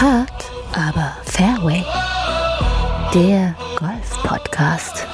Hart, 0.00 0.48
aber 0.74 1.16
Fairway. 1.24 1.84
Der 3.12 3.52
Golf-Podcast 3.80 5.04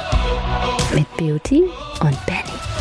mit 0.94 1.06
Beauty 1.16 1.62
und 2.00 2.26
Benny. 2.26 2.73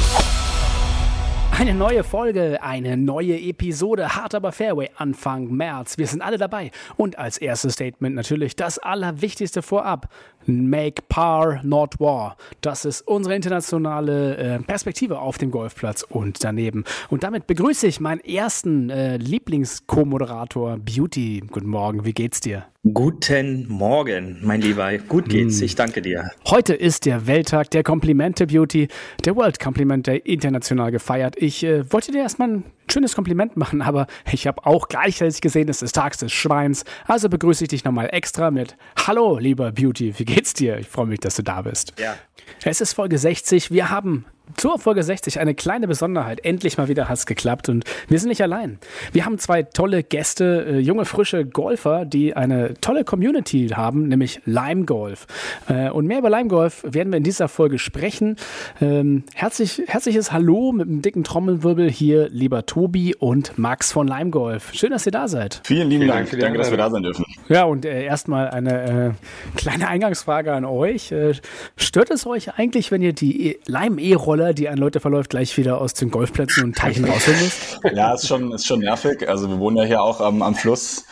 Eine 1.64 1.76
neue 1.76 2.04
Folge, 2.04 2.62
eine 2.62 2.98
neue 2.98 3.40
Episode, 3.40 4.18
hart 4.18 4.36
aber 4.36 4.52
Fairway, 4.52 4.90
Anfang 4.98 5.50
März. 5.50 5.98
Wir 5.98 6.08
sind 6.08 6.22
alle 6.22 6.38
dabei. 6.38 6.72
Und 6.98 7.18
als 7.18 7.38
erstes 7.38 7.76
Statement 7.76 8.18
natürlich 8.18 8.58
das 8.58 8.80
Allerwichtigste 8.80 9.62
vorab. 9.62 10.10
Make 10.46 11.04
Par, 11.08 11.64
not 11.64 12.02
War. 12.02 12.36
Das 12.60 12.84
ist 12.84 13.08
unsere 13.08 13.34
internationale 13.34 14.36
äh, 14.36 14.60
Perspektive 14.60 15.20
auf 15.20 15.38
dem 15.38 15.52
Golfplatz 15.52 16.04
und 16.04 16.44
daneben. 16.44 16.84
Und 17.08 17.24
damit 17.24 17.48
begrüße 17.48 17.88
ich 17.88 18.02
meinen 18.02 18.20
ersten 18.20 18.90
äh, 18.90 19.16
Lieblings-Co-Moderator, 19.16 20.80
Beauty. 20.80 21.44
Guten 21.50 21.70
Morgen, 21.70 22.04
wie 22.04 22.12
geht's 22.12 22.42
dir? 22.42 22.66
Guten 22.92 23.66
Morgen, 23.70 24.40
mein 24.42 24.60
Lieber. 24.60 24.98
Gut 24.98 25.30
geht's. 25.30 25.60
Hm. 25.60 25.64
Ich 25.64 25.76
danke 25.76 26.02
dir. 26.02 26.32
Heute 26.50 26.74
ist 26.74 27.06
der 27.06 27.28
Welttag 27.28 27.72
der 27.72 27.82
Komplimente 27.82 28.46
Beauty, 28.46 28.90
der 29.24 29.38
World 29.38 29.58
Compliment 29.58 30.06
Day 30.06 30.18
international 30.18 30.92
gefeiert. 30.92 31.36
Ich 31.38 31.64
äh, 31.64 31.90
wollte 31.94 32.12
dir 32.12 32.24
erstmal 32.24 32.50
ein 32.50 32.64
schönes 32.92 33.16
Kompliment 33.16 33.56
machen, 33.56 33.82
aber 33.82 34.08
ich 34.30 34.48
habe 34.48 34.66
auch 34.66 34.90
gleichzeitig 34.90 35.40
gesehen, 35.40 35.70
es 35.70 35.82
ist 35.82 35.94
Tags 35.94 36.18
des 36.18 36.34
Schweins. 36.34 36.84
Also 37.08 37.30
begrüße 37.30 37.64
ich 37.64 37.70
dich 37.70 37.86
nochmal 37.86 38.10
extra 38.12 38.52
mit 38.52 38.76
Hallo, 39.08 39.38
lieber 39.38 39.72
Beauty, 39.72 40.20
wie 40.20 40.26
geht's 40.26 40.54
dir? 40.54 40.78
Ich 40.78 40.90
freue 40.90 41.06
mich, 41.06 41.22
dass 41.22 41.38
du 41.38 41.42
da 41.42 41.62
bist. 41.62 41.94
Ja. 41.98 42.18
Es 42.66 42.82
ist 42.82 42.92
Folge 42.92 43.18
60. 43.18 43.72
Wir 43.72 43.92
haben 43.92 44.26
zur 44.58 44.78
Folge 44.78 45.04
60 45.04 45.40
eine 45.40 45.56
kleine 45.56 45.88
Besonderheit. 45.88 46.44
Endlich 46.44 46.78
mal 46.78 46.88
wieder 46.88 47.10
hat 47.10 47.18
es 47.18 47.26
geklappt 47.26 47.70
und 47.70 47.86
wir 48.08 48.20
sind 48.20 48.30
nicht 48.30 48.42
allein. 48.42 48.78
Wir 49.12 49.26
haben 49.26 49.40
zwei 49.40 49.64
tolle 49.64 50.04
Gäste, 50.04 50.66
äh, 50.68 50.80
junge, 50.80 51.06
frische 51.06 51.46
Golfer, 51.46 52.06
die 52.06 52.36
eine 52.36 52.74
tolle 52.82 53.04
Community 53.04 53.70
haben, 53.70 54.08
nämlich 54.08 54.42
Lime 54.46 54.86
Golf. 54.86 55.28
Äh, 55.68 55.90
und 55.90 56.08
mehr 56.08 56.20
über 56.20 56.30
Lime 56.30 56.50
Golf 56.50 56.84
werden 56.86 57.12
wir 57.12 57.18
in 57.18 57.24
dieser 57.24 57.48
Folge 57.48 57.80
sprechen. 57.80 58.36
Ähm, 58.82 59.24
herzlich, 59.34 59.82
herzliches 59.88 60.32
Hallo 60.32 60.72
mit 60.72 60.88
einem 60.88 61.02
dicken 61.02 61.24
Trommelwirbel 61.24 61.90
hier, 61.90 62.30
lieber 62.30 62.66
Tobi 62.66 63.16
und 63.16 63.58
Max 63.58 63.92
von 63.92 64.08
Lime 64.08 64.30
Golf. 64.30 64.74
Schön, 64.74 64.92
dass 64.92 65.06
ihr 65.06 65.12
da 65.12 65.28
seid. 65.28 65.62
Vielen 65.64 65.90
lieben 65.90 66.08
Dank. 66.08 66.30
Dank. 66.30 66.42
Danke, 66.42 66.58
dass 66.58 66.70
wir 66.70 66.78
da 66.78 66.90
sein 66.90 67.04
dürfen. 67.04 67.26
Ja, 67.50 67.64
und 67.64 67.86
äh, 67.86 68.04
erstmal 68.04 68.50
eine 68.50 69.14
äh, 69.16 69.58
kleine 69.58 69.88
Eingangsfrage 69.88 70.54
an 70.54 70.66
euch. 70.66 71.12
Äh, 71.12 71.34
stört 71.78 72.12
es 72.12 72.28
euch 72.28 72.56
eigentlich, 72.56 72.92
wenn 72.92 73.02
ihr 73.02 73.14
die 73.14 73.60
Lime 73.68 74.02
E-Rolle 74.02 74.33
Roller, 74.34 74.56
die 74.56 74.68
an 74.68 74.80
Leute 74.80 75.00
verläuft, 75.00 75.30
gleich 75.30 75.56
wieder 75.60 75.80
aus 75.80 75.94
den 75.94 76.10
Golfplätzen 76.10 76.64
und 76.64 76.76
Teichen 76.76 77.06
rausholen 77.06 77.40
muss? 77.40 77.80
Ja, 77.94 78.16
ist 78.16 78.28
schon, 78.28 78.52
ist 78.52 78.66
schon 78.66 78.80
nervig. 78.80 79.30
Also 79.30 79.48
wir 79.48 79.60
wohnen 79.60 79.78
ja 79.78 79.84
hier 79.84 80.02
auch 80.02 80.22
am, 80.22 80.42
am 80.42 80.56
Fluss. 80.56 81.06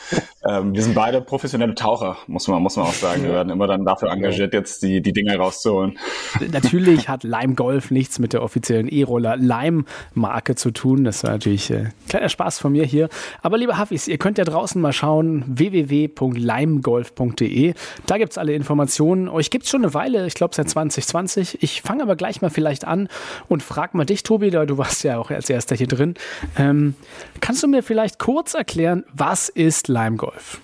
Ähm, 0.43 0.73
wir 0.73 0.81
sind 0.81 0.95
beide 0.95 1.21
professionelle 1.21 1.75
Taucher, 1.75 2.17
muss 2.25 2.47
man, 2.47 2.63
muss 2.63 2.77
man 2.77 2.87
auch 2.87 2.93
sagen. 2.93 3.21
Wir 3.23 3.33
werden 3.33 3.51
immer 3.51 3.67
dann 3.67 3.85
dafür 3.85 4.09
engagiert, 4.09 4.55
jetzt 4.55 4.81
die, 4.81 4.99
die 5.01 5.13
Dinger 5.13 5.35
rauszuholen. 5.35 5.99
Natürlich 6.51 7.09
hat 7.09 7.23
Lime 7.23 7.53
Golf 7.53 7.91
nichts 7.91 8.17
mit 8.17 8.33
der 8.33 8.41
offiziellen 8.41 8.89
E-Roller 8.89 9.37
Lime-Marke 9.37 10.55
zu 10.55 10.71
tun. 10.71 11.03
Das 11.03 11.23
war 11.23 11.29
natürlich 11.31 11.69
äh, 11.69 11.89
kleiner 12.09 12.29
Spaß 12.29 12.57
von 12.57 12.71
mir 12.71 12.85
hier. 12.85 13.07
Aber 13.43 13.59
liebe 13.59 13.77
Hafis, 13.77 14.07
ihr 14.07 14.17
könnt 14.17 14.39
ja 14.39 14.45
draußen 14.45 14.81
mal 14.81 14.93
schauen, 14.93 15.43
www.limegolf.de. 15.47 17.75
Da 18.07 18.17
gibt 18.17 18.31
es 18.31 18.39
alle 18.39 18.53
Informationen. 18.53 19.29
Euch 19.29 19.51
gibt 19.51 19.65
es 19.65 19.69
schon 19.69 19.83
eine 19.83 19.93
Weile, 19.93 20.25
ich 20.25 20.33
glaube 20.33 20.55
seit 20.55 20.67
2020. 20.69 21.61
Ich 21.61 21.83
fange 21.83 22.01
aber 22.01 22.15
gleich 22.15 22.41
mal 22.41 22.49
vielleicht 22.49 22.85
an 22.85 23.09
und 23.47 23.63
frag 23.63 23.93
mal 23.93 24.05
dich, 24.05 24.23
Tobi, 24.23 24.49
da 24.49 24.65
du 24.65 24.77
warst 24.77 25.03
ja 25.03 25.17
auch 25.17 25.31
als 25.31 25.49
erster 25.49 25.75
hier 25.75 25.87
drin. 25.87 26.15
Ähm, 26.57 26.95
kannst 27.39 27.63
du 27.63 27.67
mir 27.67 27.83
vielleicht 27.83 28.19
kurz 28.19 28.53
erklären, 28.53 29.03
was 29.13 29.49
ist 29.49 29.87
Lime 29.87 30.17
Golf? 30.17 30.59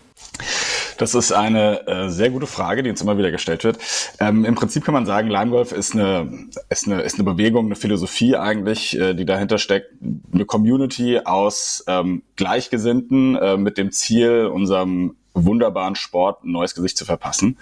Das 0.97 1.13
ist 1.13 1.31
eine 1.31 1.87
äh, 1.87 2.09
sehr 2.09 2.31
gute 2.31 2.47
Frage, 2.47 2.81
die 2.81 2.89
uns 2.89 3.01
immer 3.01 3.17
wieder 3.17 3.29
gestellt 3.29 3.63
wird. 3.63 3.77
Ähm, 4.19 4.45
Im 4.45 4.55
Prinzip 4.55 4.83
kann 4.83 4.93
man 4.93 5.05
sagen, 5.05 5.29
Lime 5.29 5.51
Golf 5.51 5.71
ist 5.71 5.93
eine, 5.93 6.47
ist 6.69 6.87
eine, 6.87 7.01
ist 7.01 7.15
eine 7.15 7.23
Bewegung, 7.23 7.65
eine 7.65 7.75
Philosophie 7.75 8.35
eigentlich, 8.35 8.97
äh, 8.99 9.13
die 9.13 9.25
dahinter 9.25 9.59
steckt. 9.59 9.93
Eine 10.33 10.45
Community 10.45 11.19
aus 11.23 11.83
ähm, 11.87 12.23
Gleichgesinnten 12.35 13.35
äh, 13.35 13.57
mit 13.57 13.77
dem 13.77 13.91
Ziel, 13.91 14.47
unserem 14.47 15.15
wunderbaren 15.45 15.95
Sport 15.95 16.43
ein 16.43 16.51
neues 16.51 16.75
Gesicht 16.75 16.97
zu 16.97 17.05
verpassen. 17.05 17.57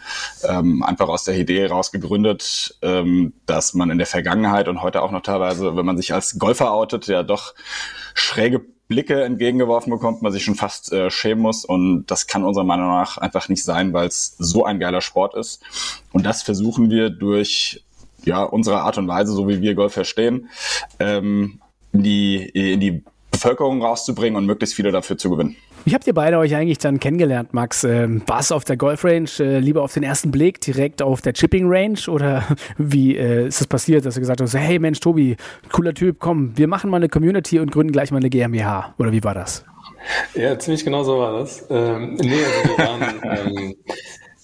Ähm, 0.48 0.84
einfach 0.84 1.08
aus 1.08 1.24
der 1.24 1.38
Idee 1.38 1.62
heraus 1.62 1.92
gegründet, 1.92 2.78
ähm, 2.82 3.34
dass 3.46 3.74
man 3.74 3.90
in 3.90 3.98
der 3.98 4.08
Vergangenheit 4.08 4.68
und 4.68 4.82
heute 4.82 5.02
auch 5.02 5.12
noch 5.12 5.22
teilweise, 5.22 5.76
wenn 5.76 5.86
man 5.86 5.98
sich 5.98 6.14
als 6.14 6.40
Golfer 6.40 6.72
outet, 6.74 7.08
ja 7.08 7.24
doch 7.24 7.54
schräge 8.14 8.66
Blicke 8.88 9.24
entgegengeworfen 9.24 9.92
bekommt, 9.92 10.22
man 10.22 10.32
sich 10.32 10.44
schon 10.44 10.56
fast 10.56 10.92
äh, 10.92 11.10
schämen 11.10 11.42
muss. 11.42 11.66
Und 11.66 12.06
das 12.08 12.28
kann 12.28 12.44
unserer 12.44 12.64
Meinung 12.64 12.88
nach 12.88 13.18
einfach 13.18 13.50
nicht 13.50 13.64
sein, 13.64 13.94
weil 13.94 14.08
es 14.08 14.36
so 14.38 14.64
ein 14.64 14.80
geiler 14.80 15.02
Sport 15.02 15.36
ist. 15.36 15.62
Und 16.12 16.26
das 16.26 16.44
versuchen 16.44 16.90
wir 16.90 17.10
durch 17.10 17.84
ja, 18.24 18.44
unsere 18.44 18.82
Art 18.82 18.98
und 18.98 19.08
Weise, 19.08 19.32
so 19.32 19.48
wie 19.48 19.62
wir 19.62 19.76
Golf 19.76 19.94
verstehen, 19.94 20.50
ähm, 21.00 21.62
in, 21.94 22.04
die, 22.04 22.44
in 22.50 22.80
die 22.80 23.04
Bevölkerung 23.36 23.82
rauszubringen 23.82 24.38
und 24.38 24.46
möglichst 24.46 24.76
viele 24.76 24.92
dafür 24.92 25.18
zu 25.18 25.30
gewinnen. 25.30 25.56
Wie 25.86 25.94
habt 25.94 26.08
ihr 26.08 26.14
beide 26.14 26.40
euch 26.40 26.56
eigentlich 26.56 26.80
dann 26.80 27.00
kennengelernt, 27.00 27.54
Max? 27.54 27.84
Ähm, 27.84 28.24
war 28.26 28.40
es 28.40 28.52
auf 28.52 28.64
der 28.64 28.76
Golfrange 28.76 29.30
äh, 29.40 29.60
lieber 29.60 29.84
auf 29.84 29.94
den 29.94 30.02
ersten 30.02 30.32
Blick, 30.32 30.60
direkt 30.62 31.04
auf 31.04 31.22
der 31.22 31.34
Chipping 31.34 31.66
Range? 31.68 32.00
Oder 32.08 32.44
wie 32.78 33.16
äh, 33.16 33.48
ist 33.48 33.56
es 33.56 33.60
das 33.60 33.68
passiert, 33.68 34.06
dass 34.06 34.16
du 34.16 34.20
gesagt 34.20 34.42
hast, 34.42 34.56
hey 34.56 34.80
Mensch, 34.80 35.00
Tobi, 35.00 35.38
cooler 35.72 35.94
Typ, 35.94 36.18
komm, 36.20 36.58
wir 36.58 36.68
machen 36.68 36.90
mal 36.90 36.98
eine 36.98 37.10
Community 37.10 37.60
und 37.60 37.72
gründen 37.72 37.92
gleich 37.92 38.12
mal 38.12 38.18
eine 38.18 38.30
GmbH? 38.30 38.96
Oder 38.98 39.12
wie 39.12 39.24
war 39.24 39.36
das? 39.36 39.64
Ja, 40.34 40.58
ziemlich 40.58 40.84
genau 40.84 41.04
so 41.04 41.20
war 41.20 41.40
das. 41.40 41.66
Ähm, 41.70 42.16
nee, 42.16 42.40
also 42.44 42.70
wir 42.70 42.86
waren, 42.86 43.14
ähm, 43.48 43.76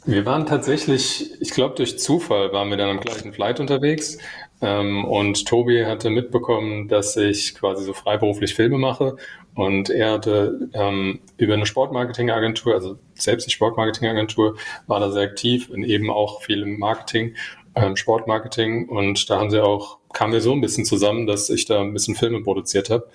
wir 0.05 0.25
waren 0.25 0.45
tatsächlich, 0.45 1.39
ich 1.41 1.51
glaube 1.51 1.75
durch 1.75 1.99
Zufall 1.99 2.51
waren 2.51 2.69
wir 2.69 2.77
dann 2.77 2.89
am 2.89 2.99
gleichen 2.99 3.33
Flight 3.33 3.59
unterwegs 3.59 4.17
ähm, 4.61 5.05
und 5.05 5.47
Tobi 5.47 5.85
hatte 5.85 6.09
mitbekommen, 6.09 6.87
dass 6.87 7.15
ich 7.17 7.55
quasi 7.55 7.83
so 7.83 7.93
freiberuflich 7.93 8.55
Filme 8.55 8.77
mache 8.77 9.15
und 9.55 9.89
er 9.89 10.13
hatte 10.13 10.69
ähm, 10.73 11.19
über 11.37 11.53
eine 11.53 11.65
Sportmarketingagentur, 11.65 12.73
also 12.73 12.97
selbst 13.15 13.47
die 13.47 13.51
Sportmarketingagentur, 13.51 14.57
war 14.87 14.99
da 14.99 15.11
sehr 15.11 15.23
aktiv 15.23 15.69
und 15.69 15.83
eben 15.83 16.09
auch 16.09 16.41
viel 16.41 16.61
im 16.61 16.79
Marketing, 16.79 17.35
ähm, 17.75 17.95
Sportmarketing. 17.95 18.87
Und 18.87 19.29
da 19.29 19.39
haben 19.39 19.51
sie 19.51 19.61
auch, 19.61 19.99
kamen 20.13 20.33
wir 20.33 20.41
so 20.41 20.51
ein 20.53 20.61
bisschen 20.61 20.85
zusammen, 20.85 21.27
dass 21.27 21.49
ich 21.49 21.65
da 21.65 21.81
ein 21.81 21.93
bisschen 21.93 22.15
Filme 22.15 22.41
produziert 22.41 22.89
habe. 22.89 23.07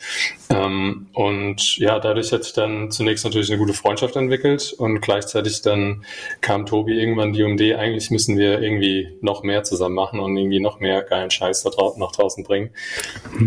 Ähm, 0.50 1.06
und 1.12 1.76
ja, 1.78 1.98
dadurch 1.98 2.32
hat 2.32 2.44
sich 2.44 2.52
dann 2.52 2.90
zunächst 2.90 3.24
natürlich 3.24 3.50
eine 3.50 3.58
gute 3.58 3.74
Freundschaft 3.74 4.16
entwickelt 4.16 4.74
und 4.76 5.00
gleichzeitig 5.00 5.62
dann 5.62 6.04
kam 6.40 6.66
Tobi 6.66 6.98
irgendwann 6.98 7.32
die 7.32 7.42
Idee, 7.42 7.74
eigentlich 7.74 8.10
müssen 8.10 8.38
wir 8.38 8.60
irgendwie 8.60 9.16
noch 9.20 9.42
mehr 9.42 9.62
zusammen 9.64 9.94
machen 9.94 10.20
und 10.20 10.36
irgendwie 10.36 10.60
noch 10.60 10.80
mehr 10.80 11.02
geilen 11.02 11.30
Scheiß 11.30 11.62
da 11.62 11.70
draußen 11.70 12.00
nach 12.00 12.12
draußen 12.12 12.44
bringen. 12.44 12.70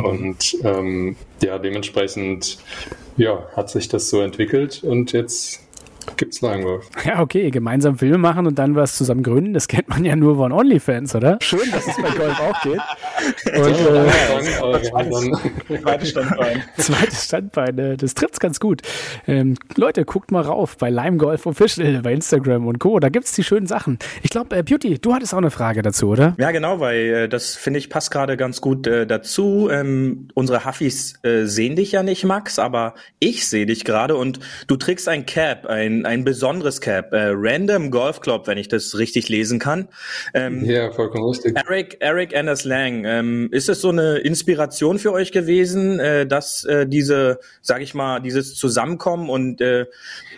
Und 0.04 0.58
ähm, 0.64 1.16
ja, 1.44 1.58
dementsprechend 1.58 2.58
ja, 3.18 3.48
hat 3.56 3.70
sich 3.70 3.90
das 3.90 4.10
so 4.10 4.22
entwickelt 4.22 4.84
und 4.84 5.12
jetzt 5.12 5.69
gibt's 6.18 6.42
Langwolf. 6.42 6.90
Ja, 7.06 7.22
okay, 7.22 7.50
gemeinsam 7.50 7.98
Filme 7.98 8.18
machen 8.18 8.46
und 8.46 8.60
dann 8.60 8.76
was 8.76 8.96
zusammen 8.96 9.24
gründen, 9.24 9.54
das 9.54 9.68
kennt 9.68 9.90
man 9.90 10.06
ja 10.06 10.16
nur 10.16 10.36
von 10.36 10.52
OnlyFans, 10.52 11.16
oder? 11.16 11.40
Schön, 11.42 11.72
dass 11.72 11.88
es 11.88 11.96
bei 11.98 12.10
Golf 12.10 12.40
auch 12.40 12.62
geht. 12.62 12.80
Und, 13.56 13.80
äh, 13.80 15.82
zweites 15.82 16.10
Standbein. 16.10 16.64
Zweites 16.78 17.26
Standbein, 17.26 17.80
äh, 17.80 17.98
das 17.98 18.14
trifft's 18.14 18.40
ganz 18.40 18.60
gut. 18.60 18.82
Ähm, 19.28 19.56
Leute, 19.76 20.06
guckt 20.06 20.32
mal 20.32 20.42
rauf 20.42 20.78
bei 20.78 20.90
Lime 20.90 21.18
Golf 21.18 21.46
Official, 21.46 22.02
bei 22.02 22.14
Instagram 22.14 22.68
und 22.68 22.80
Co. 22.80 23.00
Da 23.00 23.10
gibt's 23.10 23.34
die 23.34 23.44
schönen 23.44 23.68
Sachen. 23.68 24.00
Ich 24.24 24.30
glaube, 24.30 24.56
äh, 24.56 24.64
Beauty, 24.64 25.00
du 25.00 25.14
hattest 25.14 25.34
auch 25.34 25.40
eine 25.40 25.52
Frage 25.52 25.82
dazu, 25.82 26.10
oder? 26.10 26.36
Ja, 26.38 26.52
genau, 26.52 26.80
weil 26.80 26.98
äh, 26.98 27.30
das 27.30 27.56
finde 27.56 27.80
ich 27.80 27.90
passt 27.90 28.12
gerade 28.12 28.38
ganz 28.38 28.62
gut 28.62 28.88
äh, 28.88 29.08
dazu. 29.08 29.70
Ähm, 29.72 30.30
unsere 30.34 30.66
Huffis 30.66 31.16
äh, 31.24 31.46
sehen 31.46 31.76
dich 31.76 31.92
ja 31.92 32.04
nicht, 32.04 32.24
Max, 32.24 32.60
aber 32.60 32.96
ich 33.20 33.48
sehe 33.48 33.66
dich 33.66 33.86
gerade 33.86 34.16
und 34.16 34.40
du 34.68 34.76
trägst 34.76 35.08
ein 35.08 35.26
Cap, 35.26 35.66
ein, 35.66 35.99
ein 36.06 36.24
besonderes 36.24 36.82
Cap, 36.82 37.14
äh, 37.14 37.32
Random 37.34 37.92
Golf 37.92 38.22
Club, 38.22 38.48
wenn 38.48 38.58
ich 38.58 38.68
das 38.68 38.98
richtig 38.98 39.30
lesen 39.30 39.60
kann. 39.60 39.88
Ähm, 40.34 40.64
ja, 40.66 40.92
vollkommen 40.92 41.30
richtig. 41.30 41.56
Eric, 41.56 41.98
Eric 42.00 42.36
Anders 42.36 42.64
Lang, 42.64 43.06
ähm, 43.06 43.50
ist 43.52 43.70
es 43.70 43.82
so 43.82 43.90
eine 43.90 44.18
Inspiration 44.18 45.00
für 45.00 45.12
euch 45.12 45.32
gewesen, 45.32 46.00
äh, 46.00 46.26
dass 46.26 46.64
äh, 46.66 46.88
diese, 46.88 47.40
sage 47.62 47.84
ich 47.84 47.94
mal, 47.94 48.20
dieses 48.20 48.56
Zusammenkommen 48.56 49.30
und 49.30 49.62
äh, 49.62 49.86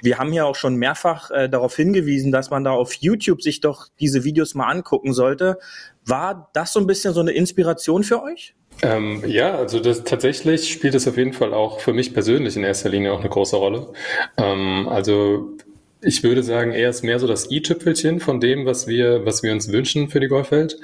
wir 0.02 0.18
haben 0.18 0.34
ja 0.34 0.46
auch 0.46 0.56
schon 0.56 0.76
mehrfach 0.76 1.32
äh, 1.32 1.50
darauf 1.50 1.76
hingewiesen, 1.76 2.32
dass 2.32 2.50
man 2.50 2.64
da 2.64 2.72
auf 2.72 2.94
YouTube 2.94 3.42
sich 3.42 3.62
doch 3.62 3.88
diese 4.00 4.24
Videos 4.24 4.56
mal 4.56 4.70
angucken 4.70 5.14
sollte. 5.14 5.60
War 6.06 6.50
das 6.54 6.74
so 6.74 6.80
ein 6.80 6.88
bisschen 6.88 7.14
so 7.14 7.22
eine 7.22 7.32
Inspiration 7.32 8.04
für 8.04 8.24
euch? 8.24 8.56
Ähm, 8.82 9.24
ja, 9.28 9.56
also 9.56 9.80
das, 9.80 10.04
tatsächlich 10.04 10.72
spielt 10.72 10.96
es 10.96 11.08
auf 11.08 11.18
jeden 11.18 11.34
Fall 11.34 11.54
auch 11.54 11.80
für 11.80 11.94
mich 11.94 12.14
persönlich 12.14 12.56
in 12.56 12.64
erster 12.64 12.90
Linie 12.90 13.14
auch 13.14 13.20
eine 13.20 13.30
große 13.30 13.56
Rolle. 13.56 13.88
Ähm, 14.38 14.88
also 14.90 15.58
ich 16.04 16.24
würde 16.24 16.42
sagen, 16.42 16.72
er 16.72 16.90
ist 16.90 17.04
mehr 17.04 17.20
so 17.20 17.28
das 17.28 17.52
i-Tüpfelchen 17.52 18.20
von 18.20 18.40
dem, 18.40 18.66
was 18.66 18.88
wir, 18.88 19.24
was 19.26 19.44
wir 19.44 19.52
uns 19.52 19.72
wünschen 19.72 20.10
für 20.10 20.20
die 20.20 20.28
Golfwelt. 20.28 20.80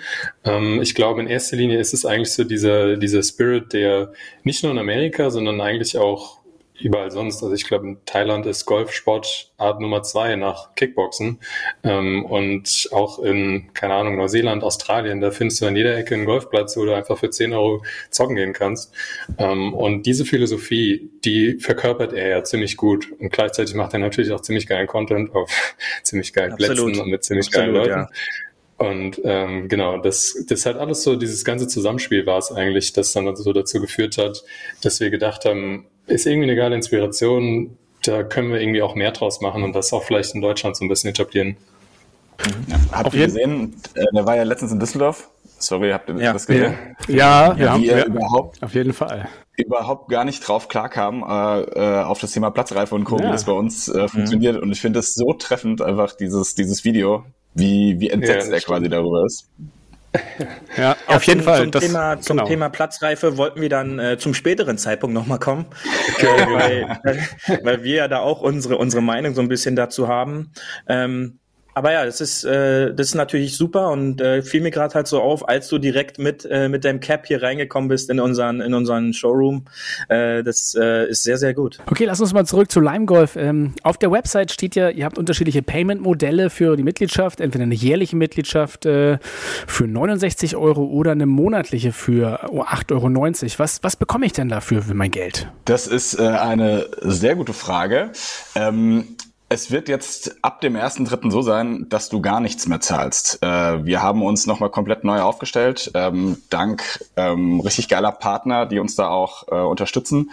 Ähm, 0.45 0.79
ich 0.81 0.94
glaube, 0.94 1.21
in 1.21 1.27
erster 1.27 1.57
Linie 1.57 1.79
ist 1.79 1.94
es 1.94 2.05
eigentlich 2.05 2.33
so 2.33 2.44
dieser, 2.44 2.97
dieser 2.97 3.23
Spirit, 3.23 3.73
der 3.73 4.13
nicht 4.44 4.61
nur 4.63 4.71
in 4.71 4.77
Amerika, 4.77 5.31
sondern 5.31 5.59
eigentlich 5.59 5.97
auch 5.97 6.39
überall 6.79 7.12
sonst. 7.12 7.41
Also 7.44 7.53
ich 7.53 7.65
glaube, 7.65 7.88
in 7.88 7.97
Thailand 8.06 8.45
ist 8.45 8.65
Golfsport 8.65 9.51
Art 9.57 9.81
Nummer 9.81 10.03
zwei 10.03 10.35
nach 10.35 10.75
Kickboxen. 10.75 11.39
Ähm, 11.83 12.25
und 12.25 12.89
auch 12.91 13.19
in, 13.19 13.74
keine 13.74 13.95
Ahnung, 13.95 14.18
Neuseeland, 14.18 14.63
Australien, 14.63 15.21
da 15.21 15.31
findest 15.31 15.62
du 15.62 15.65
an 15.65 15.75
jeder 15.75 15.97
Ecke 15.97 16.15
einen 16.15 16.25
Golfplatz, 16.25 16.77
wo 16.77 16.85
du 16.85 16.95
einfach 16.95 17.18
für 17.18 17.29
10 17.29 17.53
Euro 17.53 17.83
zocken 18.12 18.35
gehen 18.35 18.53
kannst. 18.53 18.94
Ähm, 19.38 19.74
und 19.74 20.06
diese 20.06 20.25
Philosophie, 20.25 21.09
die 21.25 21.57
verkörpert 21.59 22.13
er 22.13 22.27
ja 22.29 22.44
ziemlich 22.44 22.77
gut. 22.77 23.12
Und 23.19 23.31
gleichzeitig 23.31 23.75
macht 23.75 23.94
er 23.94 24.00
natürlich 24.00 24.31
auch 24.31 24.41
ziemlich 24.41 24.68
geilen 24.68 24.88
Content 24.88 25.33
auf 25.35 25.51
ziemlich 26.03 26.33
geilen 26.33 26.53
Absolut. 26.53 26.85
Plätzen 26.85 27.01
und 27.01 27.09
mit 27.09 27.23
ziemlich 27.23 27.47
Absolut, 27.47 27.65
geilen 27.65 27.75
Leuten. 27.75 28.00
Ja. 28.00 28.09
Und 28.77 29.19
ähm, 29.23 29.69
genau, 29.69 29.97
das, 29.97 30.45
das 30.47 30.68
hat 30.68 30.77
alles 30.77 31.01
so, 31.01 31.15
dieses 31.15 31.44
ganze 31.44 31.68
Zusammenspiel 31.68 32.27
war 32.27 32.38
es 32.38 32.51
eigentlich, 32.51 32.94
das 32.94 33.12
dann 33.12 33.35
so 33.35 33.51
dazu 33.51 33.81
geführt 33.81 34.19
hat, 34.19 34.44
dass 34.83 35.00
wir 35.00 35.09
gedacht 35.09 35.45
haben, 35.45 35.88
ist 36.07 36.25
irgendwie 36.25 36.50
eine 36.50 36.56
geile 36.56 36.75
Inspiration, 36.75 37.77
da 38.04 38.24
können 38.24 38.51
wir 38.51 38.62
irgendwie 38.62 38.81
auch 38.81 38.95
mehr 38.95 39.12
draus 39.12 39.42
machen 39.42 39.63
und 39.63 39.74
das 39.74 39.92
auch 39.94 40.04
vielleicht 40.04 40.33
in 40.36 40.42
Deutschland 40.42 40.75
so 40.75 40.86
ein 40.86 40.88
bisschen 40.88 41.09
etablieren. 41.09 41.57
Ja. 42.68 42.77
Habt 42.92 43.13
ihr 43.13 43.25
gesehen, 43.25 43.75
äh, 43.95 44.06
der 44.13 44.25
war 44.25 44.36
ja 44.36 44.44
letztens 44.44 44.71
in 44.71 44.80
Düsseldorf. 44.80 45.30
Sorry, 45.59 45.89
habt 45.89 46.09
ihr 46.09 46.18
ja. 46.18 46.33
das 46.33 46.45
gesehen? 46.45 46.75
Ja, 47.07 47.15
ja, 47.48 47.57
wir 47.57 47.71
haben, 47.71 47.83
ja, 47.83 48.06
überhaupt, 48.06 48.62
auf 48.62 48.75
jeden 48.75 48.94
Fall. 48.94 49.27
Überhaupt 49.56 50.09
gar 50.09 50.24
nicht 50.24 50.48
drauf 50.48 50.68
klarkam, 50.68 51.24
äh, 51.27 51.62
äh 51.62 52.04
auf 52.04 52.19
das 52.19 52.31
Thema 52.31 52.51
Platzreife 52.51 52.94
und 52.94 53.06
Co., 53.06 53.18
ja. 53.18 53.27
wie 53.27 53.31
das 53.31 53.45
bei 53.45 53.54
uns 53.54 53.88
äh, 53.88 54.07
funktioniert. 54.07 54.57
Mhm. 54.57 54.63
Und 54.63 54.71
ich 54.71 54.81
finde 54.81 55.00
es 55.00 55.15
so 55.15 55.33
treffend, 55.33 55.81
einfach 55.81 56.15
dieses, 56.15 56.54
dieses 56.54 56.86
Video, 56.86 57.25
wie, 57.56 58.00
wie 58.00 58.09
entsetzt 58.12 58.51
er 58.51 58.62
quasi 58.62 58.88
darüber 58.88 59.25
ist. 59.25 59.50
Ja, 60.77 60.95
auf 61.07 61.23
jeden 61.23 61.39
zum, 61.39 61.45
Fall. 61.45 61.61
Zum, 61.61 61.71
das, 61.71 61.83
Thema, 61.83 62.21
zum 62.21 62.37
genau. 62.37 62.47
Thema 62.47 62.69
Platzreife 62.69 63.37
wollten 63.37 63.61
wir 63.61 63.69
dann 63.69 63.99
äh, 63.99 64.17
zum 64.17 64.33
späteren 64.33 64.77
Zeitpunkt 64.77 65.13
nochmal 65.13 65.39
kommen, 65.39 65.65
äh, 66.19 66.25
weil, 66.25 66.99
weil, 67.03 67.59
weil 67.63 67.83
wir 67.83 67.95
ja 67.95 68.07
da 68.07 68.19
auch 68.19 68.41
unsere, 68.41 68.77
unsere 68.77 69.01
Meinung 69.01 69.33
so 69.33 69.41
ein 69.41 69.47
bisschen 69.47 69.75
dazu 69.75 70.07
haben. 70.07 70.51
Ähm, 70.87 71.39
aber 71.77 71.91
ja, 71.91 72.06
das 72.06 72.21
ist, 72.21 72.44
äh, 72.44 72.91
das 72.91 73.09
ist 73.09 73.15
natürlich 73.15 73.56
super 73.56 73.89
und 73.89 74.19
äh, 74.19 74.41
fiel 74.41 74.62
mir 74.62 74.71
gerade 74.71 74.95
halt 74.95 75.06
so 75.06 75.21
auf, 75.21 75.47
als 75.47 75.68
du 75.68 75.77
direkt 75.77 76.18
mit, 76.18 76.44
äh, 76.50 76.69
mit 76.69 76.83
deinem 76.83 77.00
Cap 77.00 77.27
hier 77.27 77.44
reingekommen 77.44 77.88
bist 77.88 78.09
in 78.09 78.19
unseren, 78.19 78.62
in 78.62 78.74
unseren 78.74 79.13
Showroom. 79.13 79.65
Äh, 80.09 80.41
das 80.41 80.74
äh, 80.74 81.07
ist 81.07 81.21
sehr, 81.21 81.38
sehr 81.38 81.53
gut. 81.53 81.77
Okay, 81.85 82.06
lass 82.06 82.19
uns 82.19 82.33
mal 82.33 82.45
zurück 82.45 82.71
zu 82.71 82.79
Lime 82.79 83.06
Golf. 83.06 83.35
Ähm, 83.35 83.75
auf 83.83 84.00
der 84.00 84.12
Website 84.12 84.51
steht 84.51 84.75
ja, 84.75 84.89
ihr 84.89 85.06
habt 85.06 85.19
unterschiedliche 85.19 85.62
Payment-Modelle 85.62 86.50
für 86.50 86.75
die 86.77 86.83
Mitgliedschaft, 86.83 87.41
entweder 87.41 87.65
eine 87.65 87.75
jährliche 87.75 88.15
Mitgliedschaft 88.15 88.88
äh, 88.88 89.19
für 89.68 89.85
69 89.85 90.56
Euro 90.56 90.83
oder 90.83 91.12
eine 91.12 91.27
monatliche 91.27 91.91
für 91.91 92.44
8,90 92.50 93.44
Euro. 93.44 93.59
Was, 93.59 93.83
was 93.83 93.95
bekomme 93.95 94.25
ich 94.25 94.33
denn 94.33 94.50
dafür 94.50 94.81
für 94.81 94.95
mein 94.95 95.12
Geld? 95.12 95.47
Das 95.65 95.85
ist 95.85 96.19
äh, 96.19 96.23
eine 96.23 96.88
sehr 97.01 97.35
gute 97.35 97.53
Frage. 97.53 98.09
Ähm, 98.56 99.15
es 99.49 99.71
wird 99.71 99.88
jetzt 99.88 100.44
ab 100.44 100.59
dem 100.61 100.75
ersten 100.75 101.05
Dritten 101.05 101.31
so 101.31 101.41
sein, 101.41 101.88
dass 101.89 102.09
du 102.09 102.21
gar 102.21 102.41
nichts 102.41 102.67
mehr 102.67 102.81
zahlst. 102.81 103.39
Äh, 103.41 103.85
wir 103.85 104.01
haben 104.01 104.21
uns 104.21 104.45
nochmal 104.45 104.69
komplett 104.69 105.03
neu 105.03 105.21
aufgestellt, 105.21 105.91
ähm, 105.94 106.38
dank 106.49 107.05
ähm, 107.15 107.61
richtig 107.61 107.88
geiler 107.88 108.11
Partner, 108.11 108.65
die 108.65 108.79
uns 108.79 108.95
da 108.95 109.07
auch 109.07 109.47
äh, 109.47 109.55
unterstützen, 109.55 110.31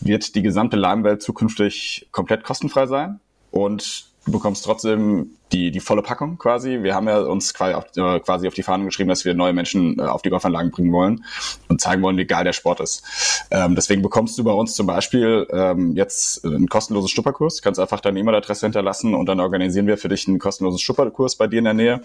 wird 0.00 0.34
die 0.36 0.42
gesamte 0.42 0.76
Limewelt 0.76 1.22
zukünftig 1.22 2.08
komplett 2.12 2.44
kostenfrei 2.44 2.86
sein 2.86 3.20
und 3.50 4.06
du 4.26 4.32
bekommst 4.32 4.64
trotzdem 4.64 5.32
die, 5.52 5.70
die 5.70 5.80
volle 5.80 6.02
Packung 6.02 6.38
quasi. 6.38 6.82
Wir 6.82 6.94
haben 6.94 7.08
ja 7.08 7.20
uns 7.20 7.52
quasi 7.54 7.74
auf, 7.74 7.84
äh, 7.96 8.20
quasi 8.20 8.48
auf 8.48 8.54
die 8.54 8.62
Fahnen 8.62 8.86
geschrieben, 8.86 9.08
dass 9.08 9.24
wir 9.24 9.34
neue 9.34 9.52
Menschen 9.52 9.98
äh, 9.98 10.02
auf 10.02 10.22
die 10.22 10.30
Golfanlagen 10.30 10.70
bringen 10.70 10.92
wollen 10.92 11.24
und 11.68 11.80
zeigen 11.80 12.02
wollen, 12.02 12.16
wie 12.16 12.24
geil 12.24 12.44
der 12.44 12.52
Sport 12.52 12.80
ist. 12.80 13.46
Ähm, 13.50 13.74
deswegen 13.74 14.02
bekommst 14.02 14.38
du 14.38 14.44
bei 14.44 14.52
uns 14.52 14.74
zum 14.74 14.86
Beispiel 14.86 15.46
ähm, 15.50 15.94
jetzt 15.94 16.44
einen 16.44 16.68
kostenlosen 16.68 17.08
Stupperkurs. 17.08 17.56
Du 17.56 17.62
kannst 17.62 17.78
einfach 17.78 18.00
deine 18.00 18.18
E-Mail-Adresse 18.18 18.66
hinterlassen 18.66 19.14
und 19.14 19.26
dann 19.26 19.40
organisieren 19.40 19.86
wir 19.86 19.98
für 19.98 20.08
dich 20.08 20.26
einen 20.26 20.38
kostenlosen 20.38 20.78
Stupperkurs 20.78 21.36
bei 21.36 21.46
dir 21.46 21.58
in 21.58 21.64
der 21.64 21.74
Nähe. 21.74 22.00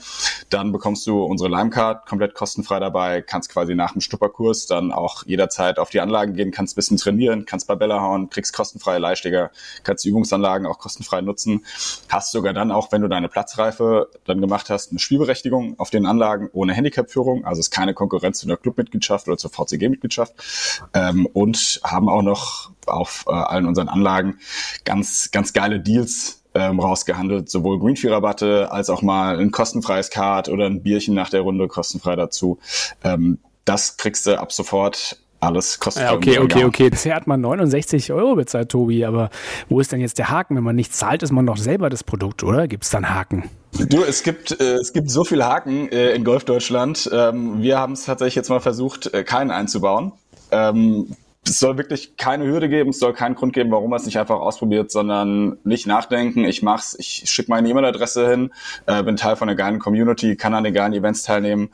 Dann 0.50 0.72
bekommst 0.72 1.08
du 1.08 1.24
unsere 1.24 1.50
Limecard 1.50 2.06
komplett 2.06 2.34
kostenfrei 2.34 2.80
dabei, 2.80 3.22
kannst 3.22 3.50
quasi 3.50 3.76
nach 3.76 3.94
dem 3.94 4.02
Stupperkurs 4.02 4.68
dann 4.68 4.92
auch 4.92 5.26
jederzeit 5.26 5.80
auf 5.80 5.90
die 5.90 6.02
Anlagen 6.02 6.34
gehen, 6.34 6.52
kannst 6.52 6.74
ein 6.74 6.78
bisschen 6.78 6.98
trainieren, 6.98 7.46
kannst 7.46 7.68
bei 7.68 7.76
Bälle 7.76 8.02
hauen, 8.02 8.30
kriegst 8.30 8.54
kostenfreie 8.54 9.00
Leihsteger, 9.00 9.52
kannst 9.84 10.06
Übungsanlagen 10.06 10.68
auch 10.68 10.80
kostenfrei 10.80 11.22
nutzen. 11.22 11.66
Hast 12.10 12.32
sogar 12.32 12.54
dann 12.54 12.72
auch, 12.72 12.92
wenn 12.92 13.02
du 13.02 13.08
deine 13.08 13.30
Platzreife 13.38 14.10
dann 14.26 14.42
gemacht 14.42 14.72
hast, 14.72 14.90
eine 14.90 14.98
Spielberechtigung 14.98 15.78
auf 15.78 15.92
den 15.92 16.08
Anlagen 16.08 16.50
ohne 16.54 16.74
Handicap-Führung, 16.74 17.46
also 17.46 17.60
ist 17.60 17.70
keine 17.70 17.94
Konkurrenz 17.94 18.40
zu 18.40 18.48
einer 18.48 18.58
Clubmitgliedschaft 18.58 19.28
oder 19.28 19.38
zur 19.38 19.52
VCG-Mitgliedschaft 19.52 20.34
ähm, 20.96 21.28
und 21.28 21.80
haben 21.84 22.10
auch 22.10 22.24
noch 22.24 22.72
auf 22.88 23.26
äh, 23.28 23.34
allen 23.34 23.68
unseren 23.68 23.90
Anlagen 23.90 24.40
ganz, 24.86 25.30
ganz 25.30 25.54
geile 25.54 25.80
Deals 25.80 26.42
ähm, 26.56 26.80
rausgehandelt, 26.80 27.48
sowohl 27.48 27.78
Greenfee-Rabatte 27.78 28.72
als 28.72 28.90
auch 28.90 29.04
mal 29.04 29.40
ein 29.40 29.52
kostenfreies 29.52 30.10
Card 30.10 30.50
oder 30.50 30.66
ein 30.66 30.82
Bierchen 30.82 31.14
nach 31.14 31.30
der 31.30 31.42
Runde 31.42 31.68
kostenfrei 31.68 32.16
dazu. 32.16 32.58
Ähm, 33.04 33.38
das 33.66 33.98
kriegst 33.98 34.26
du 34.26 34.40
ab 34.40 34.52
sofort 34.52 35.20
alles 35.40 35.80
kostet 35.80 36.04
ja, 36.04 36.14
okay, 36.14 36.40
okay, 36.40 36.64
okay. 36.64 36.90
Bisher 36.90 37.16
hat 37.16 37.28
man 37.28 37.42
69 37.42 38.12
Euro 38.12 38.36
bezahlt, 38.36 38.70
Tobi, 38.70 39.06
aber 39.06 39.30
wo 39.70 39.80
ist 39.80 39.92
denn 39.92 40.02
jetzt 40.02 40.18
der 40.18 40.30
Haken? 40.30 40.56
Wenn 40.56 40.64
man 40.64 40.76
nicht 40.76 40.96
zahlt, 40.96 41.22
ist 41.24 41.32
man 41.32 41.46
doch 41.46 41.58
selber 41.58 41.90
das 41.90 42.04
Produkt, 42.04 42.44
oder? 42.44 42.68
Gibt 42.68 42.84
es 42.84 42.90
dann 42.90 43.14
Haken? 43.14 43.50
Du, 43.90 44.04
es 44.04 44.24
gibt, 44.24 44.60
äh, 44.60 44.76
es 44.76 44.94
gibt 44.94 45.12
so 45.12 45.24
viele 45.24 45.46
Haken 45.46 45.92
äh, 45.92 46.12
in 46.14 46.24
Golfdeutschland. 46.24 47.10
Ähm, 47.14 47.62
wir 47.62 47.78
haben 47.78 47.94
es 47.94 48.06
tatsächlich 48.06 48.36
jetzt 48.36 48.50
mal 48.50 48.60
versucht, 48.60 49.14
äh, 49.14 49.24
keinen 49.24 49.52
einzubauen. 49.52 50.14
Ähm, 50.52 51.16
es 51.50 51.60
soll 51.60 51.78
wirklich 51.78 52.18
keine 52.18 52.46
Hürde 52.46 52.70
geben, 52.70 52.90
es 52.90 53.00
soll 53.00 53.14
keinen 53.14 53.36
Grund 53.36 53.54
geben, 53.54 53.72
warum 53.72 53.90
man 53.90 54.00
es 54.00 54.06
nicht 54.06 54.20
einfach 54.20 54.40
ausprobiert, 54.40 54.92
sondern 54.92 55.58
nicht 55.64 55.88
nachdenken, 55.88 56.44
ich 56.44 56.62
mach's, 56.62 56.96
ich 57.00 57.24
schicke 57.26 57.50
meine 57.50 57.70
E-Mail-Adresse 57.70 58.30
hin, 58.30 58.54
äh, 58.86 59.04
bin 59.04 59.16
Teil 59.16 59.36
von 59.36 59.48
einer 59.48 59.56
geilen 59.56 59.80
Community, 59.80 60.36
kann 60.36 60.54
an 60.54 60.64
den 60.64 60.74
geilen 60.74 60.94
Events 60.94 61.24
teilnehmen, 61.24 61.70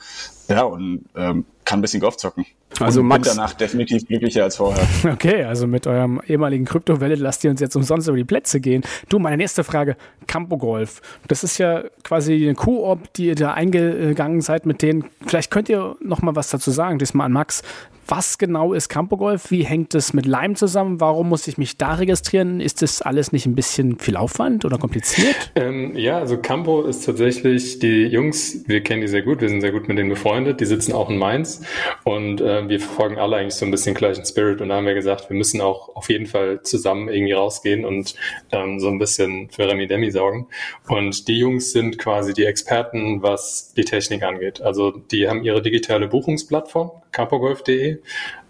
ja, 0.47 0.63
und 0.63 1.05
ähm, 1.15 1.45
kann 1.65 1.79
ein 1.79 1.81
bisschen 1.81 2.01
Golf 2.01 2.17
zocken. 2.17 2.45
Also 2.79 3.01
und 3.01 3.07
Max, 3.07 3.27
bin 3.27 3.37
danach 3.37 3.53
definitiv 3.53 4.07
glücklicher 4.07 4.43
als 4.43 4.57
vorher. 4.57 4.85
Okay, 5.13 5.43
also 5.43 5.67
mit 5.67 5.87
eurem 5.87 6.21
ehemaligen 6.27 6.65
Kryptowelle 6.65 7.15
lasst 7.15 7.43
ihr 7.43 7.51
uns 7.51 7.59
jetzt 7.59 7.75
umsonst 7.75 8.07
über 8.07 8.17
die 8.17 8.23
Plätze 8.23 8.59
gehen. 8.59 8.83
Du, 9.09 9.19
meine 9.19 9.37
nächste 9.37 9.63
Frage, 9.63 9.95
Campo 10.27 10.57
Golf. 10.57 11.01
Das 11.27 11.43
ist 11.43 11.57
ja 11.57 11.83
quasi 12.03 12.35
eine 12.43 12.55
Koop, 12.55 13.13
die 13.13 13.27
ihr 13.27 13.35
da 13.35 13.53
eingegangen 13.53 14.41
seid 14.41 14.65
mit 14.65 14.81
denen. 14.81 15.05
Vielleicht 15.25 15.51
könnt 15.51 15.69
ihr 15.69 15.95
noch 16.01 16.21
mal 16.21 16.35
was 16.35 16.49
dazu 16.49 16.71
sagen, 16.71 16.99
diesmal 16.99 17.25
an 17.25 17.31
Max. 17.33 17.63
Was 18.07 18.37
genau 18.37 18.73
ist 18.73 18.89
Campo 18.89 19.17
Golf? 19.17 19.49
Wie 19.51 19.63
hängt 19.63 19.95
es 19.95 20.13
mit 20.13 20.25
Lime 20.25 20.55
zusammen? 20.55 20.99
Warum 20.99 21.29
muss 21.29 21.47
ich 21.47 21.57
mich 21.57 21.77
da 21.77 21.93
registrieren? 21.93 22.59
Ist 22.59 22.81
das 22.81 23.01
alles 23.01 23.31
nicht 23.31 23.45
ein 23.45 23.55
bisschen 23.55 23.97
viel 23.99 24.17
Aufwand 24.17 24.65
oder 24.65 24.77
kompliziert? 24.77 25.35
Ähm, 25.55 25.95
ja, 25.95 26.17
also 26.17 26.37
Campo 26.37 26.83
ist 26.83 27.05
tatsächlich 27.05 27.77
die 27.77 28.05
Jungs, 28.05 28.63
wir 28.67 28.81
kennen 28.81 29.01
die 29.01 29.07
sehr 29.07 29.21
gut, 29.21 29.39
wir 29.41 29.49
sind 29.49 29.61
sehr 29.61 29.71
gut 29.71 29.87
mit 29.87 29.97
denen 29.97 30.09
befreundet, 30.09 30.59
die 30.59 30.65
sitzen 30.65 30.93
auch 30.93 31.09
in 31.09 31.17
Mainz 31.17 31.61
und 32.03 32.41
äh, 32.41 32.67
wir 32.67 32.79
verfolgen 32.79 33.19
alle 33.19 33.37
eigentlich 33.37 33.53
so 33.53 33.65
ein 33.65 33.71
bisschen 33.71 33.93
gleichen 33.93 34.25
Spirit 34.25 34.61
und 34.61 34.69
da 34.69 34.75
haben 34.75 34.87
wir 34.87 34.95
gesagt, 34.95 35.29
wir 35.29 35.37
müssen 35.37 35.61
auch 35.61 35.95
auf 35.95 36.09
jeden 36.09 36.25
Fall 36.25 36.61
zusammen 36.63 37.07
irgendwie 37.07 37.33
rausgehen 37.33 37.85
und 37.85 38.15
ähm, 38.51 38.79
so 38.79 38.87
ein 38.87 38.97
bisschen 38.97 39.49
für 39.51 39.67
Remi 39.67 39.87
Demi 39.87 40.11
sorgen. 40.11 40.47
Und 40.87 41.27
die 41.27 41.37
Jungs 41.37 41.71
sind 41.71 41.99
quasi 41.99 42.33
die 42.33 42.45
Experten, 42.45 43.21
was 43.21 43.73
die 43.73 43.85
Technik 43.85 44.23
angeht. 44.23 44.61
Also 44.61 44.91
die 44.91 45.29
haben 45.29 45.43
ihre 45.43 45.61
digitale 45.61 46.07
Buchungsplattform, 46.07 46.91
campogolf.de. 47.13 47.99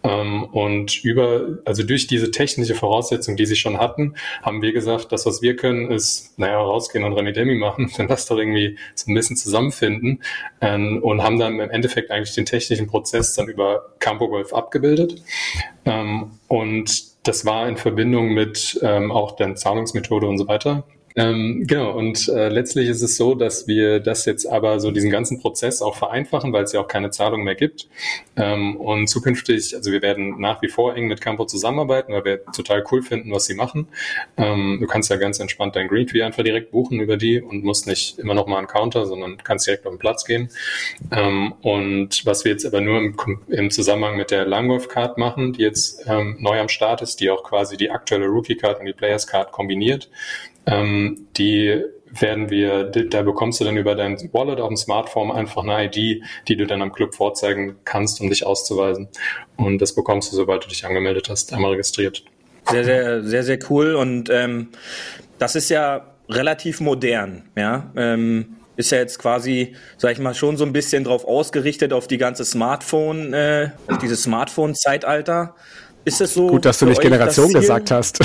Ähm, 0.03 0.43
und 0.45 1.03
über, 1.03 1.59
also 1.63 1.83
durch 1.83 2.07
diese 2.07 2.31
technische 2.31 2.75
Voraussetzung, 2.75 3.37
die 3.37 3.45
sie 3.45 3.55
schon 3.55 3.77
hatten, 3.77 4.15
haben 4.41 4.61
wir 4.61 4.73
gesagt, 4.73 5.11
das, 5.11 5.25
was 5.25 5.41
wir 5.41 5.55
können, 5.55 5.91
ist, 5.91 6.37
naja, 6.37 6.57
rausgehen 6.57 7.05
und 7.05 7.13
Remi 7.13 7.31
Demi 7.31 7.55
machen, 7.55 7.91
dann 7.97 8.07
das 8.07 8.25
doch 8.25 8.37
irgendwie 8.37 8.77
so 8.95 9.09
ein 9.09 9.15
bisschen 9.15 9.37
zusammenfinden 9.37 10.21
ähm, 10.59 11.01
und 11.01 11.23
haben 11.23 11.39
dann 11.39 11.59
im 11.59 11.69
Endeffekt 11.69 12.11
eigentlich 12.11 12.35
den 12.35 12.45
technischen 12.45 12.87
Prozess 12.87 13.33
dann 13.35 13.47
über 13.47 13.93
CampoGolf 13.99 14.53
abgebildet. 14.53 15.21
Ähm, 15.85 16.31
und 16.47 17.13
das 17.25 17.45
war 17.45 17.69
in 17.69 17.77
Verbindung 17.77 18.33
mit 18.33 18.79
ähm, 18.81 19.11
auch 19.11 19.37
der 19.37 19.55
Zahlungsmethode 19.55 20.27
und 20.27 20.37
so 20.37 20.47
weiter. 20.47 20.83
Ähm, 21.15 21.65
genau, 21.67 21.91
und 21.91 22.27
äh, 22.27 22.49
letztlich 22.49 22.89
ist 22.89 23.01
es 23.01 23.17
so, 23.17 23.35
dass 23.35 23.67
wir 23.67 23.99
das 23.99 24.25
jetzt 24.25 24.45
aber 24.45 24.79
so 24.79 24.91
diesen 24.91 25.11
ganzen 25.11 25.39
Prozess 25.39 25.81
auch 25.81 25.95
vereinfachen, 25.95 26.53
weil 26.53 26.63
es 26.63 26.73
ja 26.73 26.81
auch 26.81 26.87
keine 26.87 27.11
Zahlung 27.11 27.43
mehr 27.43 27.55
gibt. 27.55 27.87
Ähm, 28.35 28.75
und 28.77 29.07
zukünftig, 29.07 29.75
also 29.75 29.91
wir 29.91 30.01
werden 30.01 30.39
nach 30.39 30.61
wie 30.61 30.69
vor 30.69 30.95
eng 30.95 31.07
mit 31.07 31.21
Campo 31.21 31.45
zusammenarbeiten, 31.45 32.13
weil 32.13 32.25
wir 32.25 32.45
total 32.45 32.83
cool 32.91 33.01
finden, 33.03 33.31
was 33.31 33.45
sie 33.45 33.53
machen. 33.53 33.87
Ähm, 34.37 34.77
du 34.79 34.87
kannst 34.87 35.09
ja 35.09 35.17
ganz 35.17 35.39
entspannt 35.39 35.75
dein 35.75 35.87
Green 35.87 36.07
Fee 36.07 36.23
einfach 36.23 36.43
direkt 36.43 36.71
buchen 36.71 36.99
über 36.99 37.17
die 37.17 37.41
und 37.41 37.63
musst 37.63 37.85
nicht 37.85 38.17
immer 38.17 38.33
noch 38.33 38.47
mal 38.47 38.57
einen 38.57 38.67
Counter, 38.67 39.05
sondern 39.05 39.37
kannst 39.37 39.67
direkt 39.67 39.85
auf 39.85 39.93
den 39.93 39.99
Platz 39.99 40.25
gehen. 40.25 40.49
Ähm, 41.11 41.53
und 41.61 42.25
was 42.25 42.43
wir 42.43 42.51
jetzt 42.51 42.65
aber 42.65 42.81
nur 42.81 42.97
im, 42.99 43.15
im 43.49 43.69
Zusammenhang 43.69 44.17
mit 44.17 44.31
der 44.31 44.45
Langwolf 44.45 44.87
Card 44.87 45.17
machen, 45.17 45.53
die 45.53 45.61
jetzt 45.61 46.03
ähm, 46.07 46.37
neu 46.39 46.59
am 46.59 46.69
Start 46.69 47.01
ist, 47.01 47.19
die 47.19 47.29
auch 47.29 47.43
quasi 47.43 47.77
die 47.77 47.91
aktuelle 47.91 48.25
Rookie 48.25 48.55
Card 48.55 48.79
und 48.79 48.85
die 48.87 48.93
Players 48.93 49.27
Card 49.27 49.51
kombiniert, 49.51 50.09
ähm, 50.65 51.27
die 51.37 51.83
werden 52.19 52.49
wir, 52.49 52.85
da 52.85 53.23
bekommst 53.23 53.59
du 53.59 53.65
dann 53.65 53.77
über 53.77 53.95
dein 53.95 54.17
Wallet 54.33 54.59
auf 54.59 54.67
dem 54.67 54.77
Smartphone 54.77 55.31
einfach 55.31 55.63
eine 55.63 55.85
ID, 55.85 56.23
die 56.47 56.55
du 56.55 56.67
dann 56.67 56.81
am 56.81 56.91
Club 56.91 57.15
vorzeigen 57.15 57.75
kannst, 57.85 58.21
um 58.21 58.29
dich 58.29 58.45
auszuweisen. 58.45 59.07
Und 59.57 59.81
das 59.81 59.95
bekommst 59.95 60.31
du, 60.31 60.35
sobald 60.35 60.63
du 60.63 60.69
dich 60.69 60.85
angemeldet 60.85 61.29
hast, 61.29 61.53
einmal 61.53 61.71
registriert. 61.71 62.23
Sehr, 62.69 62.83
sehr, 62.83 63.23
sehr, 63.23 63.43
sehr 63.43 63.59
cool. 63.69 63.95
Und 63.95 64.29
ähm, 64.29 64.69
das 65.39 65.55
ist 65.55 65.69
ja 65.69 66.13
relativ 66.29 66.79
modern, 66.81 67.49
ja. 67.57 67.91
Ähm, 67.95 68.57
ist 68.75 68.91
ja 68.91 68.97
jetzt 68.97 69.19
quasi, 69.19 69.75
sag 69.97 70.13
ich 70.13 70.19
mal, 70.19 70.33
schon 70.33 70.57
so 70.57 70.65
ein 70.65 70.73
bisschen 70.73 71.03
drauf 71.03 71.25
ausgerichtet 71.25 71.93
auf 71.93 72.07
die 72.07 72.17
ganze 72.17 72.43
Smartphone, 72.43 73.33
äh, 73.33 73.69
auf 73.87 73.99
dieses 73.99 74.23
Smartphone-Zeitalter. 74.23 75.55
Ist 76.05 76.21
es 76.21 76.33
so? 76.33 76.47
Gut, 76.47 76.65
dass 76.65 76.79
du 76.79 76.85
nicht 76.85 77.01
Generation 77.01 77.53
gesagt 77.53 77.91
hast. 77.91 78.19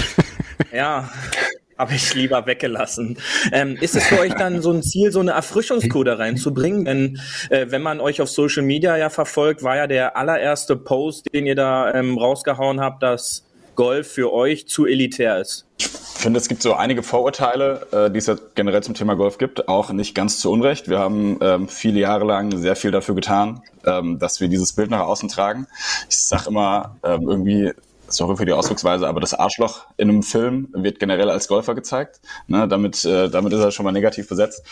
Ja, 0.73 1.11
habe 1.79 1.95
ich 1.95 2.15
lieber 2.15 2.47
weggelassen. 2.47 3.19
Ähm, 3.53 3.77
ist 3.81 3.95
es 3.95 4.05
für 4.07 4.19
euch 4.19 4.35
dann 4.35 4.61
so 4.63 4.73
ein 4.73 4.83
Ziel, 4.83 5.13
so 5.13 5.21
eine 5.21 5.33
Erfrischungscode 5.33 6.19
reinzubringen? 6.19 6.85
Denn 6.85 7.21
äh, 7.51 7.67
wenn 7.69 7.83
man 7.83 8.01
euch 8.01 8.21
auf 8.21 8.29
Social 8.29 8.63
Media 8.63 8.97
ja 8.97 9.11
verfolgt, 9.11 9.63
war 9.63 9.77
ja 9.77 9.87
der 9.87 10.17
allererste 10.17 10.77
Post, 10.77 11.33
den 11.33 11.47
ihr 11.47 11.55
da 11.55 11.95
ähm, 11.95 12.19
rausgehauen 12.19 12.81
habt, 12.81 13.03
dass 13.03 13.45
Golf 13.79 14.11
für 14.11 14.33
euch 14.33 14.67
zu 14.67 14.87
elitär 14.87 15.41
ist. 15.41 15.65
Ich 15.79 15.87
finde, 15.87 16.41
es 16.41 16.49
gibt 16.49 16.63
so 16.63 16.75
einige 16.75 17.05
Vorurteile, 17.05 17.87
äh, 17.93 18.11
die 18.11 18.19
es 18.19 18.27
ja 18.27 18.35
generell 18.57 18.83
zum 18.83 18.95
Thema 18.95 19.15
Golf 19.15 19.39
gibt, 19.39 19.69
auch 19.69 19.93
nicht 19.93 20.17
ganz 20.17 20.41
zu 20.41 20.51
Unrecht. 20.51 20.89
Wir 20.89 20.99
haben 20.99 21.39
ähm, 21.41 21.69
viele 21.69 22.01
Jahre 22.01 22.25
lang 22.25 22.59
sehr 22.59 22.75
viel 22.75 22.91
dafür 22.91 23.15
getan, 23.15 23.63
ähm, 23.87 24.19
dass 24.19 24.41
wir 24.41 24.49
dieses 24.49 24.73
Bild 24.73 24.91
nach 24.91 25.03
außen 25.07 25.29
tragen. 25.29 25.69
Ich 26.11 26.19
sage 26.19 26.49
immer, 26.49 26.97
ähm, 27.05 27.29
irgendwie 27.29 27.73
sorry 28.09 28.37
für 28.37 28.45
die 28.45 28.53
Ausdrucksweise, 28.53 29.07
aber 29.07 29.21
das 29.21 29.35
Arschloch 29.35 29.87
in 29.97 30.09
einem 30.09 30.23
Film 30.23 30.69
wird 30.73 30.99
generell 30.99 31.31
als 31.31 31.49
Golfer 31.49 31.75
gezeigt. 31.75 32.21
Ne, 32.47 32.67
damit, 32.69 33.05
äh, 33.05 33.29
damit 33.29 33.53
ist 33.53 33.61
er 33.61 33.71
schon 33.71 33.85
mal 33.85 33.93
negativ 33.93 34.29
besetzt. 34.29 34.63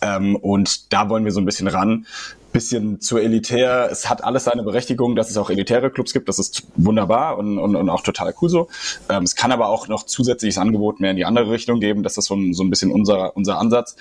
Ähm, 0.00 0.36
und 0.36 0.92
da 0.92 1.08
wollen 1.08 1.24
wir 1.24 1.32
so 1.32 1.40
ein 1.40 1.44
bisschen 1.44 1.68
ran. 1.68 2.06
Bisschen 2.52 3.00
zu 3.00 3.18
elitär. 3.18 3.88
Es 3.90 4.08
hat 4.08 4.22
alles 4.22 4.44
seine 4.44 4.62
Berechtigung, 4.62 5.16
dass 5.16 5.28
es 5.28 5.36
auch 5.36 5.50
elitäre 5.50 5.90
Clubs 5.90 6.12
gibt. 6.12 6.28
Das 6.28 6.38
ist 6.38 6.62
wunderbar 6.76 7.36
und, 7.36 7.58
und, 7.58 7.74
und 7.74 7.90
auch 7.90 8.02
total 8.02 8.32
cool 8.40 8.48
so. 8.48 8.68
Ähm, 9.08 9.24
es 9.24 9.34
kann 9.34 9.50
aber 9.50 9.68
auch 9.68 9.88
noch 9.88 10.04
zusätzliches 10.04 10.58
Angebot 10.58 11.00
mehr 11.00 11.10
in 11.10 11.16
die 11.16 11.24
andere 11.24 11.50
Richtung 11.50 11.80
geben. 11.80 12.04
Das 12.04 12.16
ist 12.16 12.26
so 12.26 12.36
ein, 12.36 12.54
so 12.54 12.62
ein 12.62 12.70
bisschen 12.70 12.92
unser, 12.92 13.36
unser 13.36 13.58
Ansatz. 13.58 13.96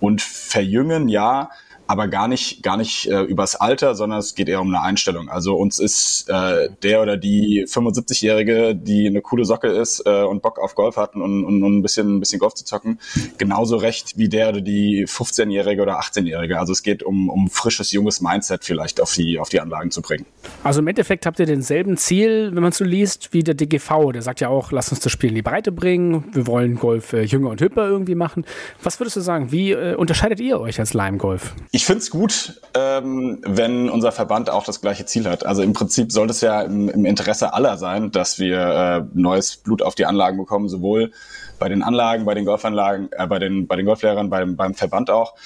Und 0.00 0.22
verjüngen, 0.22 1.08
ja, 1.08 1.50
aber 1.88 2.06
gar 2.06 2.28
nicht, 2.28 2.62
gar 2.62 2.76
nicht 2.76 3.06
äh, 3.06 3.22
übers 3.22 3.56
Alter, 3.56 3.94
sondern 3.94 4.18
es 4.18 4.34
geht 4.34 4.48
eher 4.48 4.60
um 4.60 4.68
eine 4.68 4.82
Einstellung. 4.82 5.30
Also 5.30 5.56
uns 5.56 5.78
ist 5.78 6.28
äh, 6.28 6.68
der 6.82 7.00
oder 7.00 7.16
die 7.16 7.64
75-Jährige, 7.66 8.76
die 8.76 9.06
eine 9.06 9.22
coole 9.22 9.46
Socke 9.46 9.68
ist 9.68 10.02
äh, 10.04 10.22
und 10.22 10.42
Bock 10.42 10.58
auf 10.58 10.74
Golf 10.74 10.98
hat 10.98 11.14
und, 11.14 11.22
und, 11.44 11.62
und 11.62 11.78
ein 11.78 11.82
bisschen, 11.82 12.16
ein 12.16 12.20
bisschen 12.20 12.38
Golf 12.40 12.54
zu 12.54 12.66
zocken, 12.66 13.00
genauso 13.38 13.76
recht 13.76 14.18
wie 14.18 14.28
der 14.28 14.50
oder 14.50 14.60
die 14.60 15.06
15-Jährige 15.06 15.80
oder 15.80 15.98
18-Jährige. 15.98 16.58
Also 16.58 16.72
es 16.72 16.82
geht 16.82 17.02
um, 17.02 17.30
um 17.30 17.48
frisches, 17.48 17.90
junges 17.90 18.20
Mindset 18.20 18.64
vielleicht 18.64 19.00
auf 19.00 19.14
die, 19.14 19.38
auf 19.38 19.48
die 19.48 19.60
Anlagen 19.60 19.90
zu 19.90 20.02
bringen. 20.02 20.26
Also 20.64 20.80
im 20.80 20.88
Endeffekt 20.88 21.24
habt 21.24 21.40
ihr 21.40 21.46
denselben 21.46 21.96
Ziel, 21.96 22.50
wenn 22.52 22.62
man 22.62 22.72
so 22.72 22.84
liest, 22.84 23.32
wie 23.32 23.42
der 23.42 23.54
DGV. 23.54 24.12
Der 24.12 24.20
sagt 24.20 24.40
ja 24.40 24.50
auch, 24.50 24.72
lass 24.72 24.90
uns 24.90 25.00
das 25.00 25.10
Spiel 25.10 25.30
in 25.30 25.36
die 25.36 25.42
Breite 25.42 25.72
bringen. 25.72 26.24
Wir 26.32 26.46
wollen 26.46 26.76
Golf 26.76 27.14
äh, 27.14 27.22
jünger 27.22 27.48
und 27.48 27.62
hüpper 27.62 27.88
irgendwie 27.88 28.14
machen. 28.14 28.44
Was 28.82 29.00
würdest 29.00 29.16
du 29.16 29.20
sagen? 29.20 29.52
Wie 29.52 29.72
äh, 29.72 29.94
unterscheidet 29.94 30.38
ihr 30.40 30.60
euch 30.60 30.78
als 30.80 30.92
Lime 30.92 31.16
Golf? 31.16 31.54
Ich 31.78 31.86
finde 31.86 32.00
es 32.00 32.10
gut, 32.10 32.60
ähm, 32.74 33.40
wenn 33.46 33.88
unser 33.88 34.10
Verband 34.10 34.50
auch 34.50 34.64
das 34.64 34.80
gleiche 34.80 35.06
Ziel 35.06 35.28
hat. 35.28 35.46
Also 35.46 35.62
im 35.62 35.74
Prinzip 35.74 36.10
sollte 36.10 36.32
es 36.32 36.40
ja 36.40 36.62
im, 36.62 36.88
im 36.88 37.04
Interesse 37.04 37.54
aller 37.54 37.76
sein, 37.76 38.10
dass 38.10 38.40
wir 38.40 38.58
äh, 38.58 39.04
neues 39.14 39.58
Blut 39.58 39.82
auf 39.82 39.94
die 39.94 40.04
Anlagen 40.04 40.38
bekommen, 40.38 40.68
sowohl 40.68 41.12
bei 41.60 41.68
den 41.68 41.84
Anlagen, 41.84 42.24
bei 42.24 42.34
den 42.34 42.46
Golfanlagen, 42.46 43.10
äh, 43.12 43.28
bei 43.28 43.38
den 43.38 43.68
bei 43.68 43.76
den 43.76 43.86
Golflehrern, 43.86 44.28
beim 44.28 44.56
beim 44.56 44.74
Verband 44.74 45.08
auch. 45.08 45.36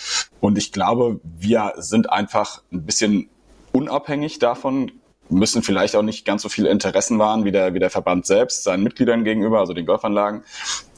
Und 0.40 0.56
ich 0.56 0.72
glaube, 0.72 1.20
wir 1.22 1.74
sind 1.76 2.10
einfach 2.10 2.62
ein 2.72 2.86
bisschen 2.86 3.28
unabhängig 3.72 4.38
davon, 4.38 4.90
müssen 5.28 5.62
vielleicht 5.62 5.96
auch 5.96 6.02
nicht 6.02 6.24
ganz 6.24 6.40
so 6.40 6.48
viele 6.48 6.70
Interessen 6.70 7.18
wahren 7.18 7.44
wie 7.44 7.52
der 7.52 7.74
wie 7.74 7.78
der 7.78 7.90
Verband 7.90 8.24
selbst 8.24 8.64
seinen 8.64 8.84
Mitgliedern 8.84 9.24
gegenüber, 9.24 9.58
also 9.58 9.74
den 9.74 9.84
Golfanlagen, 9.84 10.44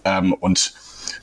ähm, 0.04 0.32
und 0.32 0.74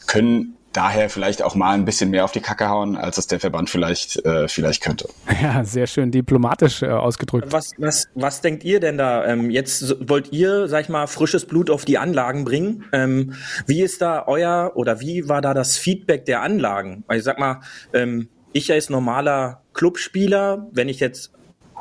können 0.05 0.57
daher 0.73 1.09
vielleicht 1.09 1.43
auch 1.43 1.55
mal 1.55 1.73
ein 1.73 1.85
bisschen 1.85 2.09
mehr 2.09 2.23
auf 2.23 2.31
die 2.31 2.39
Kacke 2.39 2.69
hauen, 2.69 2.95
als 2.95 3.17
es 3.17 3.27
der 3.27 3.39
Verband 3.39 3.69
vielleicht, 3.69 4.23
äh, 4.25 4.47
vielleicht 4.47 4.81
könnte. 4.81 5.09
Ja, 5.41 5.63
sehr 5.63 5.87
schön 5.87 6.11
diplomatisch 6.11 6.81
äh, 6.83 6.87
ausgedrückt. 6.87 7.51
Was, 7.51 7.71
was, 7.77 8.07
was 8.15 8.41
denkt 8.41 8.63
ihr 8.63 8.79
denn 8.79 8.97
da? 8.97 9.25
Ähm, 9.25 9.49
jetzt 9.49 9.95
wollt 10.07 10.31
ihr, 10.31 10.67
sag 10.67 10.83
ich 10.83 10.89
mal, 10.89 11.07
frisches 11.07 11.45
Blut 11.45 11.69
auf 11.69 11.85
die 11.85 11.97
Anlagen 11.97 12.45
bringen. 12.45 12.85
Ähm, 12.91 13.33
wie 13.65 13.81
ist 13.81 14.01
da 14.01 14.25
euer 14.27 14.71
oder 14.75 14.99
wie 14.99 15.27
war 15.27 15.41
da 15.41 15.53
das 15.53 15.77
Feedback 15.77 16.25
der 16.25 16.41
Anlagen? 16.41 17.03
Weil 17.07 17.17
ich 17.17 17.23
sag 17.23 17.39
mal, 17.39 17.61
ähm, 17.93 18.29
ich 18.53 18.71
als 18.71 18.89
normaler 18.89 19.61
Clubspieler, 19.73 20.67
wenn 20.71 20.89
ich 20.89 20.99
jetzt 20.99 21.31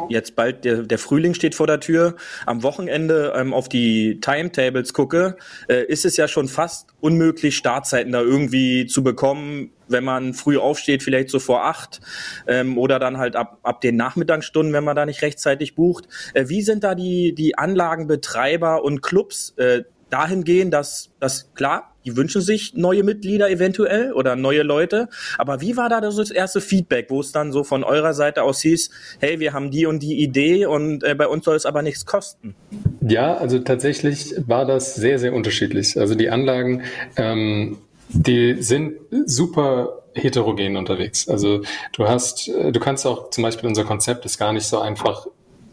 jetzt 0.08 0.36
bald 0.36 0.64
der, 0.64 0.82
der 0.82 0.98
Frühling 0.98 1.34
steht 1.34 1.54
vor 1.54 1.66
der 1.66 1.80
Tür, 1.80 2.16
am 2.46 2.62
Wochenende 2.62 3.32
ähm, 3.36 3.52
auf 3.52 3.68
die 3.68 4.20
Timetables 4.20 4.92
gucke, 4.92 5.36
äh, 5.68 5.84
ist 5.84 6.04
es 6.04 6.16
ja 6.16 6.28
schon 6.28 6.48
fast 6.48 6.88
unmöglich, 7.00 7.56
Startzeiten 7.56 8.12
da 8.12 8.20
irgendwie 8.20 8.86
zu 8.86 9.02
bekommen, 9.02 9.72
wenn 9.88 10.04
man 10.04 10.34
früh 10.34 10.58
aufsteht, 10.58 11.02
vielleicht 11.02 11.30
so 11.30 11.38
vor 11.38 11.64
acht 11.64 12.00
ähm, 12.46 12.78
oder 12.78 12.98
dann 12.98 13.18
halt 13.18 13.36
ab, 13.36 13.58
ab 13.62 13.80
den 13.80 13.96
Nachmittagsstunden, 13.96 14.72
wenn 14.72 14.84
man 14.84 14.96
da 14.96 15.06
nicht 15.06 15.22
rechtzeitig 15.22 15.74
bucht. 15.74 16.08
Äh, 16.34 16.48
wie 16.48 16.62
sind 16.62 16.84
da 16.84 16.94
die, 16.94 17.34
die 17.34 17.58
Anlagenbetreiber 17.58 18.84
und 18.84 19.02
Clubs 19.02 19.54
äh, 19.56 19.82
dahingehend, 20.10 20.74
dass, 20.74 21.10
dass 21.20 21.52
klar, 21.54 21.89
die 22.04 22.16
wünschen 22.16 22.40
sich 22.40 22.74
neue 22.74 23.02
Mitglieder 23.02 23.50
eventuell 23.50 24.12
oder 24.12 24.36
neue 24.36 24.62
Leute. 24.62 25.08
Aber 25.38 25.60
wie 25.60 25.76
war 25.76 25.88
da 25.88 26.00
das 26.00 26.30
erste 26.30 26.60
Feedback, 26.60 27.06
wo 27.10 27.20
es 27.20 27.32
dann 27.32 27.52
so 27.52 27.64
von 27.64 27.84
eurer 27.84 28.14
Seite 28.14 28.42
aus 28.42 28.60
hieß, 28.62 28.90
hey, 29.20 29.40
wir 29.40 29.52
haben 29.52 29.70
die 29.70 29.86
und 29.86 30.02
die 30.02 30.22
Idee 30.22 30.66
und 30.66 31.04
äh, 31.04 31.14
bei 31.14 31.26
uns 31.26 31.44
soll 31.44 31.56
es 31.56 31.66
aber 31.66 31.82
nichts 31.82 32.06
kosten? 32.06 32.54
Ja, 33.00 33.36
also 33.36 33.58
tatsächlich 33.58 34.34
war 34.46 34.66
das 34.66 34.94
sehr, 34.94 35.18
sehr 35.18 35.32
unterschiedlich. 35.32 35.98
Also 35.98 36.14
die 36.14 36.30
Anlagen, 36.30 36.82
ähm, 37.16 37.78
die 38.08 38.56
sind 38.60 38.94
super 39.26 40.02
heterogen 40.14 40.76
unterwegs. 40.76 41.28
Also 41.28 41.62
du 41.92 42.08
hast, 42.08 42.48
äh, 42.48 42.72
du 42.72 42.80
kannst 42.80 43.06
auch 43.06 43.30
zum 43.30 43.42
Beispiel 43.42 43.68
unser 43.68 43.84
Konzept 43.84 44.24
ist 44.24 44.38
gar 44.38 44.52
nicht 44.52 44.66
so 44.66 44.78
einfach 44.78 45.26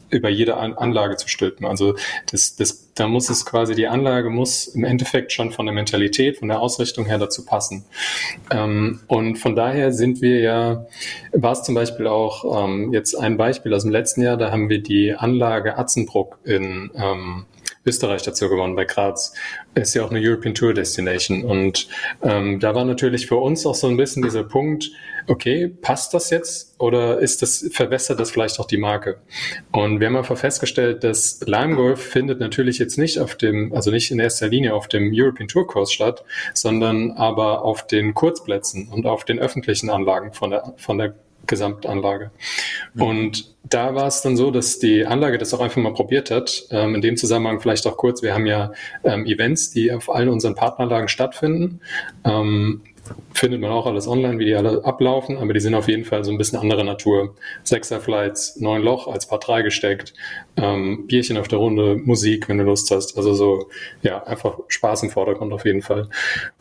über 0.09 0.29
jede 0.29 0.57
Anlage 0.57 1.17
zu 1.17 1.27
stülpen. 1.27 1.65
Also 1.65 1.95
das, 2.31 2.55
das, 2.55 2.93
da 2.93 3.07
muss 3.07 3.29
es 3.29 3.45
quasi, 3.45 3.75
die 3.75 3.87
Anlage 3.87 4.29
muss 4.29 4.67
im 4.67 4.83
Endeffekt 4.83 5.31
schon 5.31 5.51
von 5.51 5.65
der 5.65 5.73
Mentalität, 5.75 6.37
von 6.37 6.47
der 6.47 6.59
Ausrichtung 6.59 7.05
her 7.05 7.17
dazu 7.17 7.45
passen. 7.45 7.85
Ähm, 8.51 9.01
und 9.07 9.37
von 9.37 9.55
daher 9.55 9.91
sind 9.91 10.21
wir 10.21 10.39
ja, 10.39 10.85
war 11.33 11.51
es 11.51 11.63
zum 11.63 11.75
Beispiel 11.75 12.07
auch 12.07 12.65
ähm, 12.65 12.93
jetzt 12.93 13.15
ein 13.15 13.37
Beispiel 13.37 13.73
aus 13.73 13.83
dem 13.83 13.91
letzten 13.91 14.21
Jahr, 14.21 14.37
da 14.37 14.51
haben 14.51 14.69
wir 14.69 14.81
die 14.81 15.13
Anlage 15.13 15.77
Atzenbruck 15.77 16.39
in 16.43 16.91
ähm, 16.95 17.45
Österreich 17.87 18.23
dazu 18.23 18.49
gewonnen 18.49 18.75
bei 18.75 18.85
Graz. 18.85 19.33
Ist 19.75 19.93
ja 19.93 20.03
auch 20.03 20.11
eine 20.11 20.19
European 20.21 20.53
Tour 20.53 20.73
Destination. 20.73 21.43
Und 21.43 21.87
ähm, 22.21 22.59
da 22.59 22.75
war 22.75 22.85
natürlich 22.85 23.27
für 23.27 23.37
uns 23.37 23.65
auch 23.65 23.75
so 23.75 23.87
ein 23.87 23.97
bisschen 23.97 24.23
dieser 24.23 24.43
Punkt, 24.43 24.91
okay, 25.27 25.67
passt 25.67 26.13
das 26.13 26.29
jetzt 26.29 26.75
oder 26.79 27.19
ist 27.19 27.41
das, 27.41 27.67
verbessert 27.71 28.19
das 28.19 28.31
vielleicht 28.31 28.59
auch 28.59 28.67
die 28.67 28.77
Marke? 28.77 29.19
Und 29.71 29.99
wir 29.99 30.07
haben 30.07 30.15
einfach 30.15 30.37
festgestellt, 30.37 31.03
dass 31.03 31.41
Lime 31.45 31.75
Golf 31.75 32.01
findet 32.01 32.39
natürlich 32.39 32.79
jetzt 32.79 32.97
nicht 32.97 33.19
auf 33.19 33.35
dem, 33.35 33.73
also 33.73 33.91
nicht 33.91 34.11
in 34.11 34.19
erster 34.19 34.47
Linie 34.47 34.73
auf 34.73 34.87
dem 34.87 35.11
European 35.13 35.47
Tour 35.47 35.67
Course 35.67 35.93
statt, 35.93 36.23
sondern 36.53 37.11
aber 37.11 37.63
auf 37.63 37.85
den 37.87 38.13
Kurzplätzen 38.13 38.89
und 38.89 39.05
auf 39.05 39.25
den 39.25 39.39
öffentlichen 39.39 39.89
Anlagen 39.89 40.33
von 40.33 40.51
der, 40.51 40.73
von 40.77 40.97
der 40.97 41.15
Gesamtanlage. 41.47 42.31
Mhm. 42.93 43.01
Und 43.01 43.55
da 43.63 43.95
war 43.95 44.07
es 44.07 44.21
dann 44.21 44.37
so, 44.37 44.51
dass 44.51 44.79
die 44.79 45.05
Anlage 45.05 45.37
das 45.37 45.53
auch 45.53 45.59
einfach 45.59 45.81
mal 45.81 45.93
probiert 45.93 46.31
hat. 46.31 46.65
Ähm, 46.71 46.95
in 46.95 47.01
dem 47.01 47.17
Zusammenhang 47.17 47.59
vielleicht 47.59 47.85
auch 47.87 47.97
kurz, 47.97 48.21
wir 48.21 48.33
haben 48.33 48.45
ja 48.45 48.71
ähm, 49.03 49.25
Events, 49.25 49.71
die 49.71 49.91
auf 49.91 50.13
allen 50.13 50.29
unseren 50.29 50.55
Partneranlagen 50.55 51.07
stattfinden. 51.07 51.81
Ähm, 52.23 52.81
findet 53.33 53.61
man 53.61 53.71
auch 53.71 53.85
alles 53.85 54.07
online, 54.07 54.39
wie 54.39 54.45
die 54.45 54.55
alle 54.55 54.83
ablaufen, 54.83 55.37
aber 55.37 55.53
die 55.53 55.59
sind 55.59 55.75
auf 55.75 55.87
jeden 55.87 56.05
Fall 56.05 56.23
so 56.23 56.31
ein 56.31 56.37
bisschen 56.37 56.59
anderer 56.59 56.83
Natur. 56.83 57.35
Sechser-Flights, 57.63 58.57
neun 58.59 58.81
Loch 58.81 59.07
als 59.07 59.27
Paar 59.27 59.39
3 59.39 59.61
gesteckt, 59.61 60.13
ähm, 60.57 61.07
Bierchen 61.07 61.37
auf 61.37 61.47
der 61.47 61.59
Runde, 61.59 61.95
Musik, 61.95 62.49
wenn 62.49 62.57
du 62.57 62.63
Lust 62.63 62.91
hast. 62.91 63.15
Also 63.17 63.33
so, 63.33 63.69
ja, 64.01 64.23
einfach 64.23 64.59
Spaß 64.67 65.03
im 65.03 65.09
Vordergrund 65.09 65.53
auf 65.53 65.65
jeden 65.65 65.81
Fall. 65.81 66.09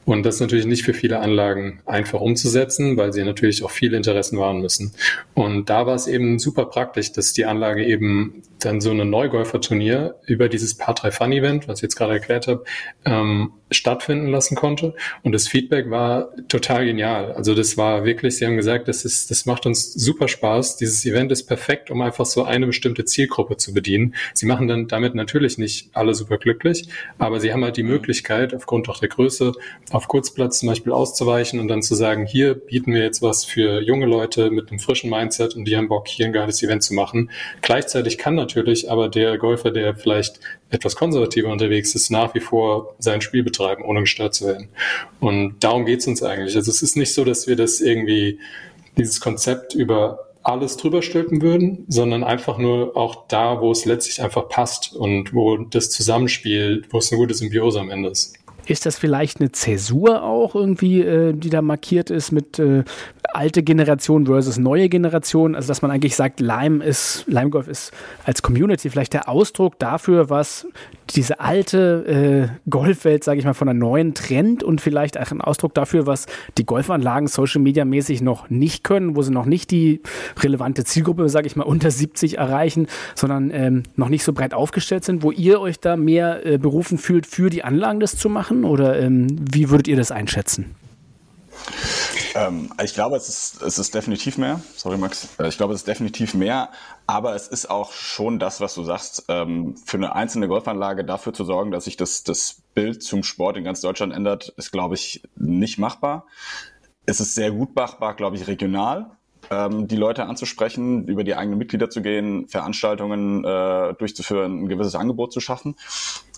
Und 0.04 0.24
das 0.24 0.36
ist 0.36 0.40
natürlich 0.40 0.66
nicht 0.66 0.84
für 0.84 0.94
viele 0.94 1.18
Anlagen 1.18 1.80
einfach 1.84 2.20
umzusetzen, 2.20 2.96
weil 2.96 3.12
sie 3.12 3.24
natürlich 3.24 3.64
auch 3.64 3.70
viele 3.70 3.96
Interessen 3.96 4.38
wahren 4.38 4.60
müssen. 4.60 4.92
Und 5.34 5.68
da 5.68 5.86
war 5.86 5.96
es 5.96 6.06
eben 6.06 6.38
super 6.38 6.66
praktisch, 6.66 7.10
dass 7.12 7.32
die 7.32 7.44
Anlage 7.44 7.84
eben 7.84 8.42
dann 8.60 8.80
so 8.80 8.90
ein 8.90 9.10
Neugolfer-Turnier 9.10 10.16
über 10.26 10.48
dieses 10.48 10.76
Paar 10.76 10.94
3 10.94 11.10
Fun 11.10 11.32
Event, 11.32 11.68
was 11.68 11.80
ich 11.80 11.82
jetzt 11.82 11.96
gerade 11.96 12.14
erklärt 12.14 12.46
habe, 12.46 12.64
ähm, 13.04 13.52
stattfinden 13.70 14.28
lassen 14.28 14.54
konnte. 14.54 14.94
Und 15.22 15.32
das 15.32 15.48
Feedback 15.48 15.90
war 15.90 16.30
total 16.48 16.86
genial. 16.86 17.32
Also 17.32 17.54
das 17.54 17.76
war 17.76 18.04
wirklich, 18.04 18.36
Sie 18.36 18.46
haben 18.46 18.56
gesagt, 18.56 18.86
das 18.86 19.04
ist, 19.04 19.30
das 19.30 19.44
macht 19.44 19.66
uns 19.66 19.92
super 19.92 20.28
Spaß. 20.28 20.76
Dieses 20.76 21.04
Event 21.04 21.32
ist 21.32 21.44
perfekt, 21.44 21.90
um 21.90 22.00
einfach 22.00 22.26
so 22.26 22.44
eine 22.44 22.66
bestimmte 22.66 23.04
Zielgruppe 23.04 23.56
zu 23.56 23.74
bedienen. 23.74 23.85
Sie 24.34 24.46
machen 24.46 24.68
dann 24.68 24.88
damit 24.88 25.14
natürlich 25.14 25.58
nicht 25.58 25.90
alle 25.92 26.14
super 26.14 26.38
glücklich, 26.38 26.88
aber 27.18 27.40
Sie 27.40 27.52
haben 27.52 27.64
halt 27.64 27.76
die 27.76 27.82
Möglichkeit, 27.82 28.54
aufgrund 28.54 28.88
auch 28.88 28.98
der 28.98 29.08
Größe, 29.08 29.52
auf 29.90 30.08
Kurzplatz 30.08 30.60
zum 30.60 30.68
Beispiel 30.68 30.92
auszuweichen 30.92 31.60
und 31.60 31.68
dann 31.68 31.82
zu 31.82 31.94
sagen, 31.94 32.26
hier 32.26 32.54
bieten 32.54 32.92
wir 32.92 33.02
jetzt 33.02 33.22
was 33.22 33.44
für 33.44 33.80
junge 33.80 34.06
Leute 34.06 34.50
mit 34.50 34.70
einem 34.70 34.80
frischen 34.80 35.10
Mindset 35.10 35.54
und 35.54 35.64
die 35.66 35.76
haben 35.76 35.88
Bock, 35.88 36.08
hier 36.08 36.26
ein 36.26 36.32
geiles 36.32 36.62
Event 36.62 36.82
zu 36.82 36.94
machen. 36.94 37.30
Gleichzeitig 37.62 38.18
kann 38.18 38.34
natürlich 38.34 38.56
natürlich, 38.56 38.90
aber 38.90 39.08
der 39.08 39.38
Golfer, 39.38 39.70
der 39.70 39.94
vielleicht 39.94 40.40
etwas 40.70 40.96
konservativer 40.96 41.50
unterwegs 41.50 41.94
ist, 41.94 42.10
nach 42.10 42.34
wie 42.34 42.40
vor 42.40 42.94
sein 42.98 43.20
Spiel 43.20 43.42
betreiben, 43.42 43.84
ohne 43.84 44.00
gestört 44.00 44.34
zu 44.34 44.46
werden. 44.46 44.68
Und 45.20 45.56
darum 45.60 45.84
geht's 45.84 46.06
uns 46.06 46.22
eigentlich. 46.22 46.56
Also 46.56 46.70
es 46.70 46.82
ist 46.82 46.96
nicht 46.96 47.14
so, 47.14 47.24
dass 47.24 47.46
wir 47.46 47.56
das 47.56 47.80
irgendwie, 47.80 48.38
dieses 48.96 49.20
Konzept 49.20 49.74
über 49.74 50.25
alles 50.46 50.76
drüber 50.76 51.02
stülpen 51.02 51.42
würden, 51.42 51.84
sondern 51.88 52.24
einfach 52.24 52.58
nur 52.58 52.96
auch 52.96 53.26
da, 53.28 53.60
wo 53.60 53.70
es 53.70 53.84
letztlich 53.84 54.22
einfach 54.22 54.48
passt 54.48 54.94
und 54.94 55.34
wo 55.34 55.56
das 55.56 55.90
Zusammenspiel, 55.90 56.84
wo 56.90 56.98
es 56.98 57.10
eine 57.10 57.20
gute 57.20 57.34
Symbiose 57.34 57.80
am 57.80 57.90
Ende 57.90 58.10
ist. 58.10 58.34
Ist 58.66 58.84
das 58.84 58.98
vielleicht 58.98 59.40
eine 59.40 59.52
Zäsur 59.52 60.24
auch 60.24 60.56
irgendwie, 60.56 61.00
äh, 61.00 61.32
die 61.32 61.50
da 61.50 61.62
markiert 61.62 62.10
ist 62.10 62.32
mit 62.32 62.58
äh, 62.58 62.82
alte 63.36 63.62
Generation 63.62 64.26
versus 64.26 64.58
neue 64.58 64.88
Generation? 64.88 65.54
Also 65.54 65.68
dass 65.68 65.82
man 65.82 65.90
eigentlich 65.90 66.16
sagt, 66.16 66.40
Lime 66.40 66.84
ist, 66.84 67.24
Lime 67.26 67.50
Golf 67.50 67.68
ist 67.68 67.92
als 68.24 68.42
Community 68.42 68.90
vielleicht 68.90 69.12
der 69.12 69.28
Ausdruck 69.28 69.78
dafür, 69.78 70.30
was 70.30 70.66
diese 71.14 71.40
alte 71.40 72.50
äh, 72.66 72.70
Golfwelt, 72.70 73.22
sage 73.22 73.38
ich 73.38 73.44
mal, 73.44 73.54
von 73.54 73.68
einer 73.68 73.78
neuen 73.78 74.14
trennt 74.14 74.62
und 74.62 74.80
vielleicht 74.80 75.18
auch 75.18 75.30
ein 75.30 75.40
Ausdruck 75.40 75.74
dafür, 75.74 76.06
was 76.06 76.26
die 76.58 76.66
Golfanlagen 76.66 77.28
Social 77.28 77.60
Media 77.60 77.84
mäßig 77.84 78.22
noch 78.22 78.50
nicht 78.50 78.82
können, 78.82 79.16
wo 79.16 79.22
sie 79.22 79.32
noch 79.32 79.46
nicht 79.46 79.70
die 79.70 80.00
relevante 80.40 80.84
Zielgruppe, 80.84 81.28
sage 81.28 81.46
ich 81.46 81.56
mal, 81.56 81.64
unter 81.64 81.90
70 81.90 82.38
erreichen, 82.38 82.86
sondern 83.14 83.50
ähm, 83.52 83.82
noch 83.94 84.08
nicht 84.08 84.24
so 84.24 84.32
breit 84.32 84.54
aufgestellt 84.54 85.04
sind, 85.04 85.22
wo 85.22 85.30
ihr 85.30 85.60
euch 85.60 85.78
da 85.78 85.96
mehr 85.96 86.44
äh, 86.44 86.58
berufen 86.58 86.98
fühlt, 86.98 87.26
für 87.26 87.50
die 87.50 87.62
Anlagen 87.62 88.00
das 88.00 88.16
zu 88.16 88.28
machen? 88.28 88.64
Oder 88.64 88.98
ähm, 88.98 89.26
wie 89.50 89.70
würdet 89.70 89.88
ihr 89.88 89.96
das 89.96 90.10
einschätzen? 90.10 90.74
Ähm, 92.34 92.70
ich 92.82 92.94
glaube, 92.94 93.16
es 93.16 93.28
ist, 93.28 93.62
es 93.62 93.78
ist 93.78 93.94
definitiv 93.94 94.38
mehr. 94.38 94.60
Sorry, 94.74 94.98
Max. 94.98 95.28
Äh, 95.38 95.48
ich 95.48 95.56
glaube, 95.56 95.74
es 95.74 95.80
ist 95.80 95.88
definitiv 95.88 96.34
mehr. 96.34 96.70
Aber 97.06 97.34
es 97.34 97.48
ist 97.48 97.70
auch 97.70 97.92
schon 97.92 98.38
das, 98.38 98.60
was 98.60 98.74
du 98.74 98.82
sagst, 98.82 99.24
ähm, 99.28 99.76
für 99.84 99.96
eine 99.96 100.14
einzelne 100.14 100.48
Golfanlage 100.48 101.04
dafür 101.04 101.32
zu 101.32 101.44
sorgen, 101.44 101.70
dass 101.70 101.84
sich 101.84 101.96
das, 101.96 102.24
das 102.24 102.62
Bild 102.74 103.02
zum 103.02 103.22
Sport 103.22 103.56
in 103.56 103.64
ganz 103.64 103.80
Deutschland 103.80 104.12
ändert, 104.12 104.48
ist, 104.56 104.72
glaube 104.72 104.94
ich, 104.94 105.22
nicht 105.36 105.78
machbar. 105.78 106.26
Es 107.06 107.20
ist 107.20 107.34
sehr 107.34 107.52
gut 107.52 107.74
machbar, 107.76 108.14
glaube 108.14 108.36
ich, 108.36 108.46
regional 108.48 109.16
ähm, 109.50 109.88
die 109.88 109.96
Leute 109.96 110.26
anzusprechen, 110.26 111.06
über 111.06 111.24
die 111.24 111.34
eigenen 111.34 111.58
Mitglieder 111.58 111.90
zu 111.90 112.02
gehen, 112.02 112.48
Veranstaltungen 112.48 113.44
äh, 113.44 113.94
durchzuführen, 113.94 114.64
ein 114.64 114.68
gewisses 114.68 114.94
Angebot 114.94 115.32
zu 115.32 115.40
schaffen. 115.40 115.76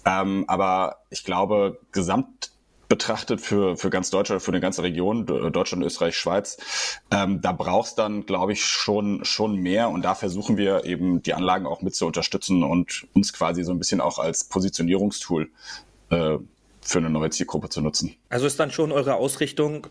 Ähm, 0.05 0.45
aber 0.47 0.99
ich 1.11 1.25
glaube, 1.25 1.81
gesamt 1.93 2.53
betrachtet 2.89 3.41
für, 3.41 3.77
für 3.77 3.91
ganz 3.91 4.11
Deutschland, 4.11 4.43
für 4.43 4.51
eine 4.51 4.61
ganze 4.61 4.83
Region, 4.83 5.27
Deutschland, 5.27 5.85
Österreich, 5.85 6.17
Schweiz, 6.17 6.57
ähm, 7.11 7.41
da 7.43 7.53
brauchst 7.53 7.99
dann, 7.99 8.25
glaube 8.25 8.53
ich, 8.53 8.65
schon, 8.65 9.25
schon 9.25 9.57
mehr. 9.57 9.91
Und 9.91 10.03
da 10.03 10.15
versuchen 10.15 10.57
wir 10.57 10.85
eben 10.85 11.23
die 11.23 11.35
Anlagen 11.35 11.67
auch 11.67 11.83
mit 11.83 11.95
zu 11.95 12.07
unterstützen 12.07 12.63
und 12.63 13.07
uns 13.15 13.33
quasi 13.33 13.63
so 13.63 13.73
ein 13.73 13.79
bisschen 13.79 14.01
auch 14.01 14.19
als 14.19 14.45
Positionierungstool 14.45 15.51
äh, 16.11 16.39
für 16.81 16.99
eine 16.99 17.11
neue 17.11 17.31
Zielgruppe 17.31 17.69
zu 17.69 17.83
nutzen. 17.83 18.15
Also 18.31 18.47
ist 18.47 18.59
dann 18.59 18.71
schon 18.71 18.93
eure 18.93 19.17
Ausrichtung, 19.17 19.87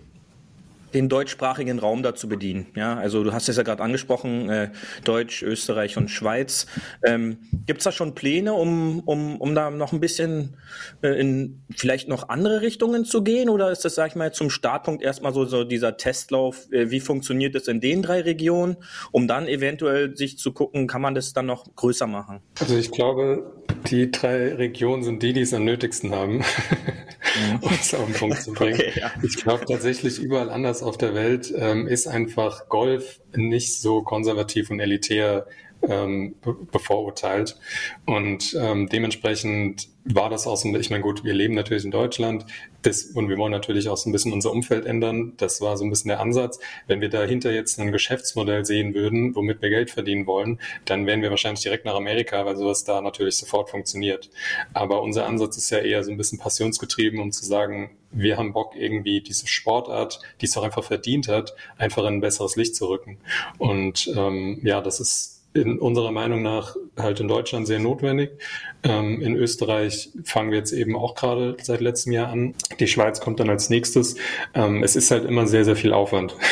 den 0.93 1.09
deutschsprachigen 1.09 1.79
Raum 1.79 2.03
dazu 2.03 2.29
bedienen. 2.29 2.67
Ja, 2.75 2.95
also 2.95 3.23
du 3.23 3.33
hast 3.33 3.49
es 3.49 3.57
ja 3.57 3.63
gerade 3.63 3.83
angesprochen, 3.83 4.49
äh, 4.49 4.71
Deutsch, 5.03 5.43
Österreich 5.43 5.97
und 5.97 6.09
Schweiz. 6.09 6.67
Ähm, 7.03 7.39
Gibt 7.65 7.79
es 7.79 7.83
da 7.83 7.91
schon 7.91 8.15
Pläne, 8.15 8.53
um, 8.53 9.01
um, 9.01 9.39
um 9.39 9.53
da 9.53 9.69
noch 9.69 9.91
ein 9.91 9.99
bisschen 9.99 10.55
äh, 11.01 11.19
in 11.19 11.61
vielleicht 11.75 12.07
noch 12.07 12.29
andere 12.29 12.61
Richtungen 12.61 13.05
zu 13.05 13.23
gehen? 13.23 13.49
Oder 13.49 13.71
ist 13.71 13.83
das, 13.83 13.95
sag 13.95 14.11
ich 14.11 14.15
mal, 14.15 14.33
zum 14.33 14.49
Startpunkt 14.49 15.03
erstmal 15.03 15.33
so, 15.33 15.45
so 15.45 15.63
dieser 15.63 15.97
Testlauf, 15.97 16.71
äh, 16.71 16.89
wie 16.89 16.99
funktioniert 16.99 17.55
es 17.55 17.67
in 17.67 17.81
den 17.81 18.01
drei 18.01 18.21
Regionen, 18.21 18.77
um 19.11 19.27
dann 19.27 19.47
eventuell 19.47 20.15
sich 20.15 20.37
zu 20.37 20.53
gucken, 20.53 20.87
kann 20.87 21.01
man 21.01 21.15
das 21.15 21.33
dann 21.33 21.45
noch 21.45 21.65
größer 21.75 22.07
machen? 22.07 22.39
Also 22.59 22.77
ich 22.77 22.91
glaube, 22.91 23.57
die 23.89 24.11
drei 24.11 24.55
Regionen 24.55 25.03
sind 25.03 25.21
die, 25.23 25.33
die 25.33 25.41
es 25.41 25.53
am 25.53 25.65
nötigsten 25.65 26.13
haben, 26.13 26.37
mhm. 26.37 27.59
um 27.61 27.71
es 27.73 27.93
auf 27.93 28.05
den 28.05 28.15
Punkt 28.15 28.41
zu 28.41 28.53
bringen. 28.53 28.75
Okay, 28.75 28.91
ja. 28.95 29.11
Ich 29.23 29.37
glaube 29.37 29.65
tatsächlich 29.65 30.19
überall 30.19 30.49
anders 30.49 30.76
auf 30.83 30.97
der 30.97 31.13
Welt 31.13 31.53
ähm, 31.55 31.87
ist 31.87 32.07
einfach 32.07 32.69
Golf 32.69 33.21
nicht 33.35 33.79
so 33.79 34.01
konservativ 34.01 34.69
und 34.69 34.79
elitär 34.79 35.47
ähm, 35.81 36.35
bevorurteilt. 36.71 37.57
Und 38.05 38.55
ähm, 38.59 38.89
dementsprechend 38.89 39.89
war 40.05 40.29
das 40.29 40.47
auch 40.47 40.55
so, 40.55 40.73
ich 40.75 40.89
meine, 40.89 41.03
gut, 41.03 41.23
wir 41.23 41.33
leben 41.33 41.53
natürlich 41.53 41.83
in 41.83 41.91
Deutschland 41.91 42.45
das, 42.81 43.03
und 43.03 43.27
wir 43.27 43.37
wollen 43.37 43.51
natürlich 43.51 43.89
auch 43.89 43.97
so 43.97 44.09
ein 44.09 44.13
bisschen 44.13 44.31
unser 44.31 44.51
Umfeld 44.51 44.85
ändern. 44.85 45.33
Das 45.37 45.59
war 45.59 45.75
so 45.75 45.83
ein 45.83 45.89
bisschen 45.89 46.09
der 46.09 46.21
Ansatz. 46.21 46.59
Wenn 46.87 47.01
wir 47.01 47.09
dahinter 47.09 47.51
jetzt 47.51 47.79
ein 47.79 47.91
Geschäftsmodell 47.91 48.65
sehen 48.65 48.93
würden, 48.93 49.35
womit 49.35 49.61
wir 49.61 49.69
Geld 49.69 49.91
verdienen 49.91 50.25
wollen, 50.25 50.59
dann 50.85 51.05
wären 51.05 51.21
wir 51.21 51.29
wahrscheinlich 51.29 51.63
direkt 51.63 51.85
nach 51.85 51.95
Amerika, 51.95 52.45
weil 52.45 52.55
sowas 52.55 52.85
da 52.85 53.01
natürlich 53.01 53.35
sofort 53.35 53.69
funktioniert. 53.69 54.29
Aber 54.73 55.01
unser 55.01 55.25
Ansatz 55.25 55.57
ist 55.57 55.69
ja 55.69 55.79
eher 55.79 56.03
so 56.03 56.11
ein 56.11 56.17
bisschen 56.17 56.39
passionsgetrieben, 56.39 57.19
um 57.19 57.31
zu 57.31 57.45
sagen, 57.45 57.97
wir 58.11 58.37
haben 58.37 58.53
Bock, 58.53 58.75
irgendwie 58.75 59.19
diese 59.21 59.47
Sportart, 59.47 60.21
die 60.39 60.45
es 60.45 60.55
auch 60.55 60.63
einfach 60.63 60.83
verdient 60.83 61.27
hat, 61.27 61.53
einfach 61.77 62.03
in 62.03 62.15
ein 62.15 62.21
besseres 62.21 62.55
Licht 62.55 62.75
zu 62.75 62.87
rücken. 62.87 63.17
Und 63.57 64.09
ähm, 64.15 64.61
ja, 64.63 64.79
das 64.81 65.01
ist 65.01 65.36
in 65.57 65.79
unserer 65.79 66.11
Meinung 66.11 66.41
nach 66.41 66.75
halt 66.97 67.19
in 67.19 67.27
Deutschland 67.27 67.67
sehr 67.67 67.79
notwendig. 67.79 68.31
Ähm, 68.83 69.21
in 69.21 69.35
Österreich 69.35 70.09
fangen 70.23 70.51
wir 70.51 70.57
jetzt 70.57 70.71
eben 70.71 70.95
auch 70.95 71.15
gerade 71.15 71.57
seit 71.61 71.81
letztem 71.81 72.13
Jahr 72.13 72.29
an. 72.29 72.53
Die 72.79 72.87
Schweiz 72.87 73.19
kommt 73.19 73.39
dann 73.39 73.49
als 73.49 73.69
nächstes. 73.69 74.15
Ähm, 74.53 74.83
es 74.83 74.95
ist 74.95 75.11
halt 75.11 75.25
immer 75.25 75.47
sehr, 75.47 75.65
sehr 75.65 75.75
viel 75.75 75.93
Aufwand. 75.93 76.35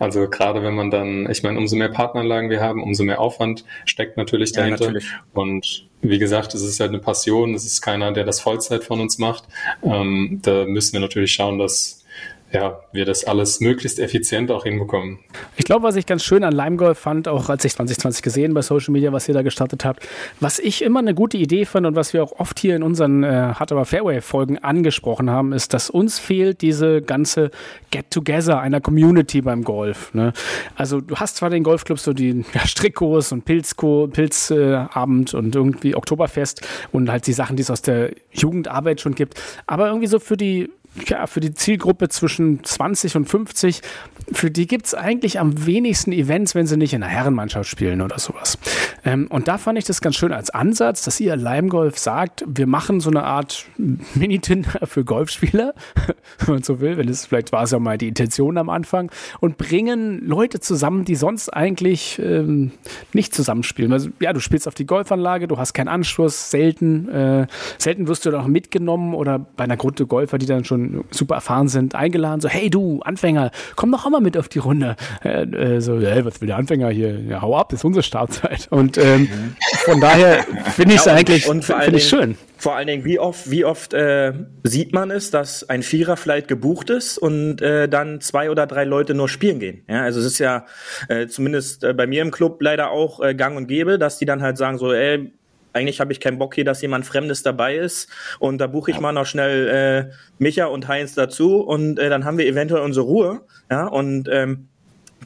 Also 0.00 0.28
gerade 0.28 0.62
wenn 0.62 0.74
man 0.74 0.90
dann, 0.90 1.28
ich 1.28 1.42
meine, 1.42 1.58
umso 1.58 1.74
mehr 1.74 1.88
Partneranlagen 1.88 2.50
wir 2.50 2.60
haben, 2.60 2.82
umso 2.82 3.02
mehr 3.02 3.20
Aufwand 3.20 3.64
steckt 3.84 4.16
natürlich 4.16 4.52
dahinter. 4.52 4.84
Ja, 4.84 4.92
natürlich. 4.92 5.10
Und 5.32 5.88
wie 6.02 6.18
gesagt, 6.18 6.54
es 6.54 6.62
ist 6.62 6.78
halt 6.78 6.90
eine 6.90 7.00
Passion. 7.00 7.54
Es 7.54 7.64
ist 7.64 7.80
keiner, 7.80 8.12
der 8.12 8.24
das 8.24 8.40
Vollzeit 8.40 8.84
von 8.84 9.00
uns 9.00 9.18
macht. 9.18 9.44
Ähm, 9.82 10.40
da 10.42 10.66
müssen 10.66 10.92
wir 10.92 11.00
natürlich 11.00 11.32
schauen, 11.32 11.58
dass 11.58 11.97
ja, 12.50 12.80
wir 12.92 13.04
das 13.04 13.24
alles 13.24 13.60
möglichst 13.60 13.98
effizient 13.98 14.50
auch 14.50 14.64
hinbekommen. 14.64 15.18
Ich 15.56 15.64
glaube, 15.64 15.82
was 15.82 15.96
ich 15.96 16.06
ganz 16.06 16.24
schön 16.24 16.44
an 16.44 16.54
Lime 16.54 16.76
Golf 16.76 16.98
fand, 16.98 17.28
auch 17.28 17.50
als 17.50 17.64
ich 17.64 17.74
2020 17.74 18.22
gesehen 18.22 18.54
bei 18.54 18.62
Social 18.62 18.92
Media, 18.92 19.12
was 19.12 19.28
ihr 19.28 19.34
da 19.34 19.42
gestartet 19.42 19.84
habt, 19.84 20.08
was 20.40 20.58
ich 20.58 20.82
immer 20.82 21.00
eine 21.00 21.14
gute 21.14 21.36
Idee 21.36 21.66
fand 21.66 21.86
und 21.86 21.94
was 21.94 22.14
wir 22.14 22.22
auch 22.22 22.32
oft 22.38 22.58
hier 22.58 22.74
in 22.74 22.82
unseren 22.82 23.22
äh, 23.22 23.52
Hard 23.54 23.72
Aber 23.72 23.84
Fairway 23.84 24.22
Folgen 24.22 24.58
angesprochen 24.58 25.28
haben, 25.28 25.52
ist, 25.52 25.74
dass 25.74 25.90
uns 25.90 26.18
fehlt 26.18 26.62
diese 26.62 27.02
ganze 27.02 27.50
Get-Together 27.90 28.60
einer 28.60 28.80
Community 28.80 29.42
beim 29.42 29.62
Golf. 29.62 30.14
Ne? 30.14 30.32
Also 30.74 31.02
du 31.02 31.16
hast 31.16 31.36
zwar 31.36 31.50
den 31.50 31.62
Golfclub 31.62 31.98
so 31.98 32.14
die 32.14 32.44
ja, 32.54 32.66
Strickkurs 32.66 33.30
und 33.32 33.44
Pilzko, 33.44 34.08
Pilzabend 34.10 35.34
äh, 35.34 35.36
und 35.36 35.54
irgendwie 35.54 35.94
Oktoberfest 35.94 36.66
und 36.92 37.10
halt 37.10 37.26
die 37.26 37.34
Sachen, 37.34 37.56
die 37.56 37.62
es 37.62 37.70
aus 37.70 37.82
der 37.82 38.12
Jugendarbeit 38.32 39.02
schon 39.02 39.14
gibt, 39.14 39.40
aber 39.66 39.88
irgendwie 39.88 40.06
so 40.06 40.18
für 40.18 40.38
die 40.38 40.70
ja, 41.06 41.26
für 41.26 41.40
die 41.40 41.54
Zielgruppe 41.54 42.08
zwischen 42.08 42.64
20 42.64 43.16
und 43.16 43.26
50, 43.26 43.82
für 44.32 44.50
die 44.50 44.66
gibt 44.66 44.86
es 44.86 44.94
eigentlich 44.94 45.38
am 45.38 45.66
wenigsten 45.66 46.12
Events, 46.12 46.54
wenn 46.54 46.66
sie 46.66 46.76
nicht 46.76 46.92
in 46.92 47.00
der 47.00 47.10
Herrenmannschaft 47.10 47.68
spielen 47.68 48.00
oder 48.00 48.18
sowas. 48.18 48.58
Ähm, 49.04 49.26
und 49.28 49.48
da 49.48 49.58
fand 49.58 49.78
ich 49.78 49.84
das 49.84 50.00
ganz 50.00 50.16
schön 50.16 50.32
als 50.32 50.50
Ansatz, 50.50 51.04
dass 51.04 51.20
ihr 51.20 51.36
Leimgolf 51.36 51.98
sagt, 51.98 52.44
wir 52.46 52.66
machen 52.66 53.00
so 53.00 53.10
eine 53.10 53.24
Art 53.24 53.66
Mini-Tinder 54.14 54.86
für 54.86 55.04
Golfspieler, 55.04 55.74
wenn 56.38 56.54
man 56.54 56.62
so 56.62 56.80
will, 56.80 56.96
wenn 56.96 57.08
es 57.08 57.26
vielleicht 57.26 57.52
war 57.52 57.62
es 57.64 57.70
ja 57.70 57.78
mal 57.78 57.98
die 57.98 58.08
Intention 58.08 58.58
am 58.58 58.70
Anfang, 58.70 59.10
und 59.40 59.56
bringen 59.56 60.26
Leute 60.26 60.60
zusammen, 60.60 61.04
die 61.04 61.14
sonst 61.14 61.48
eigentlich 61.48 62.20
ähm, 62.22 62.72
nicht 63.12 63.34
zusammenspielen. 63.34 63.92
Also, 63.92 64.10
ja, 64.20 64.32
du 64.32 64.40
spielst 64.40 64.68
auf 64.68 64.74
die 64.74 64.86
Golfanlage, 64.86 65.48
du 65.48 65.58
hast 65.58 65.74
keinen 65.74 65.88
Anschluss, 65.88 66.50
selten, 66.50 67.08
äh, 67.08 67.46
selten 67.78 68.08
wirst 68.08 68.26
du 68.26 68.30
dann 68.30 68.42
auch 68.42 68.46
mitgenommen 68.46 69.14
oder 69.14 69.38
bei 69.38 69.64
einer 69.64 69.76
Gruppe 69.76 70.06
Golfer, 70.06 70.38
die 70.38 70.46
dann 70.46 70.64
schon 70.64 71.04
super 71.10 71.36
erfahren 71.36 71.68
sind, 71.68 71.94
eingeladen, 71.94 72.40
so, 72.40 72.48
hey 72.48 72.70
du, 72.70 73.00
Anfänger, 73.00 73.50
komm 73.76 73.92
doch 73.92 74.04
auch 74.04 74.17
mal 74.18 74.24
mit 74.24 74.36
auf 74.36 74.48
die 74.48 74.58
Runde. 74.58 74.96
Äh, 75.24 75.42
äh, 75.42 75.80
so, 75.80 76.00
hey, 76.00 76.24
was 76.24 76.40
will 76.40 76.48
der 76.48 76.56
Anfänger 76.56 76.90
hier? 76.90 77.18
Ja, 77.20 77.42
hau 77.42 77.56
ab, 77.56 77.72
ist 77.72 77.84
unsere 77.84 78.02
Startzeit. 78.02 78.68
Und 78.70 78.98
ähm, 78.98 79.28
von 79.84 80.00
daher 80.00 80.44
finde 80.74 80.94
ich 80.94 81.00
es 81.00 81.06
ja, 81.06 81.14
eigentlich 81.14 81.48
und 81.48 81.64
find 81.64 81.94
ich 81.94 82.08
schön. 82.08 82.36
Vor 82.56 82.74
allen 82.74 82.88
Dingen, 82.88 83.04
wie 83.04 83.20
oft, 83.20 83.50
wie 83.50 83.64
oft 83.64 83.94
äh, 83.94 84.32
sieht 84.64 84.92
man 84.92 85.10
es, 85.12 85.30
dass 85.30 85.68
ein 85.68 85.82
Vierer-Flight 85.82 86.48
gebucht 86.48 86.90
ist 86.90 87.16
und 87.16 87.62
äh, 87.62 87.88
dann 87.88 88.20
zwei 88.20 88.50
oder 88.50 88.66
drei 88.66 88.84
Leute 88.84 89.14
nur 89.14 89.28
spielen 89.28 89.60
gehen. 89.60 89.84
Ja, 89.88 90.02
also 90.02 90.18
es 90.18 90.26
ist 90.26 90.38
ja 90.38 90.66
äh, 91.08 91.28
zumindest 91.28 91.84
äh, 91.84 91.94
bei 91.94 92.06
mir 92.06 92.22
im 92.22 92.32
Club 92.32 92.60
leider 92.60 92.90
auch 92.90 93.20
äh, 93.20 93.34
gang 93.34 93.56
und 93.56 93.68
gäbe, 93.68 93.98
dass 93.98 94.18
die 94.18 94.26
dann 94.26 94.42
halt 94.42 94.58
sagen 94.58 94.78
so, 94.78 94.92
ey, 94.92 95.32
eigentlich 95.78 96.00
habe 96.00 96.12
ich 96.12 96.20
keinen 96.20 96.38
Bock 96.38 96.54
hier, 96.54 96.64
dass 96.64 96.82
jemand 96.82 97.06
Fremdes 97.06 97.42
dabei 97.42 97.76
ist 97.76 98.08
und 98.38 98.58
da 98.58 98.66
buche 98.66 98.90
ich 98.90 98.96
ja. 98.96 99.00
mal 99.00 99.12
noch 99.12 99.26
schnell 99.26 99.68
äh, 100.10 100.14
Micha 100.38 100.66
und 100.66 100.88
Heinz 100.88 101.14
dazu 101.14 101.60
und 101.60 101.98
äh, 101.98 102.10
dann 102.10 102.24
haben 102.24 102.38
wir 102.38 102.46
eventuell 102.46 102.82
unsere 102.82 103.06
Ruhe. 103.06 103.40
Ja, 103.70 103.86
und 103.86 104.28
ähm, 104.30 104.68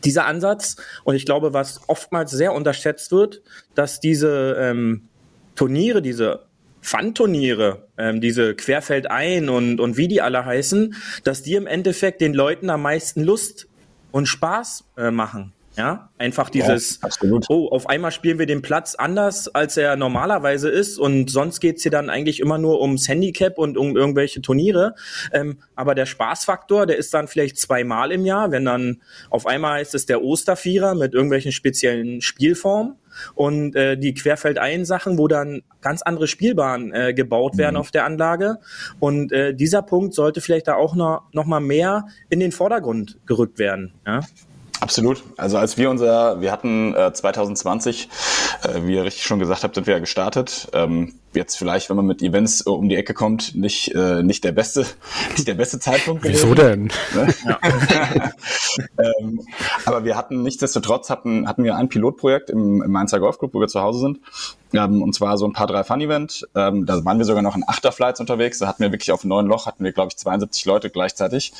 dieser 0.05 0.27
Ansatz 0.27 0.77
und 1.05 1.15
ich 1.15 1.25
glaube, 1.25 1.53
was 1.53 1.81
oftmals 1.89 2.31
sehr 2.31 2.53
unterschätzt 2.53 3.13
wird, 3.13 3.43
dass 3.75 4.01
diese 4.01 4.57
ähm, 4.59 5.09
Turniere, 5.55 6.03
diese 6.03 6.47
Fun-Turniere, 6.81 7.87
ähm, 7.97 8.21
diese 8.21 8.55
Querfeld 8.55 9.11
ein 9.11 9.49
und, 9.49 9.81
und 9.81 9.97
wie 9.97 10.09
die 10.09 10.21
alle 10.21 10.45
heißen, 10.45 10.95
dass 11.25 11.43
die 11.43 11.55
im 11.55 11.67
Endeffekt 11.67 12.21
den 12.21 12.35
Leuten 12.35 12.71
am 12.71 12.83
meisten 12.83 13.23
Lust 13.23 13.69
und 14.11 14.27
Spaß 14.27 14.85
äh, 14.97 15.11
machen. 15.11 15.53
Ja, 15.77 16.11
einfach 16.19 16.51
dieses, 16.51 17.01
ja, 17.03 17.31
oh, 17.49 17.69
auf 17.69 17.89
einmal 17.89 18.11
spielen 18.11 18.39
wir 18.39 18.45
den 18.45 18.61
Platz 18.61 18.95
anders, 18.95 19.49
als 19.49 19.79
er 19.79 19.97
normalerweise 19.97 20.69
ist 20.69 20.99
und 20.99 21.31
sonst 21.31 21.61
geht's 21.61 21.83
hier 21.83 21.91
dann 21.91 22.11
eigentlich 22.11 22.41
immer 22.41 22.59
nur 22.59 22.83
ums 22.83 23.09
Handicap 23.09 23.57
und 23.57 23.79
um 23.79 23.97
irgendwelche 23.97 24.43
Turniere. 24.43 24.95
Ähm, 25.33 25.59
aber 25.75 25.95
der 25.95 26.05
Spaßfaktor, 26.05 26.85
der 26.85 26.99
ist 26.99 27.15
dann 27.15 27.27
vielleicht 27.27 27.57
zweimal 27.57 28.13
im 28.13 28.27
Jahr, 28.27 28.51
wenn 28.51 28.67
dann 28.67 29.01
auf 29.31 29.47
einmal 29.47 29.81
ist 29.81 29.95
es 29.95 30.05
der 30.05 30.23
Ostervierer 30.23 30.95
mit 30.95 31.15
irgendwelchen 31.15 31.53
speziellen 31.53 32.21
Spielformen 32.21 32.97
und 33.35 33.75
äh, 33.75 33.97
die 33.97 34.13
Querfeldein-Sachen, 34.13 35.17
wo 35.17 35.27
dann 35.27 35.63
ganz 35.81 36.03
andere 36.03 36.27
Spielbahnen 36.27 36.93
äh, 36.93 37.15
gebaut 37.15 37.57
werden 37.57 37.77
mhm. 37.77 37.81
auf 37.81 37.91
der 37.91 38.05
Anlage. 38.05 38.59
Und 39.01 39.33
äh, 39.33 39.55
dieser 39.55 39.81
Punkt 39.81 40.13
sollte 40.13 40.43
vielleicht 40.43 40.69
da 40.69 40.75
auch 40.75 40.95
noch, 40.95 41.23
noch 41.33 41.47
mal 41.47 41.61
mehr 41.61 42.07
in 42.29 42.41
den 42.41 42.53
Vordergrund 42.53 43.19
gerückt 43.25 43.59
werden. 43.59 43.95
Ja? 44.07 44.21
Absolut. 44.83 45.23
Also 45.37 45.59
als 45.59 45.79
wir 45.79 45.91
unser, 45.91 46.41
wir 46.41 46.51
hatten 46.51 46.93
äh, 46.93 47.13
2020, 47.13 48.09
äh, 48.65 48.81
wie 48.83 48.97
ihr 48.97 49.05
richtig 49.05 49.23
schon 49.23 49.39
gesagt 49.39 49.63
habt, 49.63 49.77
sind 49.77 49.87
wir 49.87 49.95
ja 49.95 50.01
gestartet. 50.01 50.71
Ähm, 50.73 51.15
jetzt 51.35 51.57
vielleicht, 51.57 51.91
wenn 51.91 51.97
man 51.97 52.07
mit 52.07 52.23
Events 52.23 52.67
äh, 52.67 52.71
um 52.71 52.89
die 52.89 52.97
Ecke 52.97 53.15
kommt, 53.15 53.55
nicht 53.55 53.95
äh, 53.95 54.23
nicht 54.23 54.45
der 54.45 54.53
beste, 54.53 54.87
nicht 55.33 55.49
der 55.49 55.55
beste 55.55 55.79
Zeitpunkt. 55.79 56.25
Wieso 56.25 56.55
denn? 56.55 56.91
Ne? 57.15 57.35
Ja. 57.45 57.59
ähm, 58.99 59.41
aber 59.85 60.05
wir 60.05 60.17
hatten 60.17 60.43
nichtsdestotrotz 60.43 61.11
hatten 61.11 61.49
hatten 61.49 61.65
wir 61.65 61.77
ein 61.77 61.89
Pilotprojekt 61.89 62.51
im, 62.51 62.83
im 62.83 62.91
Mainzer 62.91 63.21
Golfclub, 63.21 63.53
wo 63.55 63.61
wir 63.61 63.69
zu 63.69 63.81
Hause 63.81 64.01
sind 64.01 64.21
ähm, 64.75 65.03
und 65.03 65.15
zwar 65.15 65.37
so 65.39 65.47
ein 65.47 65.53
paar 65.53 65.67
drei 65.67 65.85
Fun 65.85 66.01
Event. 66.01 66.47
Ähm, 66.55 66.87
da 66.87 67.05
waren 67.05 67.19
wir 67.19 67.25
sogar 67.25 67.43
noch 67.43 67.57
in 67.57 67.65
Achterflights 67.67 68.21
unterwegs. 68.21 68.59
Da 68.59 68.67
hatten 68.67 68.83
wir 68.83 68.93
wirklich 68.93 69.13
auf 69.13 69.25
neun 69.25 69.47
Loch, 69.47 69.67
hatten 69.67 69.85
wir, 69.85 69.93
glaube 69.93 70.09
ich, 70.11 70.17
72 70.17 70.65
Leute 70.65 70.91
gleichzeitig. 70.91 71.53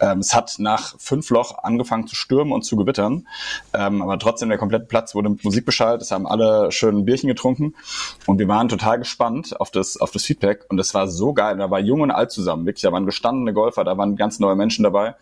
Ähm, 0.00 0.18
es 0.18 0.34
hat 0.34 0.56
nach 0.58 0.98
fünf 0.98 1.30
Loch 1.30 1.58
angefangen 1.62 2.06
zu 2.06 2.16
stürmen 2.16 2.52
und 2.52 2.62
zu 2.62 2.76
gewittern. 2.76 3.26
Ähm, 3.72 4.02
aber 4.02 4.18
trotzdem, 4.18 4.48
der 4.48 4.58
komplette 4.58 4.86
Platz 4.86 5.14
wurde 5.14 5.30
mit 5.30 5.44
Musik 5.44 5.64
beschallt. 5.64 6.02
Es 6.02 6.10
haben 6.10 6.26
alle 6.26 6.72
schön 6.72 6.98
ein 6.98 7.04
Bierchen 7.04 7.28
getrunken. 7.28 7.74
Und 8.26 8.38
wir 8.38 8.48
waren 8.48 8.68
total 8.68 8.98
gespannt 8.98 9.15
auf 9.20 9.70
das, 9.70 9.96
auf 9.96 10.10
das 10.10 10.24
Feedback. 10.24 10.64
Und 10.68 10.78
es 10.78 10.94
war 10.94 11.08
so 11.08 11.32
geil. 11.32 11.56
Da 11.56 11.70
war 11.70 11.80
jung 11.80 12.00
und 12.00 12.10
alt 12.10 12.30
zusammen. 12.30 12.66
Wirklich, 12.66 12.82
da 12.82 12.92
waren 12.92 13.06
gestandene 13.06 13.52
Golfer, 13.52 13.84
da 13.84 13.96
waren 13.96 14.16
ganz 14.16 14.38
neue 14.38 14.56
Menschen 14.56 14.82
dabei. 14.82 15.14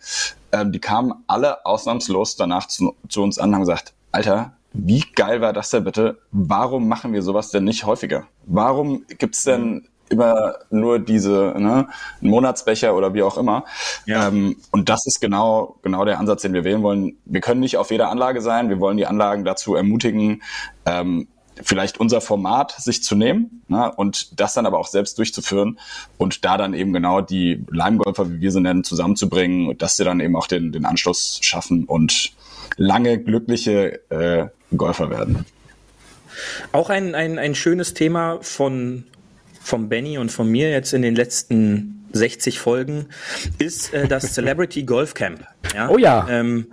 Ähm, 0.52 0.72
die 0.72 0.80
kamen 0.80 1.14
alle 1.26 1.64
ausnahmslos 1.64 2.36
danach 2.36 2.68
zu, 2.68 2.94
zu 3.08 3.22
uns 3.22 3.38
an 3.38 3.50
und 3.50 3.54
haben 3.54 3.62
gesagt, 3.62 3.92
Alter, 4.12 4.52
wie 4.72 5.04
geil 5.14 5.40
war 5.40 5.52
das 5.52 5.70
denn 5.70 5.84
bitte? 5.84 6.18
Warum 6.32 6.88
machen 6.88 7.12
wir 7.12 7.22
sowas 7.22 7.50
denn 7.50 7.64
nicht 7.64 7.86
häufiger? 7.86 8.26
Warum 8.46 9.04
gibt's 9.18 9.44
denn 9.44 9.88
immer 10.08 10.56
nur 10.70 10.98
diese 10.98 11.54
ne, 11.56 11.88
Monatsbecher 12.20 12.94
oder 12.94 13.14
wie 13.14 13.22
auch 13.22 13.38
immer. 13.38 13.64
Ja. 14.06 14.28
Ähm, 14.28 14.56
und 14.70 14.88
das 14.88 15.06
ist 15.06 15.20
genau 15.20 15.76
genau 15.82 16.04
der 16.04 16.18
Ansatz, 16.18 16.42
den 16.42 16.52
wir 16.52 16.64
wählen 16.64 16.82
wollen. 16.82 17.16
Wir 17.24 17.40
können 17.40 17.60
nicht 17.60 17.76
auf 17.76 17.90
jeder 17.90 18.10
Anlage 18.10 18.40
sein. 18.40 18.68
Wir 18.68 18.80
wollen 18.80 18.96
die 18.96 19.06
Anlagen 19.06 19.44
dazu 19.44 19.74
ermutigen, 19.74 20.42
ähm, 20.86 21.28
vielleicht 21.62 21.98
unser 21.98 22.20
Format 22.20 22.72
sich 22.72 23.02
zu 23.02 23.14
nehmen 23.14 23.62
ne, 23.68 23.92
und 23.94 24.40
das 24.40 24.54
dann 24.54 24.66
aber 24.66 24.78
auch 24.78 24.88
selbst 24.88 25.18
durchzuführen 25.18 25.78
und 26.18 26.44
da 26.44 26.56
dann 26.56 26.74
eben 26.74 26.92
genau 26.92 27.20
die 27.20 27.64
Leimgolfer, 27.70 28.30
wie 28.30 28.40
wir 28.40 28.50
sie 28.50 28.60
nennen, 28.60 28.84
zusammenzubringen 28.84 29.68
und 29.68 29.82
dass 29.82 29.96
sie 29.96 30.04
dann 30.04 30.20
eben 30.20 30.36
auch 30.36 30.46
den, 30.46 30.72
den 30.72 30.84
Anschluss 30.84 31.38
schaffen 31.42 31.84
und 31.84 32.32
lange 32.76 33.18
glückliche 33.18 34.00
äh, 34.10 34.48
Golfer 34.76 35.10
werden. 35.10 35.46
Auch 36.72 36.90
ein, 36.90 37.14
ein, 37.14 37.38
ein 37.38 37.54
schönes 37.54 37.94
Thema 37.94 38.38
von, 38.42 39.04
von 39.60 39.88
Benny 39.88 40.18
und 40.18 40.32
von 40.32 40.48
mir 40.48 40.70
jetzt 40.70 40.92
in 40.92 41.02
den 41.02 41.14
letzten 41.14 42.04
60 42.12 42.58
Folgen 42.58 43.06
ist 43.58 43.92
äh, 43.92 44.08
das 44.08 44.32
Celebrity 44.34 44.84
Golf 44.84 45.14
Camp. 45.14 45.46
Ja? 45.74 45.88
Oh 45.88 45.98
ja. 45.98 46.26
Ähm, 46.28 46.72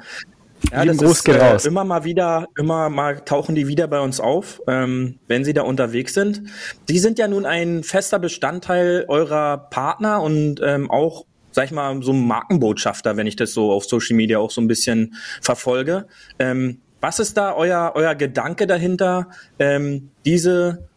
ja, 0.72 0.86
das 0.86 1.02
ist, 1.02 1.28
äh, 1.28 1.58
immer 1.68 1.84
mal 1.84 2.04
wieder, 2.04 2.48
immer 2.58 2.90
mal 2.90 3.22
tauchen 3.22 3.56
die 3.56 3.68
wieder 3.68 3.88
bei 3.88 4.00
uns 4.00 4.20
auf, 4.20 4.62
ähm, 4.68 5.20
wenn 5.28 5.44
sie 5.44 5.54
da 5.54 5.64
unterwegs 5.64 6.14
sind. 6.14 6.44
Die 6.88 7.00
sind 7.00 7.20
ja 7.20 7.28
nun 7.28 7.46
ein 7.46 7.84
fester 7.84 8.20
Bestandteil 8.20 9.06
eurer 9.08 9.58
Partner 9.70 10.22
und 10.22 10.62
ähm, 10.64 10.90
auch 10.90 11.26
sag 11.54 11.66
ich 11.66 11.72
mal, 11.72 12.02
so 12.02 12.14
ein 12.14 12.26
Markenbotschafter, 12.28 13.18
wenn 13.18 13.28
ich 13.28 13.36
das 13.36 13.52
so 13.52 13.74
auf 13.74 13.84
Social 13.84 14.16
Media 14.16 14.40
auch 14.40 14.52
so 14.52 14.62
ein 14.62 14.68
bisschen 14.68 15.16
verfolge. 15.42 16.08
Ähm, 16.40 16.80
was 17.02 17.20
ist 17.20 17.36
da 17.36 17.54
euer, 17.56 17.92
euer 17.96 18.16
Gedanke 18.16 18.68
dahinter, 18.68 19.28
ähm, 19.60 20.12
diese, 20.24 20.88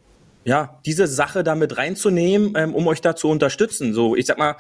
ja, 0.45 0.79
diese 0.87 1.07
Sache 1.07 1.43
damit 1.43 1.77
reinzunehmen, 1.77 2.53
ähm, 2.57 2.75
um 2.75 2.87
euch 2.87 3.01
da 3.01 3.17
zu 3.17 3.29
unterstützen? 3.29 3.95
So, 3.95 4.15
ich 4.15 4.27
sag 4.27 4.39
mal, 4.39 4.57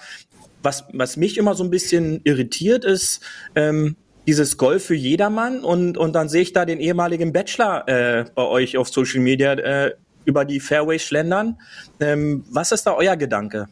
was, 0.62 0.85
was 0.93 1.17
mich 1.17 1.37
immer 1.37 1.55
so 1.55 1.62
ein 1.62 1.71
bisschen 1.71 2.23
irritiert 2.25 2.85
ist, 2.85 3.21
ähm, 3.55 3.97
dieses 4.27 4.57
Golf 4.57 4.85
für 4.85 4.95
jedermann 4.95 5.65
und, 5.65 5.99
und 5.99 6.15
dann 6.15 6.29
sehe 6.29 6.43
ich 6.43 6.53
da 6.53 6.65
den 6.65 6.81
ehemaligen 6.81 7.33
Bachelor 7.33 7.89
äh, 7.89 8.25
bei 8.35 8.43
euch 8.43 8.77
auf 8.77 8.89
Social 8.89 9.21
Media 9.21 9.53
äh, 9.53 9.93
über 10.25 10.45
die 10.45 10.61
Fairways 10.61 11.03
schlendern. 11.03 11.59
Ähm, 12.01 12.45
was 12.51 12.73
ist 12.73 12.85
da 12.85 12.95
euer 12.95 13.17
Gedanke? 13.17 13.69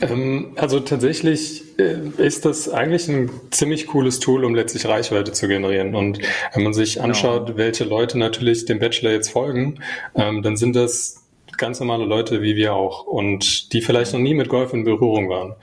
Ähm, 0.00 0.52
also 0.56 0.80
tatsächlich 0.80 1.78
äh, 1.78 1.96
ist 2.18 2.44
das 2.44 2.68
eigentlich 2.68 3.08
ein 3.08 3.30
ziemlich 3.50 3.86
cooles 3.86 4.20
Tool, 4.20 4.44
um 4.44 4.54
letztlich 4.54 4.86
Reichweite 4.86 5.32
zu 5.32 5.48
generieren. 5.48 5.94
Und 5.94 6.18
wenn 6.54 6.62
man 6.62 6.74
sich 6.74 6.94
genau. 6.94 7.06
anschaut, 7.06 7.56
welche 7.56 7.84
Leute 7.84 8.18
natürlich 8.18 8.64
dem 8.64 8.78
Bachelor 8.78 9.12
jetzt 9.12 9.30
folgen, 9.30 9.80
ähm, 10.14 10.42
dann 10.42 10.56
sind 10.56 10.76
das 10.76 11.23
ganz 11.56 11.80
normale 11.80 12.04
Leute 12.04 12.42
wie 12.42 12.56
wir 12.56 12.74
auch 12.74 13.04
und 13.04 13.72
die 13.72 13.80
vielleicht 13.80 14.12
noch 14.12 14.20
nie 14.20 14.34
mit 14.34 14.48
Golf 14.48 14.72
in 14.72 14.84
Berührung 14.84 15.28
waren. 15.28 15.54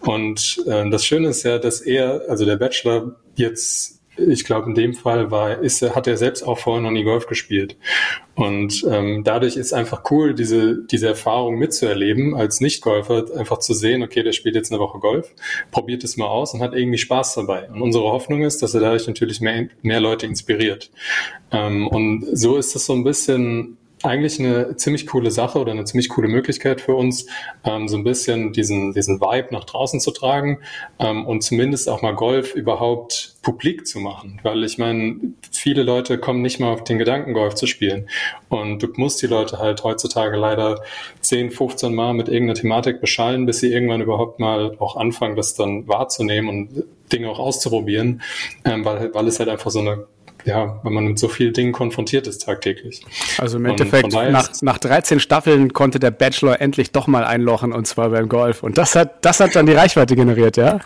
Und 0.00 0.62
äh, 0.66 0.88
das 0.90 1.04
Schöne 1.04 1.28
ist 1.28 1.42
ja, 1.42 1.58
dass 1.58 1.80
er, 1.80 2.22
also 2.28 2.44
der 2.44 2.56
Bachelor, 2.56 3.16
jetzt 3.36 4.00
ich 4.28 4.44
glaube, 4.44 4.68
in 4.68 4.74
dem 4.74 4.94
Fall 4.94 5.30
war, 5.30 5.60
ist, 5.60 5.82
hat 5.82 6.06
er 6.06 6.16
selbst 6.16 6.42
auch 6.42 6.58
vorher 6.58 6.82
noch 6.82 6.90
nie 6.90 7.04
Golf 7.04 7.26
gespielt. 7.26 7.76
Und 8.34 8.84
ähm, 8.88 9.22
dadurch 9.24 9.56
ist 9.56 9.72
einfach 9.72 10.02
cool, 10.10 10.34
diese, 10.34 10.84
diese 10.84 11.08
Erfahrung 11.08 11.56
mitzuerleben, 11.56 12.34
als 12.34 12.60
Nicht-Golfer 12.60 13.26
einfach 13.36 13.58
zu 13.58 13.74
sehen, 13.74 14.02
okay, 14.02 14.22
der 14.22 14.32
spielt 14.32 14.54
jetzt 14.54 14.72
eine 14.72 14.80
Woche 14.80 14.98
Golf, 14.98 15.34
probiert 15.70 16.04
es 16.04 16.16
mal 16.16 16.26
aus 16.26 16.54
und 16.54 16.60
hat 16.60 16.74
irgendwie 16.74 16.98
Spaß 16.98 17.34
dabei. 17.34 17.68
Und 17.70 17.82
unsere 17.82 18.04
Hoffnung 18.04 18.42
ist, 18.42 18.62
dass 18.62 18.74
er 18.74 18.80
dadurch 18.80 19.06
natürlich 19.06 19.40
mehr, 19.40 19.68
mehr 19.82 20.00
Leute 20.00 20.26
inspiriert. 20.26 20.90
Ähm, 21.50 21.86
und 21.86 22.26
so 22.32 22.56
ist 22.56 22.74
das 22.74 22.86
so 22.86 22.92
ein 22.94 23.04
bisschen 23.04 23.76
eigentlich 24.02 24.38
eine 24.38 24.76
ziemlich 24.76 25.06
coole 25.06 25.30
Sache 25.30 25.58
oder 25.58 25.72
eine 25.72 25.84
ziemlich 25.84 26.08
coole 26.08 26.28
Möglichkeit 26.28 26.80
für 26.80 26.94
uns, 26.94 27.26
ähm, 27.64 27.88
so 27.88 27.96
ein 27.96 28.04
bisschen 28.04 28.52
diesen, 28.52 28.92
diesen 28.92 29.20
Vibe 29.20 29.48
nach 29.52 29.64
draußen 29.64 30.00
zu 30.00 30.10
tragen 30.10 30.60
ähm, 30.98 31.26
und 31.26 31.42
zumindest 31.42 31.88
auch 31.88 32.02
mal 32.02 32.14
Golf 32.14 32.54
überhaupt 32.54 33.34
publik 33.42 33.86
zu 33.86 34.00
machen. 34.00 34.40
Weil 34.42 34.64
ich 34.64 34.78
meine, 34.78 35.16
viele 35.50 35.82
Leute 35.82 36.18
kommen 36.18 36.42
nicht 36.42 36.60
mal 36.60 36.72
auf 36.72 36.84
den 36.84 36.98
Gedanken, 36.98 37.34
Golf 37.34 37.54
zu 37.54 37.66
spielen. 37.66 38.08
Und 38.48 38.82
du 38.82 38.88
musst 38.96 39.20
die 39.22 39.26
Leute 39.26 39.58
halt 39.58 39.84
heutzutage 39.84 40.36
leider 40.36 40.82
10, 41.20 41.50
15 41.50 41.94
Mal 41.94 42.14
mit 42.14 42.28
irgendeiner 42.28 42.58
Thematik 42.58 43.00
beschallen, 43.00 43.46
bis 43.46 43.60
sie 43.60 43.72
irgendwann 43.72 44.00
überhaupt 44.00 44.40
mal 44.40 44.76
auch 44.78 44.96
anfangen, 44.96 45.36
das 45.36 45.54
dann 45.54 45.86
wahrzunehmen 45.88 46.48
und 46.48 46.84
Dinge 47.12 47.28
auch 47.28 47.38
auszuprobieren, 47.38 48.22
ähm, 48.64 48.84
weil, 48.84 49.12
weil 49.14 49.26
es 49.26 49.38
halt 49.38 49.48
einfach 49.48 49.70
so 49.70 49.80
eine 49.80 50.06
ja, 50.44 50.80
wenn 50.82 50.92
man 50.92 51.04
mit 51.04 51.18
so 51.18 51.28
vielen 51.28 51.52
Dingen 51.52 51.72
konfrontiert 51.72 52.26
ist 52.26 52.42
tagtäglich. 52.42 53.04
Also 53.38 53.58
im 53.58 53.66
Endeffekt, 53.66 54.12
nach, 54.12 54.50
nach 54.62 54.78
13 54.78 55.20
Staffeln 55.20 55.72
konnte 55.72 55.98
der 55.98 56.10
Bachelor 56.10 56.60
endlich 56.60 56.92
doch 56.92 57.06
mal 57.06 57.24
einlochen 57.24 57.72
und 57.72 57.86
zwar 57.86 58.10
beim 58.10 58.28
Golf. 58.28 58.62
Und 58.62 58.78
das 58.78 58.94
hat, 58.94 59.24
das 59.24 59.40
hat 59.40 59.54
dann 59.54 59.66
die 59.66 59.72
Reichweite 59.72 60.16
generiert, 60.16 60.56
ja? 60.56 60.80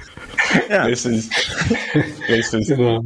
ja. 0.70 0.84
Richtig. 0.84 1.28
Richtig. 2.28 2.68
Genau. 2.68 3.04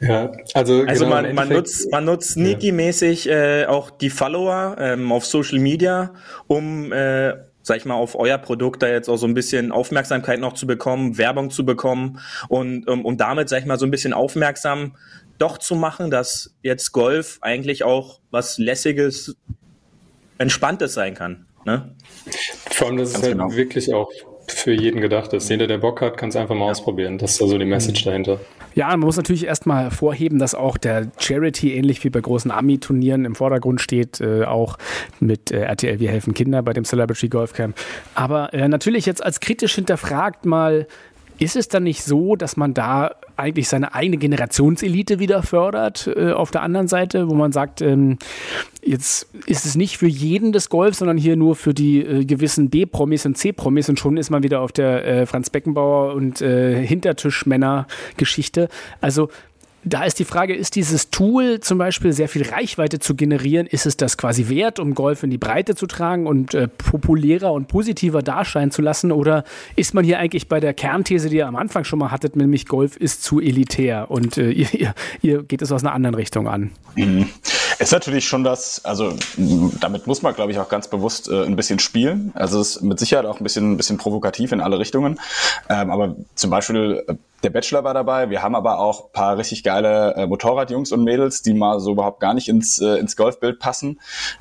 Ja, 0.00 0.32
also, 0.54 0.84
also 0.86 1.04
genau, 1.04 1.22
man, 1.22 1.34
man 1.34 1.48
nutzt, 1.48 1.90
man 1.90 2.04
nutzt 2.04 2.32
sneaky-mäßig 2.32 3.28
äh, 3.28 3.66
auch 3.66 3.90
die 3.90 4.10
Follower 4.10 4.76
ähm, 4.78 5.12
auf 5.12 5.24
Social 5.26 5.58
Media, 5.58 6.12
um 6.46 6.92
äh, 6.92 7.34
sag 7.64 7.78
ich 7.78 7.86
mal, 7.86 7.94
auf 7.94 8.14
euer 8.14 8.38
Produkt 8.38 8.82
da 8.82 8.88
jetzt 8.88 9.08
auch 9.08 9.16
so 9.16 9.26
ein 9.26 9.34
bisschen 9.34 9.72
Aufmerksamkeit 9.72 10.38
noch 10.38 10.52
zu 10.52 10.66
bekommen, 10.66 11.18
Werbung 11.18 11.50
zu 11.50 11.64
bekommen 11.64 12.20
und 12.48 12.86
um, 12.86 13.04
um 13.04 13.16
damit, 13.16 13.48
sag 13.48 13.60
ich 13.60 13.66
mal, 13.66 13.78
so 13.78 13.86
ein 13.86 13.90
bisschen 13.90 14.12
aufmerksam 14.12 14.96
doch 15.38 15.58
zu 15.58 15.74
machen, 15.74 16.10
dass 16.10 16.54
jetzt 16.62 16.92
Golf 16.92 17.38
eigentlich 17.40 17.82
auch 17.82 18.20
was 18.30 18.58
Lässiges, 18.58 19.36
Entspanntes 20.38 20.94
sein 20.94 21.14
kann. 21.14 21.46
Ne? 21.64 21.94
Vor 22.70 22.88
allem, 22.88 22.98
dass 22.98 23.12
Ganz 23.12 23.24
es 23.24 23.30
halt 23.30 23.38
genau. 23.38 23.54
wirklich 23.54 23.92
auch 23.94 24.10
für 24.48 24.72
jeden 24.72 25.00
gedacht 25.00 25.32
ist. 25.32 25.48
Jeder, 25.48 25.66
der 25.66 25.78
Bock 25.78 26.00
hat, 26.00 26.16
kann 26.16 26.28
es 26.28 26.36
einfach 26.36 26.54
mal 26.54 26.66
ja. 26.66 26.70
ausprobieren. 26.70 27.18
Das 27.18 27.32
ist 27.32 27.42
also 27.42 27.58
die 27.58 27.64
Message 27.64 28.04
mhm. 28.04 28.08
dahinter. 28.10 28.40
Ja, 28.74 28.88
man 28.88 29.00
muss 29.00 29.16
natürlich 29.16 29.46
erstmal 29.46 29.84
hervorheben, 29.84 30.38
dass 30.38 30.54
auch 30.54 30.76
der 30.76 31.10
Charity 31.18 31.74
ähnlich 31.74 32.02
wie 32.02 32.10
bei 32.10 32.20
großen 32.20 32.50
Ami-Turnieren 32.50 33.24
im 33.24 33.34
Vordergrund 33.34 33.80
steht, 33.80 34.20
äh, 34.20 34.44
auch 34.44 34.78
mit 35.20 35.52
äh, 35.52 35.60
RTL 35.60 36.00
Wir 36.00 36.10
helfen 36.10 36.34
Kinder 36.34 36.62
bei 36.62 36.72
dem 36.72 36.84
Celebrity 36.84 37.28
Golf 37.28 37.52
Camp. 37.52 37.76
Aber 38.14 38.52
äh, 38.52 38.66
natürlich 38.66 39.06
jetzt 39.06 39.24
als 39.24 39.40
kritisch 39.40 39.76
hinterfragt 39.76 40.44
mal, 40.44 40.88
ist 41.38 41.56
es 41.56 41.68
dann 41.68 41.84
nicht 41.84 42.02
so, 42.02 42.36
dass 42.36 42.56
man 42.56 42.74
da 42.74 43.12
eigentlich 43.36 43.68
seine 43.68 43.94
eigene 43.94 44.16
Generationselite 44.16 45.18
wieder 45.18 45.42
fördert 45.42 46.10
äh, 46.14 46.32
auf 46.32 46.50
der 46.50 46.62
anderen 46.62 46.88
Seite, 46.88 47.28
wo 47.28 47.34
man 47.34 47.52
sagt, 47.52 47.80
ähm, 47.82 48.18
jetzt 48.82 49.28
ist 49.46 49.66
es 49.66 49.76
nicht 49.76 49.98
für 49.98 50.06
jeden 50.06 50.52
das 50.52 50.68
Golf, 50.68 50.94
sondern 50.94 51.16
hier 51.16 51.36
nur 51.36 51.56
für 51.56 51.74
die 51.74 52.00
äh, 52.00 52.24
gewissen 52.24 52.70
B-Promis 52.70 53.26
und 53.26 53.36
C-Promis 53.36 53.88
und 53.88 53.98
schon 53.98 54.16
ist 54.16 54.30
man 54.30 54.42
wieder 54.42 54.60
auf 54.60 54.72
der 54.72 55.06
äh, 55.06 55.26
Franz 55.26 55.50
Beckenbauer 55.50 56.14
und 56.14 56.40
äh, 56.40 56.84
Hintertischmänner-Geschichte. 56.86 58.68
Also 59.00 59.28
da 59.84 60.04
ist 60.04 60.18
die 60.18 60.24
Frage, 60.24 60.54
ist 60.54 60.76
dieses 60.76 61.10
Tool 61.10 61.60
zum 61.60 61.78
Beispiel 61.78 62.12
sehr 62.12 62.28
viel 62.28 62.42
Reichweite 62.42 62.98
zu 62.98 63.14
generieren? 63.14 63.66
Ist 63.66 63.86
es 63.86 63.96
das 63.96 64.16
quasi 64.16 64.48
wert, 64.48 64.78
um 64.78 64.94
Golf 64.94 65.22
in 65.22 65.30
die 65.30 65.38
Breite 65.38 65.74
zu 65.74 65.86
tragen 65.86 66.26
und 66.26 66.54
äh, 66.54 66.68
populärer 66.68 67.52
und 67.52 67.68
positiver 67.68 68.22
darscheinen 68.22 68.70
zu 68.70 68.82
lassen? 68.82 69.12
Oder 69.12 69.44
ist 69.76 69.94
man 69.94 70.04
hier 70.04 70.18
eigentlich 70.18 70.48
bei 70.48 70.60
der 70.60 70.74
Kernthese, 70.74 71.28
die 71.28 71.36
ihr 71.36 71.46
am 71.46 71.56
Anfang 71.56 71.84
schon 71.84 71.98
mal 71.98 72.10
hattet, 72.10 72.36
nämlich 72.36 72.66
Golf 72.66 72.96
ist 72.96 73.22
zu 73.22 73.40
elitär 73.40 74.10
und 74.10 74.38
äh, 74.38 74.50
ihr, 74.50 74.94
ihr, 75.22 75.42
geht 75.42 75.62
es 75.62 75.70
aus 75.70 75.84
einer 75.84 75.92
anderen 75.92 76.14
Richtung 76.14 76.48
an? 76.48 76.70
Mhm. 76.96 77.28
Ist 77.78 77.92
natürlich 77.92 78.26
schon 78.26 78.44
das, 78.44 78.84
also 78.84 79.14
damit 79.80 80.06
muss 80.06 80.22
man, 80.22 80.34
glaube 80.34 80.52
ich, 80.52 80.58
auch 80.58 80.68
ganz 80.68 80.88
bewusst 80.88 81.28
äh, 81.28 81.44
ein 81.44 81.56
bisschen 81.56 81.78
spielen. 81.78 82.32
Also 82.34 82.60
es 82.60 82.76
ist 82.76 82.82
mit 82.82 82.98
Sicherheit 82.98 83.26
auch 83.26 83.40
ein 83.40 83.42
bisschen, 83.42 83.72
ein 83.72 83.76
bisschen 83.76 83.98
provokativ 83.98 84.52
in 84.52 84.60
alle 84.60 84.78
Richtungen. 84.78 85.20
Ähm, 85.68 85.90
aber 85.90 86.16
zum 86.34 86.50
Beispiel 86.50 87.04
äh, 87.06 87.14
der 87.42 87.50
Bachelor 87.50 87.84
war 87.84 87.94
dabei. 87.94 88.30
Wir 88.30 88.42
haben 88.42 88.54
aber 88.54 88.78
auch 88.78 89.12
paar 89.12 89.38
richtig 89.38 89.64
geile 89.64 90.14
äh, 90.14 90.26
Motorradjungs 90.26 90.92
und 90.92 91.04
Mädels, 91.04 91.42
die 91.42 91.54
mal 91.54 91.80
so 91.80 91.92
überhaupt 91.92 92.20
gar 92.20 92.34
nicht 92.34 92.48
ins, 92.48 92.80
äh, 92.80 92.96
ins 92.96 93.16
Golfbild 93.16 93.58
passen. 93.58 94.00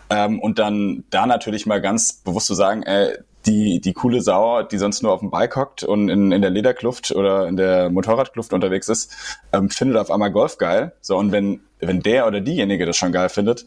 Ähm, 0.10 0.40
und 0.40 0.60
dann 0.60 1.04
da 1.10 1.26
natürlich 1.26 1.66
mal 1.66 1.82
ganz 1.82 2.14
bewusst 2.14 2.48
zu 2.48 2.54
sagen, 2.54 2.84
äh, 2.84 3.18
die, 3.46 3.82
die 3.82 3.94
coole 3.94 4.22
Sau, 4.22 4.64
die 4.64 4.78
sonst 4.78 5.04
nur 5.04 5.12
auf 5.12 5.20
dem 5.20 5.30
Bike 5.30 5.56
hockt 5.56 5.84
und 5.84 6.08
in, 6.10 6.32
in 6.32 6.42
der 6.42 6.50
Lederkluft 6.50 7.12
oder 7.12 7.48
in 7.48 7.58
der 7.58 7.90
Motorradkluft 7.90 8.54
unterwegs 8.54 8.88
ist, 8.88 9.12
ähm, 9.52 9.70
findet 9.70 9.98
auf 9.98 10.12
einmal 10.12 10.32
Golf 10.32 10.58
geil. 10.58 10.94
So, 11.02 11.18
und 11.18 11.32
wenn 11.32 11.60
wenn 11.88 12.02
der 12.02 12.28
oder 12.28 12.42
diejenige 12.42 12.86
das 12.86 12.98
schon 12.98 13.12
geil 13.12 13.30
findet, 13.30 13.66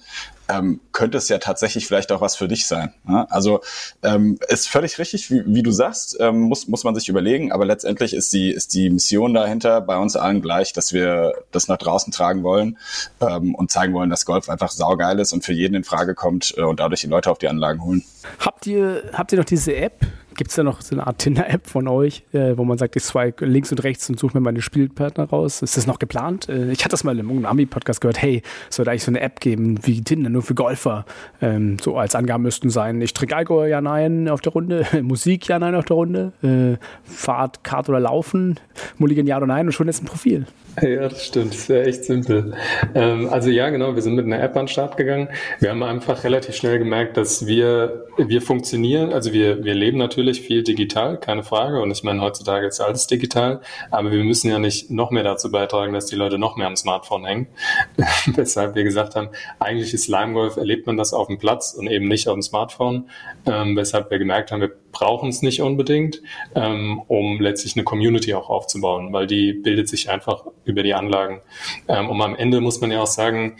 ähm, 0.49 0.81
könnte 0.93 1.19
es 1.19 1.29
ja 1.29 1.39
tatsächlich 1.39 1.87
vielleicht 1.87 2.13
auch 2.13 2.21
was 2.21 2.37
für 2.37 2.49
dich 2.49 2.67
sein. 2.67 2.95
Ne? 3.05 3.27
Also 3.31 3.61
ähm, 4.03 4.39
ist 4.49 4.69
völlig 4.69 4.99
richtig, 4.99 5.31
wie, 5.31 5.43
wie 5.47 5.63
du 5.63 5.71
sagst, 5.71 6.17
ähm, 6.21 6.41
muss, 6.41 6.69
muss 6.69 6.85
man 6.85 6.95
sich 6.95 7.09
überlegen, 7.09 7.53
aber 7.53 7.65
letztendlich 7.65 8.15
ist 8.15 8.33
die, 8.33 8.51
ist 8.51 8.75
die 8.75 8.91
Mission 8.91 9.35
dahinter 9.35 9.81
bei 9.81 9.97
uns 9.97 10.17
allen 10.17 10.43
gleich, 10.43 10.73
dass 10.73 10.93
wir 10.93 11.33
das 11.51 11.69
nach 11.69 11.79
draußen 11.79 12.13
tragen 12.13 12.43
wollen 12.43 12.79
ähm, 13.21 13.55
und 13.55 13.71
zeigen 13.71 13.93
wollen, 13.95 14.11
dass 14.11 14.25
Golf 14.25 14.49
einfach 14.49 14.71
saugeil 14.71 15.19
ist 15.19 15.33
und 15.33 15.45
für 15.45 15.53
jeden 15.53 15.75
in 15.75 15.85
Frage 15.85 16.15
kommt 16.15 16.55
äh, 16.57 16.63
und 16.63 16.81
dadurch 16.81 17.01
die 17.01 17.09
Leute 17.09 17.31
auf 17.31 17.39
die 17.39 17.49
Anlagen 17.49 17.83
holen. 17.83 18.05
Habt 18.39 18.67
ihr, 18.67 19.11
habt 19.13 19.33
ihr 19.33 19.39
noch 19.39 19.45
diese 19.45 19.75
App? 19.75 20.07
Gibt 20.37 20.51
es 20.51 20.57
da 20.57 20.63
noch 20.63 20.83
so 20.83 20.95
eine 20.95 21.07
Art 21.07 21.19
Tinder-App 21.19 21.67
von 21.67 21.89
euch, 21.89 22.23
äh, 22.33 22.59
wo 22.59 22.65
man 22.65 22.77
sagt, 22.77 22.95
ich 22.97 23.05
swipe 23.05 23.47
links 23.47 23.71
und 23.71 23.83
rechts 23.83 24.09
und 24.11 24.19
suche 24.19 24.37
mir 24.37 24.43
meine 24.43 24.61
Spielpartner 24.61 25.25
raus? 25.25 25.63
Ist 25.63 25.79
das 25.79 25.87
noch 25.87 25.99
geplant? 25.99 26.49
Äh, 26.51 26.71
ich 26.73 26.81
hatte 26.81 26.91
das 26.91 27.05
mal 27.05 27.19
im 27.19 27.47
Ami-Podcast 27.47 28.03
gehört, 28.03 28.21
hey, 28.21 28.43
soll 28.69 28.85
da 28.85 28.91
eigentlich 28.91 29.05
so 29.05 29.11
eine 29.11 29.21
App 29.21 29.41
geben 29.41 29.79
wie 29.87 30.03
Tinder, 30.03 30.29
nur 30.29 30.43
für 30.43 30.55
Golfer? 30.55 31.07
Ähm, 31.41 31.79
so 31.81 31.97
als 31.97 32.15
Angaben 32.15 32.43
müssten 32.43 32.69
sein, 32.69 33.01
ich 33.01 33.15
trinke 33.15 33.35
Alkohol, 33.35 33.69
ja, 33.69 33.81
nein, 33.81 34.29
auf 34.29 34.43
der 34.43 34.53
Runde, 34.53 34.87
Musik, 35.03 35.49
ja, 35.49 35.59
nein, 35.59 35.75
auf 35.75 35.87
der 35.87 35.97
Runde, 35.97 36.33
äh, 36.43 36.77
Fahrt, 37.05 37.65
Kart 37.65 37.89
oder 37.89 38.01
Laufen, 38.01 38.61
Mulligan, 38.99 39.27
ja 39.27 39.39
oder 39.39 39.47
nein 39.47 39.67
und 39.67 39.73
schon 39.73 39.89
ist 39.89 40.03
ein 40.03 40.07
Profil. 40.07 40.47
Ja, 40.83 41.09
das 41.09 41.25
stimmt. 41.25 41.55
Das 41.55 41.69
wäre 41.69 41.87
echt 41.87 42.05
simpel. 42.05 42.55
Ähm, 42.95 43.29
also 43.31 43.51
ja, 43.51 43.71
genau, 43.71 43.95
wir 43.95 44.03
sind 44.03 44.15
mit 44.15 44.27
einer 44.27 44.43
App 44.43 44.57
an 44.57 44.63
den 44.63 44.69
Start 44.69 44.97
gegangen. 44.97 45.29
Wir 45.59 45.71
haben 45.71 45.83
einfach 45.83 46.25
relativ 46.25 46.55
schnell 46.55 46.79
gemerkt, 46.79 47.17
dass 47.17 47.47
wir, 47.47 48.07
wir 48.19 48.43
funktionieren, 48.43 49.13
also 49.13 49.33
wir, 49.33 49.65
wir 49.65 49.75
leben 49.75 49.99
natürlich 49.99 50.43
viel 50.43 50.63
digital, 50.63 51.19
keine 51.19 51.43
Frage. 51.43 51.81
Und 51.81 51.91
ich 51.91 52.03
meine, 52.03 52.21
heutzutage 52.21 52.67
ist 52.67 52.81
alles 52.81 53.07
digital, 53.07 53.61
aber 53.91 54.13
wir 54.13 54.23
müssen 54.23 54.51
ja 54.51 54.59
nicht 54.59 54.91
noch 54.91 55.11
mehr 55.11 55.23
dazu 55.23 55.51
beitragen, 55.51 55.95
dass 55.95 56.07
die 56.07 56.17
Leute 56.17 56.39
noch 56.39 56.57
mehr 56.57 56.67
am 56.67 56.77
Smartphone 56.77 57.25
hängen. 57.25 57.47
Weshalb 58.27 58.75
wir 58.75 58.85
gesagt 58.85 59.17
haben, 59.17 59.29
eigentlich 59.59 59.95
ist 59.95 60.09
Limegolf, 60.09 60.57
erlebt 60.57 60.87
man 60.87 60.97
das 60.97 61.15
auf 61.15 61.29
dem 61.29 61.39
Platz 61.39 61.75
und 61.75 61.87
eben 61.87 62.07
nicht 62.07 62.29
auf 62.29 62.35
dem 62.35 62.43
Smartphone. 62.43 63.09
Ähm, 63.47 63.77
weshalb 63.77 64.11
wir 64.11 64.19
gemerkt 64.19 64.53
haben, 64.53 64.61
wir 64.61 64.73
brauchen 64.99 65.29
es 65.29 65.43
nicht 65.43 65.61
unbedingt, 65.61 66.23
ähm, 66.55 67.03
um 67.07 67.39
letztlich 67.39 67.77
eine 67.77 67.85
Community 67.85 68.33
auch 68.33 68.49
aufzubauen, 68.49 69.13
weil 69.13 69.27
die 69.27 69.53
bildet 69.53 69.89
sich 69.89 70.09
einfach 70.09 70.47
über 70.65 70.83
die 70.83 70.95
Anlagen. 70.95 71.43
Ähm, 71.87 72.09
und 72.09 72.21
am 72.23 72.35
Ende 72.35 72.63
muss 72.63 72.81
man 72.81 72.91
ja 72.91 73.03
auch 73.03 73.07
sagen, 73.07 73.57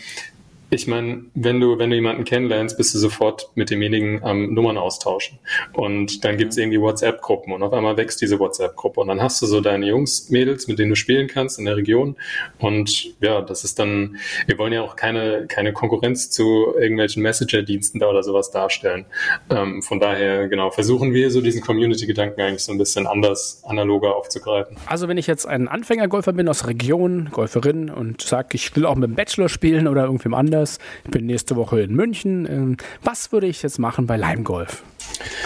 ich 0.69 0.89
meine, 0.89 1.25
wenn 1.35 1.61
du, 1.61 1.79
wenn 1.79 1.91
du 1.91 1.97
jemanden 1.97 2.25
kennenlernst, 2.25 2.77
bist 2.77 2.93
du 2.95 2.99
sofort 2.99 3.51
mit 3.55 3.71
demjenigen 3.71 4.25
am 4.25 4.53
Nummern 4.53 4.79
austauschen. 4.79 5.39
Und 5.73 6.25
dann 6.25 6.37
gibt's 6.37 6.57
irgendwie 6.57 6.81
WhatsApp-Gruppen 6.81 7.53
und 7.53 7.63
auf 7.63 7.73
einmal 7.73 7.97
wächst 7.97 8.21
diese 8.21 8.41
WhatsApp-Gruppe. 8.41 9.01
Und 9.01 9.09
dann 9.09 9.23
hast 9.23 9.41
du 9.41 9.47
so 9.47 9.61
deine 9.61 9.87
Jungs, 9.87 10.29
Mädels, 10.31 10.67
mit 10.67 10.81
denen 10.81 10.91
du 10.91 10.97
spielen 10.97 11.29
kannst 11.29 11.61
in 11.61 11.67
der 11.67 11.77
Region. 11.77 12.17
Und 12.59 13.21
ja, 13.21 13.43
das 13.43 13.63
ist 13.63 13.79
dann, 13.79 14.17
wir 14.47 14.59
wollen 14.59 14.73
ja 14.73 14.83
auch 14.83 14.97
keine, 14.97 15.47
keine 15.47 15.73
Konkurrenz 15.73 16.31
zu 16.31 16.75
irgendwelchen 16.77 17.23
Messenger-Diensten 17.23 18.01
da 18.01 18.09
oder 18.09 18.25
sowas 18.25 18.51
darstellen. 18.51 19.07
Ähm, 19.51 19.83
von 19.83 20.01
daher, 20.01 20.49
genau, 20.49 20.71
versuchen 20.71 21.15
wir 21.15 21.31
so 21.31 21.41
diesen 21.41 21.61
Community-Gedanken 21.61 22.41
eigentlich 22.41 22.65
so 22.65 22.73
ein 22.73 22.79
bisschen 22.79 23.07
anders, 23.07 23.63
analoger 23.65 24.17
aufzugreifen. 24.17 24.77
Also 24.87 25.07
wenn 25.07 25.17
ich 25.17 25.29
jetzt 25.29 25.47
ein 25.47 25.69
Anfängergolfer 25.69 26.33
bin 26.33 26.49
aus 26.49 26.67
Region, 26.67 27.29
Golferin 27.31 27.89
und 27.89 28.23
sage, 28.23 28.49
ich 28.55 28.75
will 28.75 28.85
auch 28.85 28.97
mit 28.97 29.11
dem 29.11 29.15
Bachelor 29.15 29.49
spielen 29.49 29.87
oder 29.87 30.05
irgendwem 30.05 30.35
anderen, 30.35 30.56
anders. 30.57 30.79
Ich 31.05 31.11
bin 31.11 31.27
nächste 31.27 31.57
Woche 31.57 31.81
in 31.81 31.95
München. 31.95 32.47
Ähm, 32.47 32.77
was 33.03 33.33
würde 33.33 33.47
ich 33.47 33.63
jetzt 33.63 33.79
machen 33.79 34.07
bei 34.07 34.17
Lime 34.17 34.43
Golf? 34.43 34.83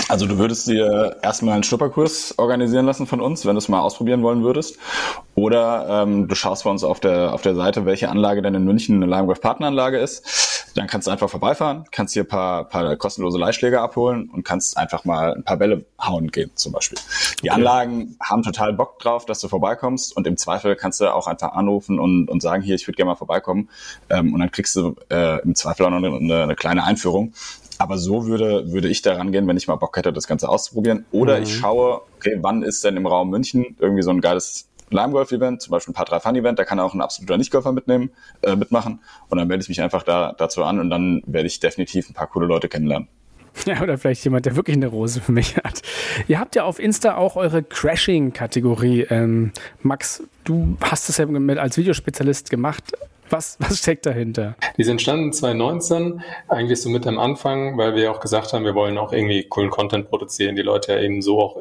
Also 0.09 0.27
du 0.27 0.39
würdest 0.39 0.67
dir 0.67 1.17
erstmal 1.23 1.55
einen 1.55 1.63
Schnupperkurs 1.63 2.35
organisieren 2.39 2.87
lassen 2.87 3.07
von 3.07 3.21
uns, 3.21 3.47
wenn 3.47 3.55
du 3.55 3.59
es 3.59 3.69
mal 3.69 3.81
ausprobieren 3.81 4.23
wollen 4.23 4.43
würdest. 4.43 4.79
Oder 5.35 6.03
ähm, 6.03 6.29
du 6.29 6.35
schaust 6.35 6.65
bei 6.65 6.71
uns 6.71 6.85
auf 6.85 7.01
der, 7.01 7.33
auf 7.33 7.43
der 7.43 7.55
Seite, 7.55 7.87
welche 7.87 8.09
Anlage 8.09 8.43
denn 8.43 8.55
in 8.55 8.65
München 8.65 8.97
eine 8.97 9.07
Lime 9.07 9.27
Golf 9.27 9.41
Partneranlage 9.41 9.99
ist. 9.99 10.71
Dann 10.75 10.87
kannst 10.87 11.07
du 11.07 11.11
einfach 11.11 11.29
vorbeifahren, 11.29 11.85
kannst 11.91 12.15
hier 12.15 12.23
ein 12.23 12.29
paar, 12.29 12.65
paar 12.65 12.97
kostenlose 12.97 13.39
Leihschläge 13.39 13.81
abholen 13.81 14.31
und 14.31 14.45
kannst 14.45 14.77
einfach 14.77 15.05
mal 15.05 15.35
ein 15.35 15.43
paar 15.43 15.57
Bälle 15.57 15.85
hauen 16.01 16.31
gehen 16.31 16.51
zum 16.55 16.73
Beispiel. 16.73 16.99
Die. 17.43 17.51
Anlagen 17.51 18.17
haben 18.23 18.43
total 18.43 18.73
Bock 18.73 18.99
drauf, 19.01 19.27
dass 19.27 19.41
du 19.41 19.49
vorbeikommst 19.49 20.17
und 20.17 20.27
im 20.27 20.37
Zweifel 20.37 20.77
kannst 20.77 21.01
du 21.01 21.13
auch 21.13 21.27
einfach 21.27 21.53
anrufen 21.53 21.99
und, 21.99 22.29
und 22.29 22.41
sagen, 22.41 22.63
hier, 22.63 22.75
ich 22.75 22.87
würde 22.87 22.97
gerne 22.97 23.11
mal 23.11 23.17
vorbeikommen. 23.17 23.69
Ähm, 24.11 24.33
und 24.33 24.41
dann 24.41 24.51
kriegst 24.51 24.77
du 24.77 24.95
äh, 25.11 25.43
im 25.43 25.55
Zweifel 25.55 25.87
auch 25.87 25.91
noch 25.91 25.97
eine, 25.97 26.43
eine 26.43 26.55
kleine 26.55 26.85
Einführung. 26.85 27.33
Aber 27.81 27.97
so 27.97 28.27
würde, 28.27 28.71
würde 28.71 28.89
ich 28.89 29.01
daran 29.01 29.33
gehen, 29.33 29.49
wenn 29.49 29.57
ich 29.57 29.67
mal 29.67 29.77
Bock 29.77 29.97
hätte, 29.97 30.13
das 30.13 30.27
Ganze 30.27 30.51
auszuprobieren. 30.51 31.07
Oder 31.13 31.39
mhm. 31.39 31.45
ich 31.45 31.57
schaue, 31.57 32.03
okay, 32.17 32.37
wann 32.43 32.63
ist 32.63 32.85
denn 32.85 32.95
im 32.99 33.07
Raum 33.07 33.31
München 33.31 33.75
irgendwie 33.79 34.03
so 34.03 34.11
ein 34.11 34.21
geiles 34.21 34.69
Lime-Golf-Event, 34.91 35.63
zum 35.63 35.71
Beispiel 35.71 35.93
ein 35.93 35.95
Paar-3-Fun-Event, 35.95 36.59
da 36.59 36.65
kann 36.65 36.79
auch 36.79 36.93
ein 36.93 37.01
absoluter 37.01 37.39
Nicht-Golfer 37.39 37.73
mitnehmen, 37.73 38.11
äh, 38.43 38.55
mitmachen. 38.55 39.01
Und 39.31 39.39
dann 39.39 39.49
melde 39.49 39.63
ich 39.63 39.71
mich 39.71 39.81
einfach 39.81 40.03
da, 40.03 40.35
dazu 40.37 40.63
an 40.63 40.79
und 40.79 40.91
dann 40.91 41.23
werde 41.25 41.47
ich 41.47 41.59
definitiv 41.59 42.11
ein 42.11 42.13
paar 42.13 42.27
coole 42.27 42.47
Leute 42.47 42.69
kennenlernen. 42.69 43.09
Ja, 43.67 43.83
oder 43.83 43.99
vielleicht 43.99 44.23
jemand, 44.25 44.47
der 44.47 44.55
wirklich 44.55 44.77
eine 44.77 44.87
Rose 44.87 45.21
für 45.21 45.33
mich 45.33 45.57
hat. 45.57 45.83
Ihr 46.29 46.39
habt 46.39 46.55
ja 46.55 46.65
auf 46.65 46.79
Insta 46.79 47.17
auch 47.17 47.35
eure 47.35 47.63
Crashing-Kategorie. 47.63 49.07
Ähm, 49.11 49.53
Max, 49.83 50.23
du 50.45 50.77
hast 50.81 51.09
es 51.09 51.17
ja 51.17 51.27
als 51.57 51.77
Videospezialist 51.77 52.49
gemacht. 52.49 52.93
Was, 53.31 53.57
was 53.61 53.79
steckt 53.79 54.07
dahinter? 54.07 54.57
Die 54.77 54.83
sind 54.83 55.01
entstanden 55.01 55.33
2019, 55.33 56.23
eigentlich 56.49 56.83
so 56.83 56.91
mit 56.91 57.07
am 57.07 57.19
Anfang, 57.19 57.79
weil 57.79 57.95
wir 57.95 58.11
auch 58.11 58.21
gesagt 58.21 58.53
haben, 58.53 58.65
wir 58.65 58.75
wollen 58.75 58.99
auch 58.99 59.13
irgendwie 59.13 59.45
coolen 59.45 59.71
Content 59.71 60.11
produzieren, 60.11 60.57
die 60.57 60.63
Leute 60.63 60.93
ja 60.93 61.01
eben 61.01 61.23
so 61.23 61.41
auch 61.41 61.57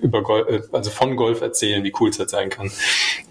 über 0.00 0.22
Golf, 0.22 0.48
äh, 0.48 0.62
also 0.72 0.90
von 0.90 1.16
Golf 1.16 1.42
erzählen, 1.42 1.84
wie 1.84 1.92
cool 2.00 2.08
es 2.08 2.18
jetzt 2.18 2.32
sein 2.32 2.48
kann. 2.48 2.70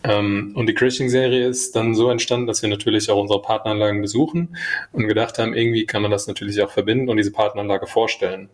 Ähm, 0.04 0.54
und 0.56 0.68
die 0.68 0.74
Crashing-Serie 0.74 1.48
ist 1.48 1.76
dann 1.76 1.96
so 1.96 2.10
entstanden, 2.10 2.48
dass 2.48 2.62
wir 2.62 2.70
natürlich 2.70 3.10
auch 3.10 3.20
unsere 3.20 3.42
Partneranlagen 3.42 4.02
besuchen 4.02 4.56
und 4.94 5.08
gedacht 5.08 5.40
haben, 5.40 5.54
irgendwie 5.54 5.86
kann 5.86 6.02
man 6.02 6.12
das 6.12 6.28
natürlich 6.28 6.62
auch 6.62 6.70
verbinden 6.70 7.10
und 7.10 7.18
diese 7.18 7.32
Partneranlage 7.32 7.88
vorstellen. 7.88 8.50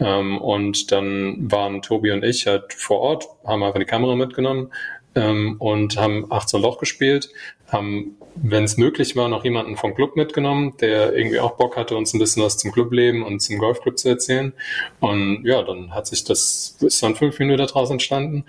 Ähm, 0.00 0.38
und 0.38 0.90
dann 0.92 1.50
waren 1.50 1.82
Tobi 1.82 2.12
und 2.12 2.24
ich 2.24 2.46
halt 2.46 2.72
vor 2.72 3.00
Ort, 3.00 3.28
haben 3.44 3.62
einfach 3.62 3.80
die 3.80 3.86
Kamera 3.86 4.14
mitgenommen 4.14 4.70
ähm, 5.18 5.56
und 5.58 5.96
haben 5.98 6.26
18 6.30 6.60
Loch 6.60 6.78
gespielt, 6.78 7.30
haben, 7.70 8.16
wenn 8.34 8.64
es 8.64 8.76
möglich 8.76 9.14
war, 9.16 9.28
noch 9.28 9.44
jemanden 9.44 9.76
vom 9.76 9.94
Club 9.94 10.16
mitgenommen, 10.16 10.74
der 10.80 11.14
irgendwie 11.14 11.38
auch 11.38 11.56
Bock 11.56 11.76
hatte, 11.76 11.96
uns 11.96 12.14
ein 12.14 12.18
bisschen 12.18 12.42
was 12.42 12.56
zum 12.56 12.72
Clubleben 12.72 13.22
und 13.22 13.40
zum 13.40 13.58
Golfclub 13.58 13.98
zu 13.98 14.08
erzählen. 14.08 14.52
Und 15.00 15.44
ja, 15.44 15.62
dann 15.62 15.94
hat 15.94 16.06
sich 16.06 16.24
das, 16.24 16.76
ist 16.80 17.02
dann 17.02 17.14
fünf 17.14 17.38
Minuten 17.38 17.58
daraus 17.58 17.90
entstanden, 17.90 18.44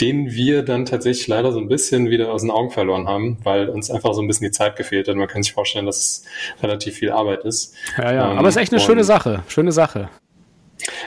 den 0.00 0.32
wir 0.32 0.62
dann 0.62 0.84
tatsächlich 0.84 1.26
leider 1.28 1.52
so 1.52 1.60
ein 1.60 1.68
bisschen 1.68 2.10
wieder 2.10 2.32
aus 2.32 2.42
den 2.42 2.50
Augen 2.50 2.70
verloren 2.70 3.08
haben, 3.08 3.38
weil 3.42 3.68
uns 3.68 3.90
einfach 3.90 4.12
so 4.12 4.20
ein 4.20 4.28
bisschen 4.28 4.46
die 4.46 4.52
Zeit 4.52 4.76
gefehlt 4.76 5.08
hat. 5.08 5.16
Man 5.16 5.28
kann 5.28 5.42
sich 5.42 5.52
vorstellen, 5.52 5.86
dass 5.86 5.98
es 5.98 6.24
relativ 6.62 6.96
viel 6.96 7.10
Arbeit 7.10 7.44
ist. 7.44 7.74
Ja, 7.96 8.12
ja, 8.12 8.32
ähm, 8.32 8.38
aber 8.38 8.48
es 8.48 8.56
ist 8.56 8.62
echt 8.62 8.72
eine 8.72 8.80
schöne 8.80 9.04
Sache, 9.04 9.42
schöne 9.48 9.72
Sache. 9.72 10.10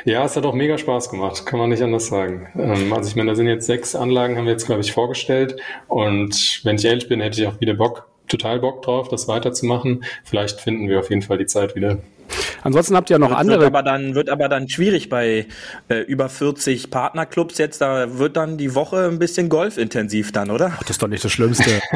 Ja, 0.05 0.25
es 0.25 0.35
hat 0.35 0.45
auch 0.45 0.53
mega 0.53 0.77
Spaß 0.77 1.09
gemacht, 1.09 1.45
kann 1.45 1.59
man 1.59 1.69
nicht 1.69 1.81
anders 1.81 2.07
sagen. 2.07 2.47
Ähm, 2.55 2.91
also 2.93 3.09
ich 3.09 3.15
meine, 3.15 3.31
da 3.31 3.35
sind 3.35 3.47
jetzt 3.47 3.65
sechs 3.65 3.95
Anlagen, 3.95 4.37
haben 4.37 4.45
wir 4.45 4.51
jetzt, 4.51 4.65
glaube 4.65 4.81
ich, 4.81 4.91
vorgestellt. 4.91 5.57
Und 5.87 6.61
wenn 6.63 6.75
ich 6.75 6.85
ehrlich 6.85 7.07
bin, 7.07 7.21
hätte 7.21 7.41
ich 7.41 7.47
auch 7.47 7.59
wieder 7.59 7.73
Bock, 7.73 8.07
total 8.27 8.59
Bock 8.59 8.81
drauf, 8.81 9.09
das 9.09 9.27
weiterzumachen. 9.27 10.03
Vielleicht 10.23 10.61
finden 10.61 10.89
wir 10.89 10.99
auf 10.99 11.09
jeden 11.09 11.21
Fall 11.21 11.37
die 11.37 11.45
Zeit 11.45 11.75
wieder. 11.75 11.97
Ansonsten 12.63 12.95
habt 12.95 13.09
ihr 13.09 13.19
noch 13.19 13.29
wird, 13.29 13.39
andere. 13.39 13.59
Wird 13.59 13.67
aber 13.67 13.83
dann 13.83 14.15
wird 14.15 14.29
aber 14.29 14.47
dann 14.47 14.69
schwierig 14.69 15.09
bei 15.09 15.47
äh, 15.89 15.99
über 16.01 16.29
40 16.29 16.89
Partnerclubs 16.89 17.57
jetzt. 17.57 17.81
Da 17.81 18.17
wird 18.17 18.37
dann 18.37 18.57
die 18.57 18.75
Woche 18.75 19.07
ein 19.07 19.19
bisschen 19.19 19.49
golfintensiv 19.49 20.31
dann, 20.31 20.51
oder? 20.51 20.73
Ach, 20.75 20.81
das 20.81 20.91
ist 20.91 21.03
doch 21.03 21.07
nicht 21.07 21.23
das 21.23 21.31
Schlimmste. 21.31 21.81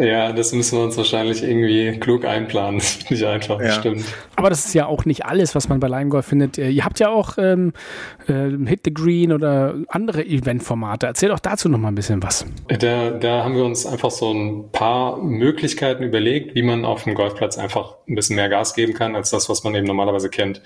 ja, 0.00 0.32
das 0.32 0.52
müssen 0.52 0.78
wir 0.78 0.84
uns 0.84 0.96
wahrscheinlich 0.96 1.42
irgendwie 1.42 1.98
klug 1.98 2.24
einplanen. 2.24 2.80
Das 2.80 2.98
wird 2.98 3.10
nicht 3.10 3.24
einfach, 3.24 3.60
ja. 3.60 3.72
stimmt. 3.72 4.04
Aber 4.36 4.48
das 4.48 4.64
ist 4.64 4.74
ja 4.74 4.86
auch 4.86 5.04
nicht 5.04 5.26
alles, 5.26 5.54
was 5.54 5.68
man 5.68 5.80
bei 5.80 5.88
Lime 5.88 6.08
Golf 6.08 6.26
findet. 6.26 6.56
Äh, 6.56 6.70
ihr 6.70 6.84
habt 6.84 6.98
ja 6.98 7.10
auch 7.10 7.36
ähm, 7.36 7.72
äh, 8.26 8.48
Hit 8.66 8.80
the 8.84 8.94
Green 8.94 9.32
oder 9.32 9.74
andere 9.88 10.24
Eventformate. 10.24 11.06
Erzähl 11.06 11.28
doch 11.28 11.38
dazu 11.38 11.68
noch 11.68 11.78
mal 11.78 11.88
ein 11.88 11.94
bisschen 11.94 12.22
was. 12.22 12.46
Da, 12.68 13.10
da 13.10 13.44
haben 13.44 13.54
wir 13.54 13.64
uns 13.64 13.84
einfach 13.84 14.10
so 14.10 14.32
ein 14.32 14.70
paar 14.72 15.18
Möglichkeiten 15.18 16.02
überlegt, 16.02 16.54
wie 16.54 16.62
man 16.62 16.84
auf 16.84 17.04
dem 17.04 17.14
Golfplatz 17.14 17.58
einfach 17.58 17.96
ein 18.08 18.14
bisschen 18.14 18.36
mehr 18.36 18.48
Gas 18.48 18.74
geben 18.74 18.94
kann, 18.94 19.14
als 19.14 19.30
das, 19.30 19.48
was 19.48 19.62
man 19.64 19.74
eben 19.74 19.86
normalerweise 19.86 20.30
kennt. 20.30 20.62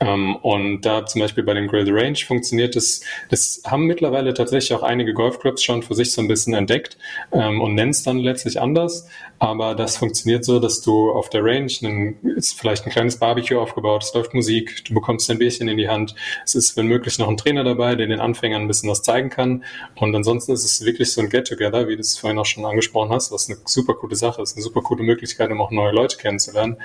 Ähm, 0.00 0.36
und 0.36 0.82
da 0.82 1.06
zum 1.06 1.22
Beispiel 1.22 1.44
bei 1.44 1.54
dem 1.54 1.66
Grill 1.68 1.86
the 1.86 1.92
Range 1.92 2.16
funktioniert 2.16 2.76
es, 2.76 3.02
das 3.30 3.62
haben 3.66 3.86
mittlerweile 3.86 4.34
tatsächlich 4.34 4.74
auch 4.74 4.82
einige 4.82 5.14
Golfclubs 5.14 5.62
schon 5.62 5.82
für 5.82 5.94
sich 5.94 6.12
so 6.12 6.20
ein 6.20 6.28
bisschen 6.28 6.54
entdeckt 6.54 6.98
ähm, 7.32 7.60
und 7.60 7.74
nennen 7.74 7.90
es 7.90 8.02
dann 8.02 8.18
letztlich 8.18 8.60
anders. 8.74 9.08
Aber 9.38 9.74
das 9.74 9.96
funktioniert 9.96 10.44
so, 10.44 10.58
dass 10.58 10.80
du 10.80 11.10
auf 11.10 11.28
der 11.28 11.44
Range 11.44 11.70
einen, 11.82 12.16
ist 12.36 12.58
vielleicht 12.58 12.86
ein 12.86 12.90
kleines 12.90 13.18
Barbecue 13.18 13.58
aufgebaut, 13.58 14.02
es 14.02 14.14
läuft 14.14 14.34
Musik, 14.34 14.84
du 14.84 14.94
bekommst 14.94 15.30
ein 15.30 15.38
Bierchen 15.38 15.68
in 15.68 15.76
die 15.76 15.88
Hand. 15.88 16.14
Es 16.44 16.54
ist, 16.54 16.76
wenn 16.76 16.86
möglich, 16.86 17.18
noch 17.18 17.28
ein 17.28 17.36
Trainer 17.36 17.64
dabei, 17.64 17.94
der 17.94 18.06
den 18.06 18.20
Anfängern 18.20 18.62
ein 18.62 18.68
bisschen 18.68 18.90
was 18.90 19.02
zeigen 19.02 19.30
kann. 19.30 19.64
Und 19.96 20.14
ansonsten 20.14 20.52
ist 20.52 20.64
es 20.64 20.84
wirklich 20.84 21.12
so 21.12 21.20
ein 21.20 21.28
Get-Together, 21.28 21.88
wie 21.88 21.94
du 21.94 22.00
es 22.00 22.18
vorhin 22.18 22.38
auch 22.38 22.46
schon 22.46 22.64
angesprochen 22.64 23.10
hast, 23.10 23.32
was 23.32 23.48
eine 23.48 23.58
super 23.64 23.94
coole 23.94 24.16
Sache 24.16 24.42
ist, 24.42 24.56
eine 24.56 24.62
super 24.62 24.82
coole 24.82 25.02
Möglichkeit, 25.02 25.50
um 25.50 25.60
auch 25.60 25.70
neue 25.70 25.92
Leute 25.92 26.16
kennenzulernen. 26.16 26.76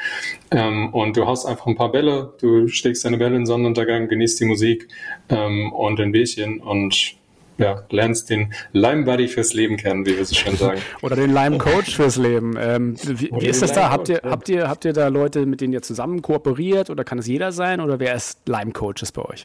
Ähm, 0.51 0.93
und 0.93 1.17
du 1.17 1.25
haust 1.25 1.45
einfach 1.45 1.67
ein 1.67 1.75
paar 1.75 1.91
Bälle, 1.91 2.33
du 2.39 2.67
schlägst 2.67 3.05
deine 3.05 3.17
Bälle 3.17 3.35
in 3.35 3.45
Sonnenuntergang, 3.45 4.07
genießt 4.07 4.39
die 4.39 4.45
Musik 4.45 4.87
ähm, 5.29 5.71
und 5.73 5.99
ein 5.99 6.11
Bierchen 6.11 6.59
und 6.59 7.18
ja, 7.59 7.83
lernst 7.91 8.29
den 8.29 8.53
Lime 8.71 9.03
Buddy 9.03 9.27
fürs 9.27 9.53
Leben 9.53 9.77
kennen, 9.77 10.05
wie 10.05 10.17
wir 10.17 10.25
so 10.25 10.33
schön 10.33 10.55
sagen. 10.55 10.81
Oder 11.01 11.15
den 11.15 11.33
Lime 11.33 11.57
Coach 11.57 11.95
fürs 11.95 12.15
Leben. 12.15 12.55
Ähm, 12.59 12.95
wie, 13.03 13.29
wie 13.37 13.47
ist 13.47 13.61
das 13.61 13.73
da? 13.73 13.91
Habt 13.91 14.09
ihr, 14.09 14.21
habt, 14.23 14.49
ihr, 14.49 14.67
habt 14.67 14.85
ihr 14.85 14.93
da 14.93 15.09
Leute, 15.09 15.45
mit 15.45 15.61
denen 15.61 15.73
ihr 15.73 15.81
zusammen 15.81 16.21
kooperiert 16.21 16.89
oder 16.89 17.03
kann 17.03 17.19
es 17.19 17.27
jeder 17.27 17.51
sein 17.51 17.81
oder 17.81 17.99
wer 17.99 18.15
ist 18.15 18.47
Lime 18.47 18.71
Coaches 18.71 19.11
bei 19.11 19.23
euch? 19.23 19.43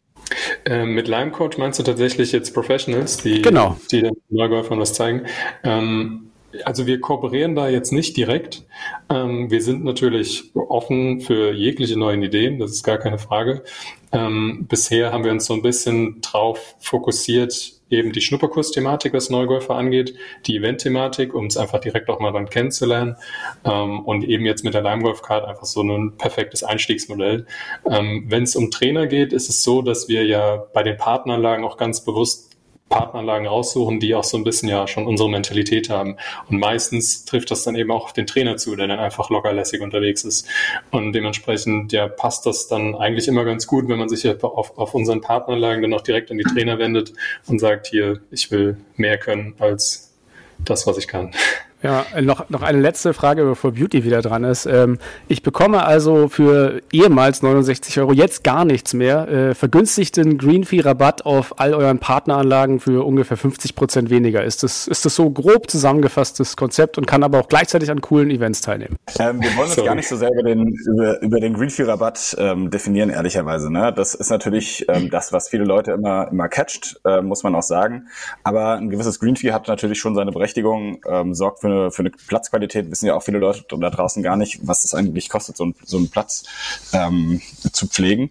Ähm, 0.64 0.94
mit 0.94 1.08
Lime 1.08 1.32
Coach 1.32 1.58
meinst 1.58 1.78
du 1.78 1.82
tatsächlich 1.82 2.32
jetzt 2.32 2.54
Professionals, 2.54 3.18
die, 3.18 3.42
genau. 3.42 3.76
die 3.90 4.02
den 4.02 4.16
Neugolfern 4.30 4.78
was 4.78 4.94
zeigen? 4.94 5.22
Ähm, 5.64 6.30
also 6.64 6.86
wir 6.86 7.00
kooperieren 7.00 7.56
da 7.56 7.68
jetzt 7.68 7.92
nicht 7.92 8.16
direkt. 8.16 8.62
Ähm, 9.10 9.50
wir 9.50 9.60
sind 9.60 9.84
natürlich 9.84 10.52
offen 10.54 11.20
für 11.20 11.52
jegliche 11.52 11.98
neuen 11.98 12.22
Ideen, 12.22 12.58
das 12.58 12.70
ist 12.70 12.84
gar 12.84 12.98
keine 12.98 13.18
Frage. 13.18 13.64
Ähm, 14.12 14.66
bisher 14.68 15.12
haben 15.12 15.24
wir 15.24 15.32
uns 15.32 15.46
so 15.46 15.54
ein 15.54 15.62
bisschen 15.62 16.20
drauf 16.20 16.76
fokussiert, 16.78 17.72
eben 17.94 18.12
die 18.12 18.20
Schnupperkurs-Thematik, 18.20 19.12
was 19.12 19.30
Neugolfer 19.30 19.74
angeht, 19.74 20.14
die 20.46 20.56
Event-Thematik, 20.56 21.34
um 21.34 21.46
es 21.46 21.56
einfach 21.56 21.80
direkt 21.80 22.08
auch 22.10 22.20
mal 22.20 22.32
dann 22.32 22.48
kennenzulernen 22.48 23.16
ähm, 23.64 24.00
und 24.00 24.24
eben 24.24 24.44
jetzt 24.44 24.64
mit 24.64 24.74
der 24.74 24.82
Lime 24.82 25.02
Golf 25.02 25.22
Card 25.22 25.44
einfach 25.44 25.64
so 25.64 25.82
ein 25.82 26.16
perfektes 26.16 26.62
Einstiegsmodell. 26.62 27.46
Ähm, 27.88 28.24
Wenn 28.28 28.42
es 28.42 28.56
um 28.56 28.70
Trainer 28.70 29.06
geht, 29.06 29.32
ist 29.32 29.48
es 29.48 29.62
so, 29.62 29.82
dass 29.82 30.08
wir 30.08 30.24
ja 30.24 30.64
bei 30.72 30.82
den 30.82 30.96
Partneranlagen 30.96 31.64
auch 31.64 31.76
ganz 31.76 32.04
bewusst 32.04 32.53
Partneranlagen 32.88 33.46
raussuchen, 33.46 33.98
die 33.98 34.14
auch 34.14 34.24
so 34.24 34.36
ein 34.36 34.44
bisschen 34.44 34.68
ja 34.68 34.86
schon 34.86 35.06
unsere 35.06 35.28
Mentalität 35.28 35.90
haben. 35.90 36.16
Und 36.48 36.58
meistens 36.58 37.24
trifft 37.24 37.50
das 37.50 37.64
dann 37.64 37.76
eben 37.76 37.90
auch 37.90 38.04
auf 38.04 38.12
den 38.12 38.26
Trainer 38.26 38.56
zu, 38.56 38.76
der 38.76 38.86
dann 38.86 38.98
einfach 38.98 39.30
lockerlässig 39.30 39.80
unterwegs 39.80 40.24
ist. 40.24 40.46
Und 40.90 41.12
dementsprechend 41.12 41.92
ja, 41.92 42.08
passt 42.08 42.46
das 42.46 42.68
dann 42.68 42.94
eigentlich 42.94 43.26
immer 43.26 43.44
ganz 43.44 43.66
gut, 43.66 43.88
wenn 43.88 43.98
man 43.98 44.08
sich 44.08 44.28
auf, 44.28 44.78
auf 44.78 44.94
unseren 44.94 45.20
Partneranlagen 45.20 45.82
dann 45.82 45.94
auch 45.94 46.02
direkt 46.02 46.30
an 46.30 46.38
die 46.38 46.44
Trainer 46.44 46.78
wendet 46.78 47.12
und 47.48 47.58
sagt, 47.58 47.88
hier, 47.88 48.20
ich 48.30 48.50
will 48.50 48.76
mehr 48.96 49.18
können 49.18 49.54
als 49.58 50.12
das, 50.58 50.86
was 50.86 50.98
ich 50.98 51.08
kann. 51.08 51.34
Ja, 51.84 52.06
noch, 52.22 52.48
noch 52.48 52.62
eine 52.62 52.80
letzte 52.80 53.12
Frage, 53.12 53.44
bevor 53.44 53.72
Beauty 53.72 54.04
wieder 54.04 54.22
dran 54.22 54.42
ist. 54.42 54.64
Ähm, 54.64 54.96
ich 55.28 55.42
bekomme 55.42 55.84
also 55.84 56.28
für 56.28 56.80
ehemals 56.90 57.42
69 57.42 58.00
Euro 58.00 58.14
jetzt 58.14 58.42
gar 58.42 58.64
nichts 58.64 58.94
mehr. 58.94 59.28
Äh, 59.28 59.54
vergünstigten 59.54 60.38
Green-Fee-Rabatt 60.38 61.26
auf 61.26 61.60
all 61.60 61.74
euren 61.74 61.98
Partneranlagen 61.98 62.80
für 62.80 63.04
ungefähr 63.04 63.36
50 63.36 63.74
Prozent 63.74 64.08
weniger. 64.08 64.42
Ist 64.42 64.62
das, 64.62 64.88
ist 64.88 65.04
das 65.04 65.14
so 65.14 65.28
grob 65.28 65.70
zusammengefasstes 65.70 66.56
Konzept 66.56 66.96
und 66.96 67.06
kann 67.06 67.22
aber 67.22 67.38
auch 67.38 67.48
gleichzeitig 67.48 67.90
an 67.90 68.00
coolen 68.00 68.30
Events 68.30 68.62
teilnehmen? 68.62 68.96
Ähm, 69.18 69.42
wir 69.42 69.54
wollen 69.54 69.68
uns 69.68 69.76
gar 69.76 69.94
nicht 69.94 70.08
so 70.08 70.16
sehr 70.16 70.30
über 70.32 70.42
den, 70.42 70.74
über, 70.86 71.20
über 71.20 71.38
den 71.38 71.52
Green-Fee-Rabatt 71.52 72.34
ähm, 72.38 72.70
definieren, 72.70 73.10
ehrlicherweise. 73.10 73.70
Ne? 73.70 73.92
Das 73.94 74.14
ist 74.14 74.30
natürlich 74.30 74.86
ähm, 74.88 75.10
das, 75.10 75.34
was 75.34 75.50
viele 75.50 75.64
Leute 75.64 75.92
immer, 75.92 76.28
immer 76.30 76.48
catcht, 76.48 76.98
äh, 77.04 77.20
muss 77.20 77.42
man 77.42 77.54
auch 77.54 77.62
sagen. 77.62 78.08
Aber 78.42 78.76
ein 78.76 78.88
gewisses 78.88 79.20
Green-Fee 79.20 79.52
hat 79.52 79.68
natürlich 79.68 79.98
schon 79.98 80.14
seine 80.14 80.32
Berechtigung, 80.32 81.02
ähm, 81.06 81.34
sorgt 81.34 81.60
für 81.60 81.66
eine, 81.66 81.73
für 81.90 82.00
eine 82.00 82.10
Platzqualität 82.10 82.90
wissen 82.90 83.06
ja 83.06 83.14
auch 83.14 83.22
viele 83.22 83.38
Leute 83.38 83.64
da 83.68 83.90
draußen 83.90 84.22
gar 84.22 84.36
nicht, 84.36 84.66
was 84.66 84.82
das 84.82 84.94
eigentlich 84.94 85.28
kostet, 85.28 85.56
so, 85.56 85.66
ein, 85.66 85.74
so 85.84 85.96
einen 85.96 86.10
Platz 86.10 86.44
ähm, 86.92 87.40
zu 87.72 87.86
pflegen. 87.86 88.30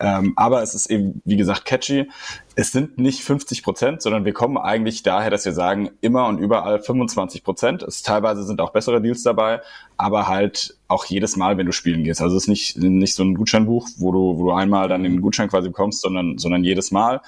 Ähm, 0.00 0.32
aber 0.36 0.62
es 0.62 0.74
ist 0.74 0.86
eben, 0.86 1.20
wie 1.24 1.36
gesagt, 1.36 1.64
catchy. 1.64 2.08
Es 2.56 2.70
sind 2.70 2.98
nicht 2.98 3.22
50 3.22 3.64
Prozent, 3.64 4.02
sondern 4.02 4.24
wir 4.24 4.32
kommen 4.32 4.56
eigentlich 4.56 5.02
daher, 5.02 5.30
dass 5.30 5.44
wir 5.44 5.52
sagen, 5.52 5.90
immer 6.00 6.26
und 6.26 6.38
überall 6.38 6.80
25 6.80 7.42
Prozent. 7.42 7.82
Es 7.82 8.02
teilweise 8.02 8.44
sind 8.44 8.60
auch 8.60 8.70
bessere 8.70 9.02
Deals 9.02 9.22
dabei, 9.22 9.60
aber 9.96 10.28
halt 10.28 10.76
auch 10.86 11.04
jedes 11.06 11.36
Mal, 11.36 11.56
wenn 11.58 11.66
du 11.66 11.72
spielen 11.72 12.04
gehst. 12.04 12.20
Also 12.20 12.36
es 12.36 12.44
ist 12.44 12.48
nicht, 12.48 12.76
nicht 12.78 13.14
so 13.14 13.24
ein 13.24 13.34
Gutscheinbuch, 13.34 13.88
wo 13.96 14.12
du, 14.12 14.38
wo 14.38 14.44
du 14.44 14.52
einmal 14.52 14.88
dann 14.88 15.02
den 15.02 15.20
Gutschein 15.20 15.48
quasi 15.48 15.68
bekommst, 15.68 16.00
sondern, 16.00 16.38
sondern 16.38 16.62
jedes 16.62 16.90
Mal. 16.90 17.20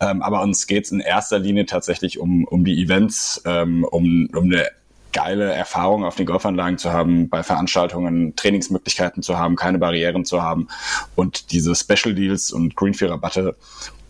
Ähm, 0.00 0.22
aber 0.22 0.42
uns 0.42 0.66
geht 0.66 0.84
es 0.84 0.92
in 0.92 1.00
erster 1.00 1.38
Linie 1.38 1.66
tatsächlich 1.66 2.18
um, 2.18 2.44
um 2.44 2.64
die 2.64 2.82
Events, 2.82 3.42
ähm, 3.46 3.84
um, 3.84 4.28
um 4.34 4.44
eine 4.44 4.66
geile 5.12 5.52
Erfahrung 5.52 6.04
auf 6.04 6.16
den 6.16 6.26
Golfanlagen 6.26 6.78
zu 6.78 6.92
haben, 6.92 7.28
bei 7.28 7.42
Veranstaltungen 7.42 8.34
Trainingsmöglichkeiten 8.36 9.22
zu 9.22 9.38
haben, 9.38 9.56
keine 9.56 9.78
Barrieren 9.78 10.24
zu 10.24 10.42
haben 10.42 10.68
und 11.14 11.52
diese 11.52 11.74
Special 11.74 12.14
Deals 12.14 12.52
und 12.52 12.76
Greenfee-Rabatte, 12.76 13.56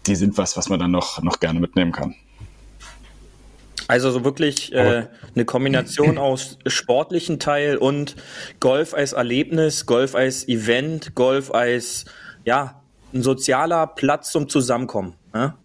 die 0.06 0.16
sind 0.16 0.38
was, 0.38 0.56
was 0.56 0.68
man 0.68 0.78
dann 0.78 0.90
noch, 0.90 1.22
noch 1.22 1.40
gerne 1.40 1.60
mitnehmen 1.60 1.92
kann. 1.92 2.14
Also 3.88 4.10
so 4.10 4.24
wirklich 4.24 4.72
äh, 4.72 5.06
eine 5.34 5.44
Kombination 5.44 6.16
aus 6.16 6.58
sportlichen 6.66 7.38
Teil 7.38 7.76
und 7.76 8.16
Golf 8.60 8.94
als 8.94 9.12
Erlebnis, 9.12 9.86
Golf 9.86 10.14
als 10.14 10.48
Event, 10.48 11.14
Golf 11.14 11.50
als 11.50 12.04
ja 12.44 12.80
ein 13.12 13.22
sozialer 13.22 13.86
Platz 13.86 14.30
zum 14.30 14.48
Zusammenkommen. 14.48 15.14
Ja? 15.34 15.56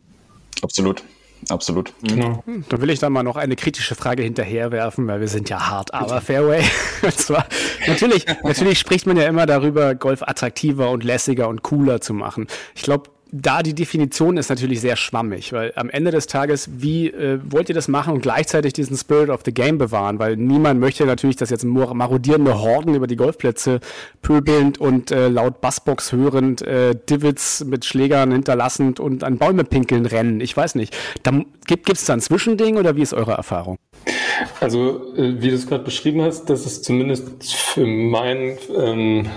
Absolut 0.61 1.03
absolut. 1.49 1.93
Genau. 2.03 2.43
Da 2.69 2.81
will 2.81 2.89
ich 2.89 2.99
dann 2.99 3.13
mal 3.13 3.23
noch 3.23 3.35
eine 3.35 3.55
kritische 3.55 3.95
Frage 3.95 4.23
hinterherwerfen, 4.23 5.07
weil 5.07 5.19
wir 5.19 5.27
sind 5.27 5.49
ja 5.49 5.69
hart, 5.69 5.93
aber 5.93 6.21
Fairway. 6.21 6.63
und 7.01 7.13
zwar, 7.13 7.47
natürlich, 7.87 8.25
natürlich 8.43 8.79
spricht 8.79 9.07
man 9.07 9.17
ja 9.17 9.27
immer 9.27 9.45
darüber, 9.45 9.95
Golf 9.95 10.23
attraktiver 10.23 10.91
und 10.91 11.03
lässiger 11.03 11.47
und 11.47 11.63
cooler 11.63 12.01
zu 12.01 12.13
machen. 12.13 12.47
Ich 12.75 12.83
glaube, 12.83 13.09
da 13.31 13.63
die 13.63 13.73
Definition 13.73 14.37
ist 14.37 14.49
natürlich 14.49 14.81
sehr 14.81 14.95
schwammig, 14.95 15.53
weil 15.53 15.73
am 15.75 15.89
Ende 15.89 16.11
des 16.11 16.27
Tages, 16.27 16.69
wie 16.77 17.07
äh, 17.07 17.39
wollt 17.43 17.69
ihr 17.69 17.75
das 17.75 17.87
machen 17.87 18.13
und 18.13 18.21
gleichzeitig 18.21 18.73
diesen 18.73 18.97
Spirit 18.97 19.29
of 19.29 19.41
the 19.45 19.53
Game 19.53 19.77
bewahren? 19.77 20.19
Weil 20.19 20.35
niemand 20.37 20.79
möchte 20.79 21.05
natürlich, 21.05 21.35
dass 21.35 21.49
jetzt 21.49 21.63
marodierende 21.65 22.59
Horden 22.59 22.95
über 22.95 23.07
die 23.07 23.15
Golfplätze 23.15 23.79
pöbelnd 24.21 24.77
und 24.77 25.11
äh, 25.11 25.27
laut 25.27 25.61
Bassbox 25.61 26.11
hörend 26.11 26.61
äh, 26.61 26.95
Divots 27.09 27.65
mit 27.65 27.85
Schlägern 27.85 28.31
hinterlassend 28.31 28.99
und 28.99 29.23
an 29.23 29.37
Bäume 29.37 29.63
pinkeln 29.63 30.05
rennen. 30.05 30.41
Ich 30.41 30.55
weiß 30.55 30.75
nicht. 30.75 30.95
Da, 31.23 31.31
gibt 31.65 31.89
es 31.89 32.05
da 32.05 32.13
ein 32.13 32.21
Zwischending 32.21 32.77
oder 32.77 32.95
wie 32.95 33.01
ist 33.01 33.13
eure 33.13 33.33
Erfahrung? 33.33 33.77
Also, 34.59 35.13
äh, 35.15 35.41
wie 35.41 35.49
du 35.49 35.55
es 35.55 35.67
gerade 35.67 35.83
beschrieben 35.83 36.21
hast, 36.21 36.45
das 36.49 36.65
ist 36.65 36.83
zumindest 36.83 37.53
für 37.55 37.85
mein 37.85 38.57
ähm, 38.75 39.27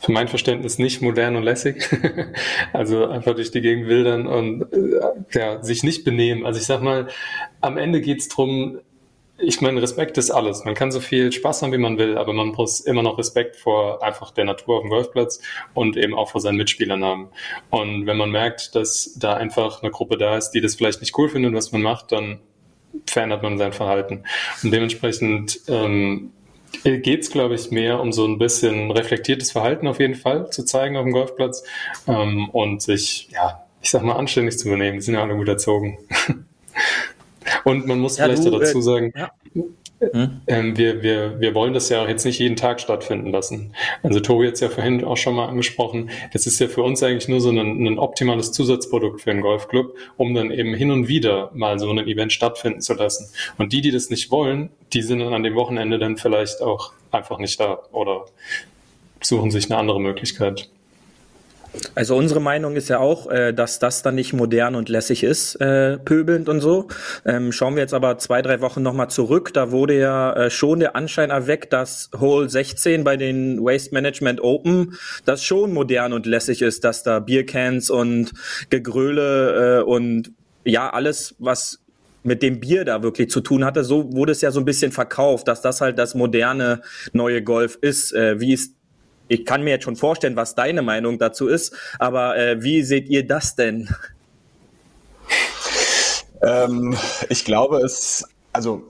für 0.00 0.12
mein 0.12 0.28
Verständnis 0.28 0.78
nicht 0.78 1.02
modern 1.02 1.36
und 1.36 1.42
lässig. 1.42 1.88
also 2.72 3.06
einfach 3.06 3.34
durch 3.34 3.50
die 3.50 3.60
Gegend 3.60 3.88
wildern 3.88 4.26
und 4.26 4.62
äh, 4.72 5.38
ja, 5.38 5.62
sich 5.62 5.82
nicht 5.82 6.04
benehmen. 6.04 6.46
Also 6.46 6.60
ich 6.60 6.66
sag 6.66 6.82
mal, 6.82 7.08
am 7.60 7.76
Ende 7.76 8.00
geht's 8.00 8.28
drum. 8.28 8.78
ich 9.38 9.60
meine, 9.60 9.82
Respekt 9.82 10.16
ist 10.18 10.30
alles. 10.30 10.64
Man 10.64 10.74
kann 10.74 10.92
so 10.92 11.00
viel 11.00 11.32
Spaß 11.32 11.62
haben, 11.62 11.72
wie 11.72 11.78
man 11.78 11.98
will, 11.98 12.16
aber 12.16 12.32
man 12.32 12.48
muss 12.48 12.80
immer 12.80 13.02
noch 13.02 13.18
Respekt 13.18 13.56
vor 13.56 14.02
einfach 14.02 14.30
der 14.30 14.44
Natur 14.44 14.76
auf 14.76 14.82
dem 14.82 14.90
Golfplatz 14.90 15.40
und 15.74 15.96
eben 15.96 16.14
auch 16.14 16.30
vor 16.30 16.40
seinen 16.40 16.58
Mitspielern 16.58 17.04
haben. 17.04 17.28
Und 17.70 18.06
wenn 18.06 18.16
man 18.16 18.30
merkt, 18.30 18.74
dass 18.76 19.14
da 19.18 19.34
einfach 19.34 19.82
eine 19.82 19.90
Gruppe 19.90 20.16
da 20.16 20.36
ist, 20.36 20.50
die 20.50 20.60
das 20.60 20.76
vielleicht 20.76 21.00
nicht 21.00 21.16
cool 21.18 21.28
findet, 21.28 21.54
was 21.54 21.72
man 21.72 21.82
macht, 21.82 22.12
dann 22.12 22.40
verändert 23.06 23.42
man 23.42 23.58
sein 23.58 23.72
Verhalten. 23.72 24.24
Und 24.62 24.70
dementsprechend 24.72 25.60
ähm, 25.68 26.32
geht 26.82 27.22
es, 27.22 27.30
glaube 27.30 27.54
ich, 27.54 27.70
mehr 27.70 28.00
um 28.00 28.12
so 28.12 28.26
ein 28.26 28.38
bisschen 28.38 28.90
reflektiertes 28.90 29.52
Verhalten 29.52 29.86
auf 29.86 30.00
jeden 30.00 30.14
Fall 30.14 30.50
zu 30.50 30.64
zeigen 30.64 30.96
auf 30.96 31.04
dem 31.04 31.12
Golfplatz 31.12 31.64
ähm, 32.06 32.48
und 32.50 32.82
sich, 32.82 33.28
ja, 33.30 33.64
ich 33.82 33.90
sag 33.90 34.02
mal, 34.02 34.16
anständig 34.16 34.58
zu 34.58 34.68
benehmen. 34.68 34.98
Die 34.98 35.04
sind 35.04 35.14
ja 35.14 35.22
alle 35.22 35.36
gut 35.36 35.48
erzogen. 35.48 35.98
und 37.64 37.86
man 37.86 37.98
muss 37.98 38.18
ja, 38.18 38.24
vielleicht 38.24 38.44
du, 38.44 38.50
dazu 38.50 38.78
äh, 38.78 38.82
sagen, 38.82 39.12
ja. 39.16 39.30
Hm? 40.00 40.40
Ähm, 40.46 40.76
wir, 40.76 41.02
wir, 41.02 41.40
wir 41.40 41.54
wollen 41.54 41.74
das 41.74 41.88
ja 41.88 42.02
auch 42.02 42.08
jetzt 42.08 42.24
nicht 42.24 42.38
jeden 42.38 42.56
Tag 42.56 42.80
stattfinden 42.80 43.30
lassen. 43.32 43.72
Also 44.02 44.20
Tobi 44.20 44.46
hat 44.46 44.54
es 44.54 44.60
ja 44.60 44.68
vorhin 44.68 45.04
auch 45.04 45.16
schon 45.16 45.34
mal 45.34 45.46
angesprochen. 45.46 46.10
Das 46.32 46.46
ist 46.46 46.60
ja 46.60 46.68
für 46.68 46.82
uns 46.82 47.02
eigentlich 47.02 47.28
nur 47.28 47.40
so 47.40 47.50
ein, 47.50 47.84
ein 47.84 47.98
optimales 47.98 48.52
Zusatzprodukt 48.52 49.20
für 49.22 49.30
einen 49.30 49.40
Golfclub, 49.40 49.96
um 50.16 50.34
dann 50.34 50.52
eben 50.52 50.74
hin 50.74 50.90
und 50.92 51.08
wieder 51.08 51.50
mal 51.52 51.78
so 51.78 51.90
ein 51.90 52.06
Event 52.06 52.32
stattfinden 52.32 52.80
zu 52.80 52.94
lassen. 52.94 53.28
Und 53.58 53.72
die, 53.72 53.80
die 53.80 53.90
das 53.90 54.08
nicht 54.08 54.30
wollen, 54.30 54.70
die 54.92 55.02
sind 55.02 55.18
dann 55.18 55.34
an 55.34 55.42
dem 55.42 55.56
Wochenende 55.56 55.98
dann 55.98 56.16
vielleicht 56.16 56.62
auch 56.62 56.92
einfach 57.10 57.38
nicht 57.38 57.58
da 57.58 57.80
oder 57.90 58.26
suchen 59.20 59.50
sich 59.50 59.68
eine 59.70 59.78
andere 59.78 60.00
Möglichkeit. 60.00 60.70
Also 61.94 62.16
unsere 62.16 62.40
Meinung 62.40 62.76
ist 62.76 62.88
ja 62.88 62.98
auch, 62.98 63.30
äh, 63.30 63.52
dass 63.52 63.78
das 63.78 64.02
dann 64.02 64.14
nicht 64.14 64.32
modern 64.32 64.74
und 64.74 64.88
lässig 64.88 65.22
ist, 65.22 65.56
äh, 65.56 65.98
pöbelnd 65.98 66.48
und 66.48 66.60
so. 66.60 66.88
Ähm, 67.24 67.52
schauen 67.52 67.74
wir 67.74 67.82
jetzt 67.82 67.94
aber 67.94 68.18
zwei, 68.18 68.42
drei 68.42 68.60
Wochen 68.60 68.82
nochmal 68.82 69.10
zurück. 69.10 69.52
Da 69.52 69.70
wurde 69.70 69.98
ja 69.98 70.32
äh, 70.34 70.50
schon 70.50 70.80
der 70.80 70.96
Anschein 70.96 71.30
erweckt, 71.30 71.72
dass 71.72 72.10
Hole 72.18 72.48
16 72.48 73.04
bei 73.04 73.16
den 73.16 73.62
Waste 73.62 73.94
Management 73.94 74.40
Open 74.40 74.94
das 75.24 75.42
schon 75.44 75.72
modern 75.72 76.12
und 76.12 76.26
lässig 76.26 76.62
ist, 76.62 76.84
dass 76.84 77.02
da 77.02 77.20
Biercans 77.20 77.90
und 77.90 78.32
Gegröle 78.70 79.80
äh, 79.80 79.82
und 79.82 80.32
ja, 80.64 80.90
alles, 80.90 81.34
was 81.38 81.80
mit 82.22 82.42
dem 82.42 82.60
Bier 82.60 82.84
da 82.84 83.02
wirklich 83.02 83.30
zu 83.30 83.40
tun 83.40 83.64
hatte. 83.64 83.84
So 83.84 84.12
wurde 84.12 84.32
es 84.32 84.40
ja 84.40 84.50
so 84.50 84.60
ein 84.60 84.64
bisschen 84.64 84.92
verkauft, 84.92 85.48
dass 85.48 85.62
das 85.62 85.80
halt 85.80 85.98
das 85.98 86.14
moderne 86.14 86.82
neue 87.12 87.42
Golf 87.42 87.78
ist. 87.80 88.12
Äh, 88.12 88.40
wie 88.40 88.52
ist 88.52 88.77
ich 89.28 89.44
kann 89.44 89.62
mir 89.62 89.70
jetzt 89.70 89.84
schon 89.84 89.96
vorstellen, 89.96 90.36
was 90.36 90.54
deine 90.54 90.82
Meinung 90.82 91.18
dazu 91.18 91.46
ist, 91.46 91.74
aber 91.98 92.36
äh, 92.36 92.62
wie 92.62 92.82
seht 92.82 93.08
ihr 93.08 93.26
das 93.26 93.54
denn? 93.56 93.88
Ähm, 96.42 96.96
ich 97.28 97.44
glaube, 97.44 97.78
es 97.78 98.24
also 98.58 98.82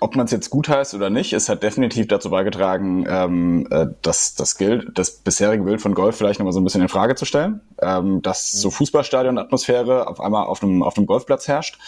ob 0.00 0.14
man 0.16 0.26
es 0.26 0.32
jetzt 0.32 0.50
gut 0.50 0.68
heißt 0.68 0.94
oder 0.94 1.10
nicht, 1.10 1.32
es 1.32 1.48
hat 1.48 1.62
definitiv 1.62 2.06
dazu 2.06 2.30
beigetragen, 2.30 3.04
ähm, 3.08 3.66
äh, 3.70 3.86
dass 4.02 4.34
das 4.34 4.54
Bild, 4.54 4.90
das 4.94 5.10
bisherige 5.10 5.64
Bild 5.64 5.80
von 5.80 5.94
Golf 5.94 6.16
vielleicht 6.16 6.38
nochmal 6.38 6.52
so 6.52 6.60
ein 6.60 6.64
bisschen 6.64 6.82
in 6.82 6.88
Frage 6.88 7.16
zu 7.16 7.24
stellen, 7.24 7.60
ähm, 7.80 8.22
dass 8.22 8.52
so 8.52 8.70
Fußballstadion-Atmosphäre 8.70 10.06
auf 10.06 10.20
einmal 10.20 10.46
auf 10.46 10.62
einem, 10.62 10.84
auf 10.84 10.96
einem 10.96 11.06
Golfplatz 11.06 11.48
herrscht. 11.48 11.78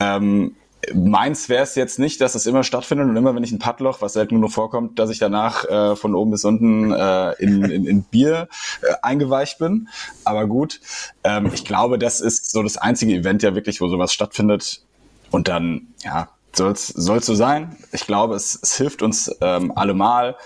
Ähm, 0.00 0.56
Meins 0.92 1.48
wäre 1.48 1.62
es 1.62 1.76
jetzt 1.76 1.98
nicht, 2.00 2.20
dass 2.20 2.34
es 2.34 2.46
immer 2.46 2.64
stattfindet 2.64 3.08
und 3.08 3.16
immer, 3.16 3.34
wenn 3.34 3.44
ich 3.44 3.52
ein 3.52 3.60
Padloch, 3.60 4.02
was 4.02 4.14
selten 4.14 4.40
nur 4.40 4.50
vorkommt, 4.50 4.98
dass 4.98 5.10
ich 5.10 5.18
danach 5.18 5.64
äh, 5.64 5.94
von 5.94 6.14
oben 6.14 6.32
bis 6.32 6.44
unten 6.44 6.92
äh, 6.92 7.32
in, 7.34 7.64
in, 7.64 7.86
in 7.86 8.02
Bier 8.02 8.48
äh, 8.82 8.94
eingeweicht 9.02 9.58
bin. 9.58 9.88
Aber 10.24 10.46
gut, 10.46 10.80
ähm, 11.22 11.50
ich 11.54 11.64
glaube, 11.64 11.98
das 11.98 12.20
ist 12.20 12.50
so 12.50 12.62
das 12.64 12.78
einzige 12.78 13.14
Event 13.14 13.44
ja 13.44 13.54
wirklich, 13.54 13.80
wo 13.80 13.88
sowas 13.88 14.12
stattfindet. 14.12 14.82
Und 15.30 15.48
dann, 15.48 15.88
ja, 16.02 16.28
soll 16.56 16.72
es 16.72 17.26
so 17.26 17.34
sein. 17.34 17.76
Ich 17.92 18.06
glaube, 18.06 18.34
es, 18.34 18.58
es 18.62 18.76
hilft 18.76 19.02
uns 19.02 19.34
ähm, 19.40 19.72
allemal, 19.76 20.36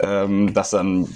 ähm, 0.00 0.54
dass 0.54 0.70
dann 0.70 1.08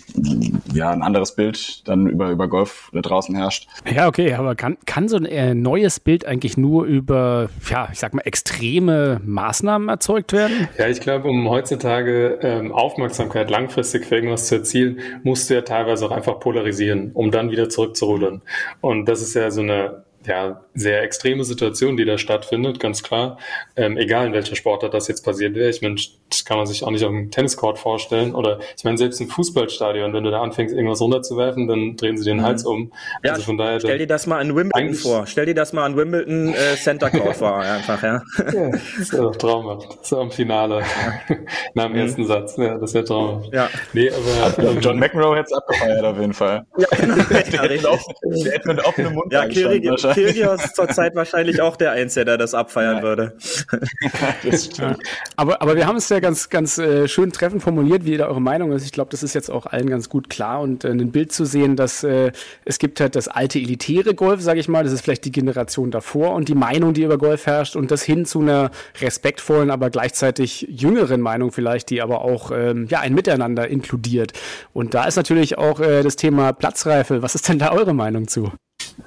ja 0.73 0.91
ein 0.91 1.03
anderes 1.03 1.35
Bild 1.35 1.87
dann 1.89 2.07
über, 2.07 2.31
über 2.31 2.49
Golf 2.49 2.91
da 2.93 3.01
draußen 3.01 3.35
herrscht. 3.35 3.69
Ja, 3.93 4.09
okay, 4.09 4.35
aber 4.35 4.55
kann, 4.55 4.77
kann 4.87 5.09
so 5.09 5.17
ein 5.17 5.25
äh, 5.25 5.55
neues 5.55 6.01
Bild 6.01 6.25
eigentlich 6.25 6.57
nur 6.57 6.85
über, 6.85 7.49
ja, 7.69 7.89
ich 7.93 7.99
sag 7.99 8.15
mal, 8.15 8.23
extreme 8.23 9.21
Maßnahmen 9.25 9.89
erzeugt 9.89 10.33
werden? 10.33 10.69
Ja, 10.79 10.89
ich 10.89 11.01
glaube, 11.01 11.29
um 11.29 11.49
heutzutage 11.49 12.39
ähm, 12.43 12.73
Aufmerksamkeit 12.73 13.51
langfristig 13.51 14.07
für 14.07 14.17
irgendwas 14.17 14.49
zu 14.49 14.57
erzielen, 14.57 15.01
musst 15.23 15.49
du 15.51 15.55
ja 15.55 15.63
teilweise 15.63 16.07
auch 16.07 16.11
einfach 16.11 16.41
polarisieren, 16.41 17.13
um 17.15 17.31
dann 17.31 17.51
wieder 17.51 17.69
zurückzurudern. 17.69 18.43
Und 18.81 19.07
das 19.07 19.23
ist 19.23 19.35
ja 19.35 19.51
so 19.51 19.61
eine 19.61 20.05
ja, 20.27 20.65
sehr 20.75 21.03
extreme 21.03 21.45
Situation, 21.45 21.97
die 21.97 22.05
da 22.05 22.19
stattfindet, 22.19 22.81
ganz 22.81 23.03
klar. 23.03 23.39
Ähm, 23.77 23.97
egal 23.97 24.27
in 24.27 24.33
welcher 24.33 24.57
Sportart 24.57 24.95
das 24.95 25.09
jetzt 25.09 25.25
passiert 25.25 25.55
wäre. 25.55 25.71
Ich 25.71 25.83
meine, 25.83 25.97
das 26.29 26.45
kann 26.45 26.57
man 26.57 26.67
sich 26.67 26.83
auch 26.85 26.91
nicht 26.91 27.05
auf 27.05 27.11
dem 27.11 27.31
Tenniscourt 27.31 27.79
vorstellen. 27.79 28.35
Oder 28.35 28.59
ich 28.77 28.85
meine, 28.85 28.99
selbst 28.99 29.21
im 29.21 29.29
Fußballstadion, 29.29 30.13
wenn 30.13 30.25
du 30.25 30.31
da 30.31 30.41
anfängst, 30.41 30.75
irgendwas 30.75 31.01
runterzuwerfen, 31.01 31.69
dann 31.69 31.97
drehen 31.97 32.17
sie 32.17 32.25
den 32.25 32.39
mhm. 32.39 32.43
Hals 32.43 32.65
um. 32.65 32.93
Ja, 33.23 33.33
also 33.33 33.45
von 33.45 33.59
daher, 33.59 33.81
stell 33.81 33.99
dir 33.99 34.07
das 34.07 34.27
mal 34.27 34.39
an 34.39 34.57
Wimbledon 34.57 34.95
vor. 34.95 35.27
Stell 35.27 35.47
dir 35.47 35.55
das 35.55 35.73
mal 35.73 35.85
an 35.85 35.97
Wimbledon 35.97 36.55
äh, 36.55 36.77
Center 36.77 37.11
Court 37.11 37.37
vor, 37.37 37.57
einfach, 37.61 38.03
ja. 38.03 38.23
ja 38.53 38.71
das 38.71 38.99
ist 38.99 39.13
ja 39.13 39.31
traumhaft. 39.31 40.05
So 40.05 40.21
am 40.21 40.31
Finale. 40.31 40.81
Ja. 40.81 41.37
Nach 41.75 41.85
dem 41.85 41.93
mhm. 41.93 41.99
ersten 41.99 42.27
Satz. 42.27 42.57
Ja, 42.57 42.79
das 42.79 42.91
ist 42.91 42.95
ja 42.95 43.03
traumhaft. 43.03 43.53
Ja. 43.53 43.69
Nee, 43.93 44.11
aber, 44.11 44.71
ähm, 44.71 44.81
John 44.81 44.99
McEnroe 44.99 45.37
hätte 45.37 45.49
es 45.51 45.53
abgefeiert 45.53 46.05
auf 46.05 46.19
jeden 46.19 46.35
Fall. 46.35 46.65
Ja, 46.79 46.87
genau. 47.01 47.17
der, 47.17 48.53
hätte 48.53 48.69
mit 48.69 48.85
offenem 48.85 49.15
Mund 49.15 49.33
ja, 49.33 49.47
Kyrgios 50.15 50.73
zurzeit 50.75 51.15
wahrscheinlich 51.15 51.61
auch 51.61 51.77
der 51.77 51.93
Einzige, 51.93 52.25
der 52.25 52.39
das 52.39 52.55
abfeiern 52.55 52.99
ja. 52.99 53.03
würde. 53.03 53.37
das 54.51 54.67
stimmt. 54.67 54.99
Aber, 55.37 55.63
aber 55.63 55.77
wir 55.77 55.87
haben 55.87 55.97
es 55.97 56.09
ja 56.09 56.21
ganz, 56.21 56.49
ganz 56.49 56.79
äh, 56.79 57.09
schön 57.09 57.33
treffend 57.33 57.63
formuliert, 57.63 58.05
wie 58.05 58.17
da 58.17 58.27
eure 58.27 58.41
Meinung 58.41 58.73
ist. 58.73 58.85
Ich 58.85 58.93
glaube, 58.93 59.11
das 59.11 59.23
ist 59.23 59.35
jetzt 59.35 59.51
auch 59.51 59.67
allen 59.67 59.89
ganz 59.89 60.09
gut 60.09 60.31
klar 60.31 60.61
und 60.61 60.85
äh, 60.85 60.89
ein 60.89 61.13
Bild 61.13 61.33
zu 61.33 61.45
sehen, 61.45 61.77
dass 61.77 62.05
äh, 62.05 62.33
es 62.65 62.79
gibt 62.79 63.01
halt 63.01 63.17
das 63.17 63.29
alte 63.29 63.59
elitäre 63.59 64.15
Golf, 64.15 64.41
sage 64.41 64.61
ich 64.61 64.69
mal, 64.69 64.85
das 64.85 64.93
ist 64.93 65.03
vielleicht 65.03 65.25
die 65.25 65.33
Generation 65.33 65.91
davor 65.91 66.35
und 66.35 66.49
die 66.49 66.55
Meinung, 66.55 66.95
die 66.95 67.03
über 67.03 67.19
Golf 67.19 67.47
herrscht 67.47 67.77
und 67.77 67.91
das 67.91 68.03
hin 68.03 68.25
zu 68.25 68.41
einer 68.41 68.71
respektvollen, 69.01 69.71
aber 69.71 69.91
gleichzeitig 69.91 70.67
jüngeren 70.69 71.21
Meinung 71.21 71.53
vielleicht, 71.53 71.91
die 71.91 72.03
aber 72.03 72.23
auch 72.23 72.51
ähm, 72.51 72.87
ja 72.89 73.01
ein 73.01 73.15
Miteinander 73.15 73.69
inkludiert. 73.69 74.33
Und 74.73 74.95
da 74.95 75.05
ist 75.05 75.17
natürlich 75.17 75.59
auch 75.59 75.81
äh, 75.81 76.03
das 76.03 76.17
Thema 76.17 76.53
Platzreife. 76.53 77.23
Was 77.23 77.35
ist 77.35 77.49
denn 77.49 77.59
da 77.59 77.73
eure 77.73 77.95
Meinung 77.95 78.29
zu? 78.29 78.53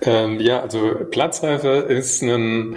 Ähm, 0.02 0.40
ja, 0.40 0.62
also 0.62 0.94
Platzreife 1.10 1.68
ist 1.68 2.22
ein 2.22 2.76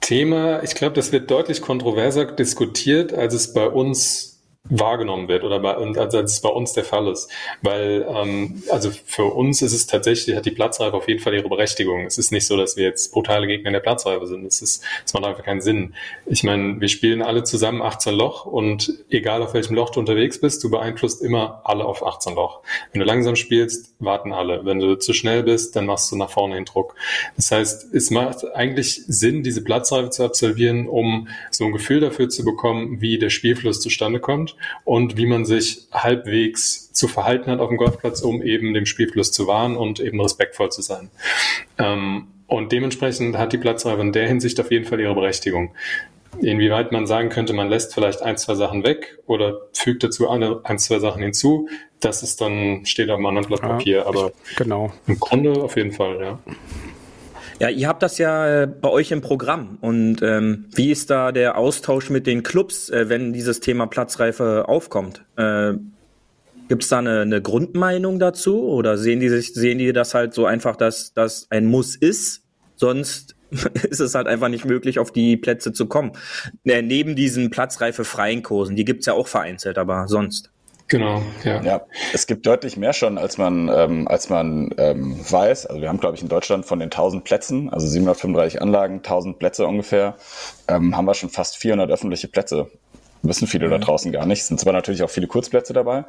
Thema, 0.00 0.62
ich 0.62 0.74
glaube, 0.74 0.94
das 0.94 1.10
wird 1.12 1.30
deutlich 1.30 1.60
kontroverser 1.60 2.26
diskutiert, 2.26 3.12
als 3.12 3.34
es 3.34 3.52
bei 3.52 3.66
uns 3.66 4.35
wahrgenommen 4.68 5.28
wird 5.28 5.44
oder 5.44 5.60
bei, 5.60 5.76
und 5.76 5.98
als, 5.98 6.14
es 6.14 6.40
bei 6.40 6.48
uns 6.48 6.72
der 6.72 6.84
Fall 6.84 7.08
ist. 7.08 7.30
Weil, 7.62 8.06
ähm, 8.08 8.62
also 8.70 8.90
für 8.90 9.24
uns 9.24 9.62
ist 9.62 9.72
es 9.72 9.86
tatsächlich, 9.86 10.36
hat 10.36 10.46
die 10.46 10.50
Platzreife 10.50 10.96
auf 10.96 11.08
jeden 11.08 11.20
Fall 11.20 11.34
ihre 11.34 11.48
Berechtigung. 11.48 12.06
Es 12.06 12.18
ist 12.18 12.32
nicht 12.32 12.46
so, 12.46 12.56
dass 12.56 12.76
wir 12.76 12.84
jetzt 12.84 13.12
brutale 13.12 13.46
Gegner 13.46 13.68
in 13.68 13.74
der 13.74 13.80
Platzreife 13.80 14.26
sind. 14.26 14.44
Es 14.44 14.62
ist, 14.62 14.82
es 15.04 15.14
macht 15.14 15.24
einfach 15.24 15.44
keinen 15.44 15.60
Sinn. 15.60 15.94
Ich 16.26 16.42
meine, 16.44 16.80
wir 16.80 16.88
spielen 16.88 17.22
alle 17.22 17.44
zusammen 17.44 17.82
18 17.82 18.14
Loch 18.14 18.46
und 18.46 18.92
egal 19.10 19.42
auf 19.42 19.54
welchem 19.54 19.74
Loch 19.74 19.90
du 19.90 20.00
unterwegs 20.00 20.40
bist, 20.40 20.62
du 20.64 20.70
beeinflusst 20.70 21.22
immer 21.22 21.60
alle 21.64 21.84
auf 21.84 22.04
18 22.04 22.34
Loch. 22.34 22.60
Wenn 22.92 23.00
du 23.00 23.06
langsam 23.06 23.36
spielst, 23.36 23.94
warten 23.98 24.32
alle. 24.32 24.64
Wenn 24.64 24.80
du 24.80 24.96
zu 24.96 25.12
schnell 25.12 25.42
bist, 25.42 25.76
dann 25.76 25.86
machst 25.86 26.10
du 26.10 26.16
nach 26.16 26.30
vorne 26.30 26.56
den 26.56 26.64
Druck. 26.64 26.94
Das 27.36 27.50
heißt, 27.50 27.94
es 27.94 28.10
macht 28.10 28.44
eigentlich 28.54 29.02
Sinn, 29.06 29.42
diese 29.42 29.62
Platzreife 29.62 30.10
zu 30.10 30.24
absolvieren, 30.24 30.88
um 30.88 31.28
so 31.50 31.64
ein 31.64 31.72
Gefühl 31.72 32.00
dafür 32.00 32.28
zu 32.28 32.44
bekommen, 32.44 33.00
wie 33.00 33.18
der 33.18 33.30
Spielfluss 33.30 33.80
zustande 33.80 34.20
kommt 34.20 34.55
und 34.84 35.16
wie 35.16 35.26
man 35.26 35.44
sich 35.44 35.86
halbwegs 35.92 36.92
zu 36.92 37.08
verhalten 37.08 37.50
hat 37.50 37.60
auf 37.60 37.68
dem 37.68 37.76
Golfplatz, 37.76 38.22
um 38.22 38.42
eben 38.42 38.74
dem 38.74 38.86
Spielfluss 38.86 39.32
zu 39.32 39.46
wahren 39.46 39.76
und 39.76 40.00
eben 40.00 40.20
respektvoll 40.20 40.70
zu 40.70 40.82
sein. 40.82 41.10
Ähm, 41.78 42.28
und 42.46 42.72
dementsprechend 42.72 43.36
hat 43.36 43.52
die 43.52 43.58
Platzreife 43.58 44.00
in 44.00 44.12
der 44.12 44.28
Hinsicht 44.28 44.60
auf 44.60 44.70
jeden 44.70 44.84
Fall 44.84 45.00
ihre 45.00 45.14
Berechtigung. 45.14 45.74
Inwieweit 46.40 46.92
man 46.92 47.06
sagen 47.06 47.30
könnte, 47.30 47.52
man 47.54 47.68
lässt 47.68 47.94
vielleicht 47.94 48.22
ein, 48.22 48.36
zwei 48.36 48.54
Sachen 48.54 48.84
weg 48.84 49.18
oder 49.26 49.58
fügt 49.72 50.04
dazu 50.04 50.28
eine, 50.28 50.60
ein, 50.64 50.78
zwei 50.78 50.98
Sachen 50.98 51.22
hinzu, 51.22 51.68
das 52.00 52.22
ist 52.22 52.40
dann, 52.40 52.84
steht 52.84 53.10
auf 53.10 53.16
einem 53.16 53.26
anderen 53.26 53.48
Blatt 53.48 53.62
Papier. 53.62 53.98
Ja, 53.98 54.06
aber 54.06 54.32
genau. 54.56 54.92
im 55.06 55.18
Grunde 55.18 55.52
auf 55.52 55.76
jeden 55.76 55.92
Fall, 55.92 56.20
ja. 56.20 56.38
Ja, 57.58 57.70
ihr 57.70 57.88
habt 57.88 58.02
das 58.02 58.18
ja 58.18 58.62
äh, 58.62 58.66
bei 58.66 58.90
euch 58.90 59.10
im 59.12 59.22
Programm. 59.22 59.78
Und 59.80 60.20
ähm, 60.20 60.66
wie 60.74 60.90
ist 60.90 61.08
da 61.08 61.32
der 61.32 61.56
Austausch 61.56 62.10
mit 62.10 62.26
den 62.26 62.42
Clubs, 62.42 62.90
äh, 62.90 63.08
wenn 63.08 63.32
dieses 63.32 63.60
Thema 63.60 63.86
Platzreife 63.86 64.68
aufkommt? 64.68 65.24
Äh, 65.36 65.74
Gibt 66.68 66.82
es 66.82 66.88
da 66.90 66.98
eine, 66.98 67.20
eine 67.20 67.40
Grundmeinung 67.40 68.18
dazu? 68.18 68.68
Oder 68.68 68.98
sehen 68.98 69.20
die, 69.20 69.28
sich, 69.30 69.54
sehen 69.54 69.78
die 69.78 69.92
das 69.92 70.12
halt 70.14 70.34
so 70.34 70.44
einfach, 70.44 70.76
dass 70.76 71.14
das 71.14 71.46
ein 71.50 71.66
Muss 71.66 71.96
ist? 71.96 72.42
Sonst 72.74 73.36
ist 73.50 74.00
es 74.00 74.14
halt 74.14 74.26
einfach 74.26 74.48
nicht 74.48 74.66
möglich, 74.66 74.98
auf 74.98 75.10
die 75.10 75.38
Plätze 75.38 75.72
zu 75.72 75.86
kommen. 75.86 76.12
Äh, 76.64 76.82
neben 76.82 77.16
diesen 77.16 77.48
platzreife 77.48 78.04
freien 78.04 78.42
Kursen, 78.42 78.76
die 78.76 78.84
gibt's 78.84 79.06
ja 79.06 79.14
auch 79.14 79.28
vereinzelt, 79.28 79.78
aber 79.78 80.08
sonst. 80.08 80.50
Genau, 80.88 81.20
ja. 81.42 81.62
ja. 81.62 81.86
Es 82.12 82.26
gibt 82.26 82.46
deutlich 82.46 82.76
mehr 82.76 82.92
schon, 82.92 83.18
als 83.18 83.38
man, 83.38 83.68
ähm, 83.74 84.06
als 84.06 84.28
man 84.28 84.70
ähm, 84.78 85.18
weiß. 85.28 85.66
Also 85.66 85.80
wir 85.80 85.88
haben, 85.88 85.98
glaube 85.98 86.16
ich, 86.16 86.22
in 86.22 86.28
Deutschland 86.28 86.64
von 86.64 86.78
den 86.78 86.86
1000 86.86 87.24
Plätzen, 87.24 87.70
also 87.70 87.86
735 87.88 88.62
Anlagen, 88.62 88.96
1000 88.96 89.38
Plätze 89.38 89.66
ungefähr, 89.66 90.16
ähm, 90.68 90.96
haben 90.96 91.06
wir 91.06 91.14
schon 91.14 91.30
fast 91.30 91.56
400 91.56 91.90
öffentliche 91.90 92.28
Plätze. 92.28 92.70
Wissen 93.22 93.48
viele 93.48 93.66
mhm. 93.66 93.72
da 93.72 93.78
draußen 93.78 94.12
gar 94.12 94.26
nicht. 94.26 94.42
Es 94.42 94.48
sind 94.48 94.60
zwar 94.60 94.72
natürlich 94.72 95.02
auch 95.02 95.10
viele 95.10 95.26
Kurzplätze 95.26 95.72
dabei. 95.72 96.04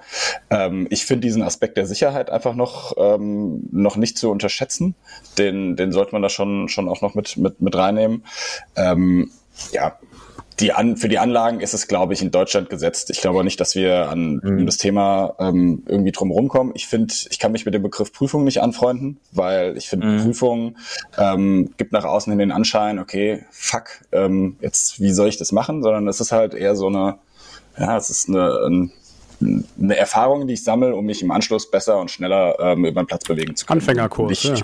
Ähm, 0.52 0.88
ich 0.92 1.06
finde 1.06 1.22
diesen 1.22 1.42
Aspekt 1.42 1.78
der 1.78 1.88
Sicherheit 1.88 2.30
einfach 2.30 2.54
noch, 2.54 2.94
ähm, 2.98 3.68
noch 3.72 3.96
nicht 3.96 4.18
zu 4.18 4.30
unterschätzen. 4.30 4.94
Den, 5.38 5.76
den 5.76 5.92
sollte 5.92 6.12
man 6.12 6.22
da 6.22 6.30
schon, 6.30 6.70
schon 6.70 6.88
auch 6.88 7.02
noch 7.02 7.16
mit, 7.16 7.38
mit, 7.38 7.62
mit 7.62 7.76
reinnehmen. 7.76 8.24
Ähm, 8.76 9.32
ja, 9.72 9.98
die 10.60 10.74
an, 10.74 10.98
für 10.98 11.08
die 11.08 11.20
Anlagen 11.20 11.60
ist 11.60 11.74
es, 11.74 11.88
glaube 11.88 12.14
ich, 12.14 12.22
in 12.22 12.32
Deutschland 12.32 12.70
gesetzt. 12.70 13.10
Ich 13.12 13.22
glaube 13.22 13.44
nicht, 13.44 13.60
dass 13.60 13.76
wir 13.76 14.10
an 14.10 14.42
mhm. 14.44 14.66
das 14.66 14.78
Thema 14.78 15.36
ähm, 15.40 15.84
irgendwie 15.88 16.12
drum 16.12 16.32
rumkommen. 16.32 16.74
Ich 16.76 16.88
finde, 16.88 17.14
ich 17.30 17.38
kann 17.38 17.52
mich 17.52 17.66
mit 17.66 17.74
dem 17.74 17.84
Begriff 17.84 18.12
Prüfung 18.12 18.44
nicht 18.44 18.62
anfreunden, 18.62 19.20
weil 19.32 19.78
ich 19.78 19.88
finde, 19.88 20.08
mhm. 20.08 20.24
Prüfung 20.24 20.78
ähm, 21.18 21.74
gibt 21.78 21.92
nach 21.92 22.06
außen 22.06 22.32
hin 22.32 22.40
den 22.40 22.52
Anschein, 22.52 22.98
okay, 22.98 23.46
fuck, 23.52 24.02
ähm, 24.12 24.58
jetzt 24.62 25.00
wie 25.00 25.12
soll 25.12 25.28
ich 25.28 25.38
das 25.38 25.52
machen? 25.52 25.84
Sondern 25.84 26.08
es 26.08 26.20
ist 26.20 26.32
halt 26.32 26.56
eher 26.56 26.76
so 26.76 26.88
eine, 26.88 27.20
ja, 27.78 27.96
es 27.96 28.10
ist 28.10 28.28
eine, 28.28 28.90
eine 29.40 29.96
Erfahrung, 29.96 30.48
die 30.48 30.56
ich 30.56 30.64
sammle, 30.64 30.96
um 30.96 31.06
mich 31.06 31.22
im 31.22 31.30
Anschluss 31.30 31.70
besser 31.70 32.00
und 32.00 32.10
schneller 32.10 32.58
ähm, 32.60 32.86
über 32.86 33.04
den 33.04 33.08
Platz 33.08 33.26
bewegen 33.26 33.56
zu 33.56 33.68
können. 33.68 33.82
Anfängerkurs. 33.82 34.32
Ich, 34.32 34.44
ja. 34.44 34.56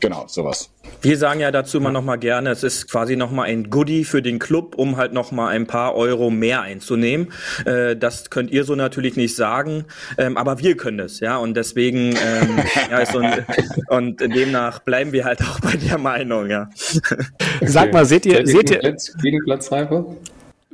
Genau, 0.00 0.24
sowas. 0.26 0.70
Wir 1.02 1.16
sagen 1.16 1.40
ja 1.40 1.50
dazu 1.50 1.78
immer 1.78 1.92
noch 1.92 2.02
mal 2.02 2.16
gerne, 2.16 2.50
es 2.50 2.62
ist 2.62 2.90
quasi 2.90 3.16
noch 3.16 3.30
mal 3.30 3.44
ein 3.44 3.70
Goodie 3.70 4.04
für 4.04 4.22
den 4.22 4.38
Club, 4.38 4.74
um 4.76 4.96
halt 4.96 5.12
noch 5.12 5.32
mal 5.32 5.48
ein 5.48 5.66
paar 5.66 5.94
Euro 5.94 6.30
mehr 6.30 6.62
einzunehmen. 6.62 7.32
Äh, 7.64 7.96
das 7.96 8.30
könnt 8.30 8.50
ihr 8.50 8.64
so 8.64 8.74
natürlich 8.74 9.16
nicht 9.16 9.36
sagen, 9.36 9.84
ähm, 10.18 10.36
aber 10.36 10.58
wir 10.58 10.76
können 10.76 11.00
es, 11.00 11.20
ja. 11.20 11.36
Und 11.36 11.56
deswegen 11.56 12.14
ähm, 12.16 12.58
ja, 12.90 12.98
ist 12.98 13.12
so 13.12 13.18
ein, 13.18 13.46
und 13.88 14.20
demnach 14.20 14.80
bleiben 14.80 15.12
wir 15.12 15.24
halt 15.24 15.42
auch 15.42 15.60
bei 15.60 15.76
der 15.76 15.98
Meinung, 15.98 16.50
ja. 16.50 16.68
Sag 17.62 17.92
mal, 17.92 18.04
seht 18.04 18.26
ihr, 18.26 18.46
seht 18.46 18.70
ihr 18.70 18.96
gegen 19.22 19.44
Platzreife? 19.44 20.16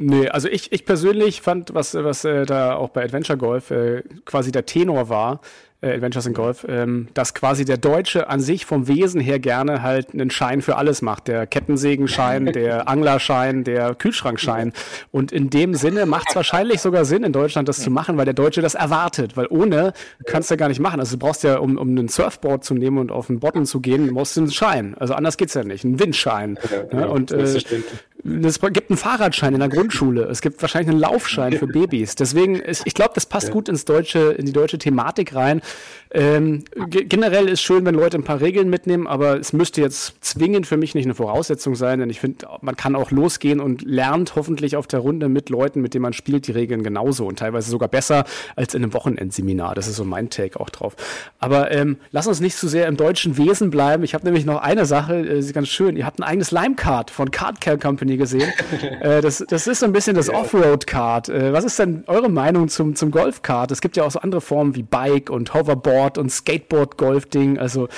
Nee, 0.03 0.29
also 0.29 0.49
ich, 0.49 0.73
ich 0.73 0.87
persönlich 0.87 1.43
fand, 1.43 1.75
was, 1.75 1.93
was 1.93 2.25
äh, 2.25 2.47
da 2.47 2.75
auch 2.75 2.89
bei 2.89 3.05
Adventure 3.05 3.37
Golf 3.37 3.71
äh, 3.71 4.03
quasi 4.25 4.51
der 4.51 4.65
Tenor 4.65 5.11
war, 5.11 5.43
äh, 5.83 5.93
Adventures 5.93 6.27
in 6.27 6.35
Golf, 6.35 6.67
ähm, 6.69 7.09
dass 7.15 7.35
quasi 7.35 7.65
der 7.65 7.77
Deutsche 7.77 8.29
an 8.29 8.41
sich 8.41 8.67
vom 8.67 8.89
Wesen 8.89 9.21
her 9.21 9.39
gerne 9.39 9.83
halt 9.83 10.13
einen 10.13 10.31
Schein 10.31 10.63
für 10.63 10.77
alles 10.77 11.03
macht. 11.03 11.29
Der 11.29 11.47
Kettensägenschein, 11.47 12.47
der 12.53 12.89
Anglerschein, 12.89 13.65
der 13.65 13.95
Kühlschrankschein. 13.95 14.73
Und 15.11 15.33
in 15.33 15.51
dem 15.51 15.75
Sinne 15.75 16.07
macht 16.07 16.31
es 16.31 16.37
wahrscheinlich 16.37 16.81
sogar 16.81 17.05
Sinn, 17.05 17.25
in 17.25 17.33
Deutschland 17.33 17.69
das 17.69 17.81
zu 17.81 17.91
machen, 17.91 18.17
weil 18.17 18.25
der 18.25 18.35
Deutsche 18.35 18.61
das 18.61 18.75
erwartet. 18.75 19.37
Weil 19.37 19.47
ohne 19.51 19.93
kannst 20.27 20.51
du 20.51 20.55
ja 20.55 20.57
gar 20.57 20.69
nicht 20.69 20.81
machen. 20.81 21.01
Also 21.01 21.17
du 21.17 21.25
brauchst 21.25 21.43
ja, 21.45 21.59
um, 21.59 21.79
um 21.79 21.95
ein 21.95 22.09
Surfboard 22.09 22.65
zu 22.65 22.75
nehmen 22.75 22.99
und 22.99 23.11
auf 23.11 23.29
den 23.29 23.41
Bottom 23.41 23.65
zu 23.65 23.81
gehen, 23.81 24.13
brauchst 24.15 24.37
du 24.37 24.43
einen 24.43 24.51
Schein. 24.51 24.95
Also 24.99 25.15
anders 25.15 25.37
geht's 25.37 25.55
ja 25.55 25.65
nicht. 25.65 25.85
Ein 25.85 25.99
Windschein. 25.99 26.59
Ja, 26.93 27.01
ja, 27.01 27.07
und 27.07 27.33
äh, 27.33 27.61
es 28.25 28.61
gibt 28.61 28.91
einen 28.91 28.97
Fahrradschein 28.97 29.55
in 29.55 29.61
der 29.61 29.69
Grundschule. 29.69 30.25
Es 30.25 30.41
gibt 30.41 30.61
wahrscheinlich 30.63 30.91
einen 30.91 31.01
Laufschein 31.01 31.55
für 31.55 31.67
Babys. 31.67 32.15
Deswegen, 32.15 32.57
ist, 32.57 32.83
ich 32.87 32.95
glaube, 32.95 33.13
das 33.15 33.27
passt 33.27 33.51
gut 33.51 33.69
ins 33.69 33.85
deutsche, 33.85 34.33
in 34.33 34.47
die 34.47 34.53
deutsche 34.53 34.79
Thematik 34.79 35.35
rein. 35.35 35.63
Ähm, 36.13 36.65
generell 36.89 37.49
ist 37.49 37.63
schön, 37.63 37.85
wenn 37.85 37.95
Leute 37.95 38.19
ein 38.19 38.25
paar 38.25 38.41
Regeln 38.41 38.69
mitnehmen, 38.69 39.07
aber 39.07 39.39
es 39.39 39.53
müsste 39.53 39.81
jetzt 39.81 40.15
zwingend 40.21 40.67
für 40.67 40.77
mich 40.77 40.95
nicht 40.95 41.05
eine 41.05 41.15
Voraussetzung 41.15 41.77
sein, 41.77 42.01
denn 42.01 42.11
ich 42.11 42.19
finde, 42.19 42.49
man 42.63 42.77
kann 42.77 42.97
auch 42.97 43.13
losgehen 43.13 43.61
und 43.61 43.83
lernt 43.83 44.35
hoffentlich 44.35 44.77
auf 44.77 44.89
der 44.89 45.01
Runde 45.01 45.29
mit 45.29 45.51
Leuten, 45.51 45.81
mit 45.81 45.95
denen 45.95 46.03
man 46.03 46.13
spielt, 46.13 46.49
die 46.49 46.53
Regeln 46.53 46.83
genauso 46.83 47.27
und 47.27 47.39
teilweise 47.39 47.71
sogar 47.71 47.89
besser 47.89 48.25
als 48.57 48.75
in 48.75 48.83
einem 48.83 48.93
Wochenendseminar. 48.93 49.77
Das 49.77 49.87
ist 49.87 49.97
so 49.97 50.05
mein 50.05 50.31
Take 50.31 50.59
auch 50.59 50.71
drauf. 50.71 50.97
Aber 51.39 51.71
ähm, 51.71 51.97
lass 52.11 52.27
uns 52.27 52.41
nicht 52.41 52.57
zu 52.57 52.67
sehr 52.67 52.89
im 52.89 52.97
deutschen 52.97 53.37
Wesen 53.37 53.71
bleiben. 53.71 54.03
Ich 54.03 54.15
habe 54.15 54.25
nämlich 54.25 54.45
noch 54.45 54.61
eine 54.61 54.87
Sache, 54.87 55.21
äh, 55.21 55.53
ganz 55.53 55.69
schön. 55.69 55.97
Ihr 55.97 56.07
habt 56.07 56.19
ein 56.19 56.25
eigenes 56.25 56.51
Limecard 56.51 57.13
von 57.13 57.31
Card 57.31 57.61
Care 57.61 57.79
Company 58.11 58.17
gesehen. 58.17 58.53
äh, 59.01 59.21
das, 59.21 59.45
das 59.49 59.67
ist 59.67 59.81
so 59.81 59.87
ein 59.87 59.93
bisschen 59.93 60.17
das 60.17 60.29
Offroad-Card. 60.29 61.29
Äh, 61.29 61.53
was 61.53 61.65
ist 61.65 61.79
denn 61.79 62.05
eure 62.07 62.29
Meinung 62.29 62.69
zum, 62.69 62.95
zum 62.95 63.11
Golf-Card? 63.11 63.71
Es 63.71 63.81
gibt 63.81 63.97
ja 63.97 64.05
auch 64.05 64.11
so 64.11 64.21
andere 64.21 64.41
Formen 64.41 64.75
wie 64.75 64.83
Bike 64.83 65.31
und 65.31 65.55
Hoverboard 65.55 66.19
und 66.19 66.31
Skateboard-Golf-Ding. 66.31 67.59
Also 67.59 67.89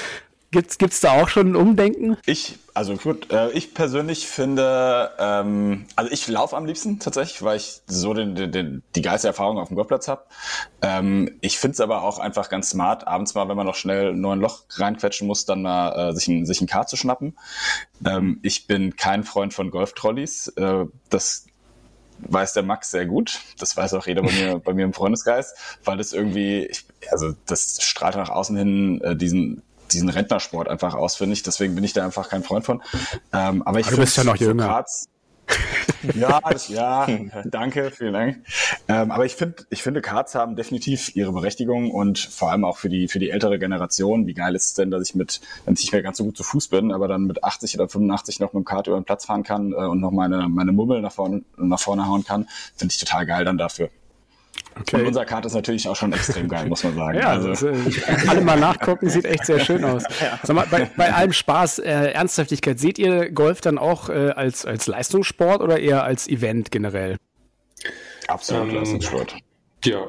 Gibt's, 0.52 0.76
gibt's 0.76 1.00
da 1.00 1.12
auch 1.12 1.30
schon 1.30 1.52
ein 1.52 1.56
Umdenken? 1.56 2.18
Ich, 2.26 2.58
also 2.74 2.94
gut, 2.96 3.32
äh, 3.32 3.50
ich 3.52 3.72
persönlich 3.72 4.26
finde, 4.26 5.10
ähm, 5.18 5.86
also 5.96 6.12
ich 6.12 6.28
laufe 6.28 6.58
am 6.58 6.66
liebsten 6.66 6.98
tatsächlich, 6.98 7.42
weil 7.42 7.56
ich 7.56 7.80
so 7.86 8.12
den, 8.12 8.34
den, 8.34 8.52
den, 8.52 8.82
die 8.94 9.00
geilste 9.00 9.28
Erfahrung 9.28 9.58
auf 9.58 9.68
dem 9.68 9.76
Golfplatz 9.76 10.08
habe. 10.08 10.26
Ähm, 10.82 11.38
ich 11.40 11.58
finde 11.58 11.72
es 11.72 11.80
aber 11.80 12.02
auch 12.02 12.18
einfach 12.18 12.50
ganz 12.50 12.68
smart, 12.68 13.06
abends 13.08 13.34
mal, 13.34 13.48
wenn 13.48 13.56
man 13.56 13.64
noch 13.64 13.76
schnell 13.76 14.12
nur 14.12 14.34
ein 14.34 14.40
Loch 14.40 14.64
reinquetschen 14.72 15.26
muss, 15.26 15.46
dann 15.46 15.62
mal 15.62 16.10
äh, 16.10 16.12
sich 16.14 16.28
ein, 16.28 16.44
sich 16.44 16.60
ein 16.60 16.66
Kart 16.66 16.90
zu 16.90 16.98
schnappen. 16.98 17.38
Ähm, 18.04 18.38
ich 18.42 18.66
bin 18.66 18.94
kein 18.94 19.24
Freund 19.24 19.54
von 19.54 19.70
Golftrolleys. 19.70 20.48
Äh, 20.48 20.84
das 21.08 21.46
weiß 22.18 22.52
der 22.52 22.62
Max 22.62 22.90
sehr 22.90 23.06
gut. 23.06 23.40
Das 23.58 23.74
weiß 23.74 23.94
auch 23.94 24.06
jeder 24.06 24.20
bei 24.20 24.32
mir, 24.32 24.58
bei 24.62 24.74
mir 24.74 24.84
im 24.84 24.92
Freundesgeist, 24.92 25.56
weil 25.82 25.96
das 25.96 26.12
irgendwie, 26.12 26.66
ich, 26.66 26.84
also 27.10 27.32
das 27.46 27.78
strahlt 27.80 28.16
nach 28.16 28.28
außen 28.28 28.54
hin 28.54 29.00
äh, 29.00 29.16
diesen 29.16 29.62
diesen 29.92 30.08
Rentnersport 30.08 30.68
einfach 30.68 30.94
aus, 30.94 31.16
finde 31.16 31.34
ich. 31.34 31.42
Deswegen 31.42 31.74
bin 31.74 31.84
ich 31.84 31.92
da 31.92 32.04
einfach 32.04 32.28
kein 32.28 32.42
Freund 32.42 32.64
von. 32.64 32.82
Ähm, 33.32 33.62
aber 33.62 33.80
ich 33.80 33.86
aber 33.86 33.96
du 33.96 34.02
bist 34.02 34.16
ja 34.16 34.24
noch 34.24 34.36
jünger. 34.36 34.66
Karts, 34.66 35.08
ja, 36.14 36.40
das, 36.40 36.68
ja, 36.68 37.06
danke, 37.44 37.90
vielen 37.90 38.12
Dank. 38.12 38.44
Ähm, 38.88 39.10
aber 39.10 39.24
ich 39.24 39.34
finde, 39.34 39.64
ich 39.70 39.82
finde, 39.82 40.00
Cards 40.00 40.34
haben 40.34 40.56
definitiv 40.56 41.14
ihre 41.14 41.32
Berechtigung 41.32 41.90
und 41.90 42.18
vor 42.18 42.50
allem 42.50 42.64
auch 42.64 42.76
für 42.76 42.88
die, 42.88 43.08
für 43.08 43.18
die 43.18 43.30
ältere 43.30 43.58
Generation. 43.58 44.26
Wie 44.26 44.34
geil 44.34 44.54
ist 44.54 44.66
es 44.66 44.74
denn, 44.74 44.90
dass 44.90 45.08
ich 45.08 45.14
mit, 45.14 45.40
wenn 45.64 45.74
ich 45.74 45.80
nicht 45.80 45.92
mehr 45.92 46.02
ganz 46.02 46.18
so 46.18 46.24
gut 46.24 46.36
zu 46.36 46.42
Fuß 46.42 46.68
bin, 46.68 46.92
aber 46.92 47.08
dann 47.08 47.24
mit 47.24 47.44
80 47.44 47.76
oder 47.76 47.88
85 47.88 48.40
noch 48.40 48.52
mit 48.52 48.62
dem 48.62 48.64
Kart 48.64 48.86
über 48.86 48.96
den 48.96 49.04
Platz 49.04 49.26
fahren 49.26 49.42
kann 49.42 49.72
äh, 49.72 49.76
und 49.76 50.00
noch 50.00 50.10
meine, 50.10 50.48
meine 50.48 50.72
Mummel 50.72 51.00
nach 51.00 51.12
vorne, 51.12 51.42
nach 51.56 51.80
vorne 51.80 52.06
hauen 52.06 52.24
kann, 52.24 52.48
finde 52.76 52.92
ich 52.92 52.98
total 52.98 53.26
geil 53.26 53.44
dann 53.44 53.58
dafür. 53.58 53.90
Okay. 54.80 55.00
Und 55.00 55.06
unser 55.08 55.24
Kart 55.24 55.44
ist 55.44 55.54
natürlich 55.54 55.88
auch 55.88 55.96
schon 55.96 56.12
extrem 56.12 56.48
geil, 56.48 56.66
muss 56.66 56.82
man 56.84 56.94
sagen. 56.94 57.18
Ja, 57.22 57.28
also. 57.28 57.68
alle 58.26 58.40
mal 58.40 58.58
nachgucken, 58.58 59.08
sieht 59.08 59.24
echt 59.24 59.46
sehr 59.46 59.60
schön 59.60 59.84
aus. 59.84 60.04
Ja. 60.20 60.38
Sag 60.42 60.54
mal, 60.54 60.66
bei, 60.70 60.90
bei 60.96 61.12
allem 61.12 61.32
Spaß, 61.32 61.80
äh, 61.80 62.12
Ernsthaftigkeit, 62.12 62.78
seht 62.78 62.98
ihr 62.98 63.30
Golf 63.32 63.60
dann 63.60 63.78
auch 63.78 64.08
äh, 64.08 64.30
als, 64.30 64.64
als 64.64 64.86
Leistungssport 64.86 65.60
oder 65.60 65.78
eher 65.80 66.04
als 66.04 66.28
Event 66.28 66.70
generell? 66.70 67.16
Absolut 68.28 68.68
ähm, 68.68 68.76
Leistungssport. 68.76 69.36
Ja, 69.84 70.04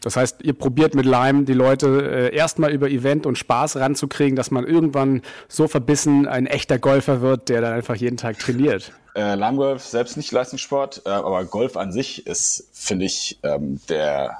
das 0.00 0.16
heißt, 0.16 0.42
ihr 0.42 0.52
probiert 0.52 0.94
mit 0.94 1.06
Lime 1.06 1.44
die 1.44 1.52
Leute 1.52 2.30
äh, 2.32 2.34
erstmal 2.34 2.72
über 2.72 2.88
Event 2.88 3.26
und 3.26 3.38
Spaß 3.38 3.76
ranzukriegen, 3.76 4.36
dass 4.36 4.50
man 4.50 4.64
irgendwann 4.64 5.22
so 5.48 5.68
verbissen 5.68 6.26
ein 6.26 6.46
echter 6.46 6.78
Golfer 6.78 7.20
wird, 7.20 7.48
der 7.48 7.60
dann 7.60 7.72
einfach 7.72 7.96
jeden 7.96 8.16
Tag 8.16 8.38
trainiert. 8.38 8.92
Äh, 9.16 9.34
Lime 9.34 9.56
Golf 9.56 9.84
selbst 9.84 10.16
nicht 10.16 10.30
Leistungssport, 10.30 11.02
äh, 11.06 11.08
aber 11.08 11.44
Golf 11.46 11.76
an 11.76 11.90
sich 11.90 12.26
ist, 12.26 12.68
finde 12.72 13.06
ich, 13.06 13.38
ähm, 13.42 13.80
der 13.88 14.38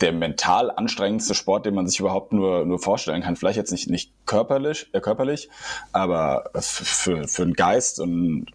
der 0.00 0.12
mental 0.12 0.70
anstrengendste 0.70 1.34
Sport, 1.34 1.66
den 1.66 1.74
man 1.74 1.86
sich 1.86 2.00
überhaupt 2.00 2.32
nur, 2.32 2.66
nur 2.66 2.78
vorstellen 2.78 3.22
kann. 3.22 3.36
Vielleicht 3.36 3.56
jetzt 3.56 3.72
nicht, 3.72 3.88
nicht 3.88 4.12
körperlich, 4.26 4.88
äh, 4.92 5.00
körperlich, 5.00 5.48
aber 5.92 6.50
für, 6.54 7.26
für 7.26 7.44
den 7.44 7.54
Geist 7.54 8.00
und 8.00 8.46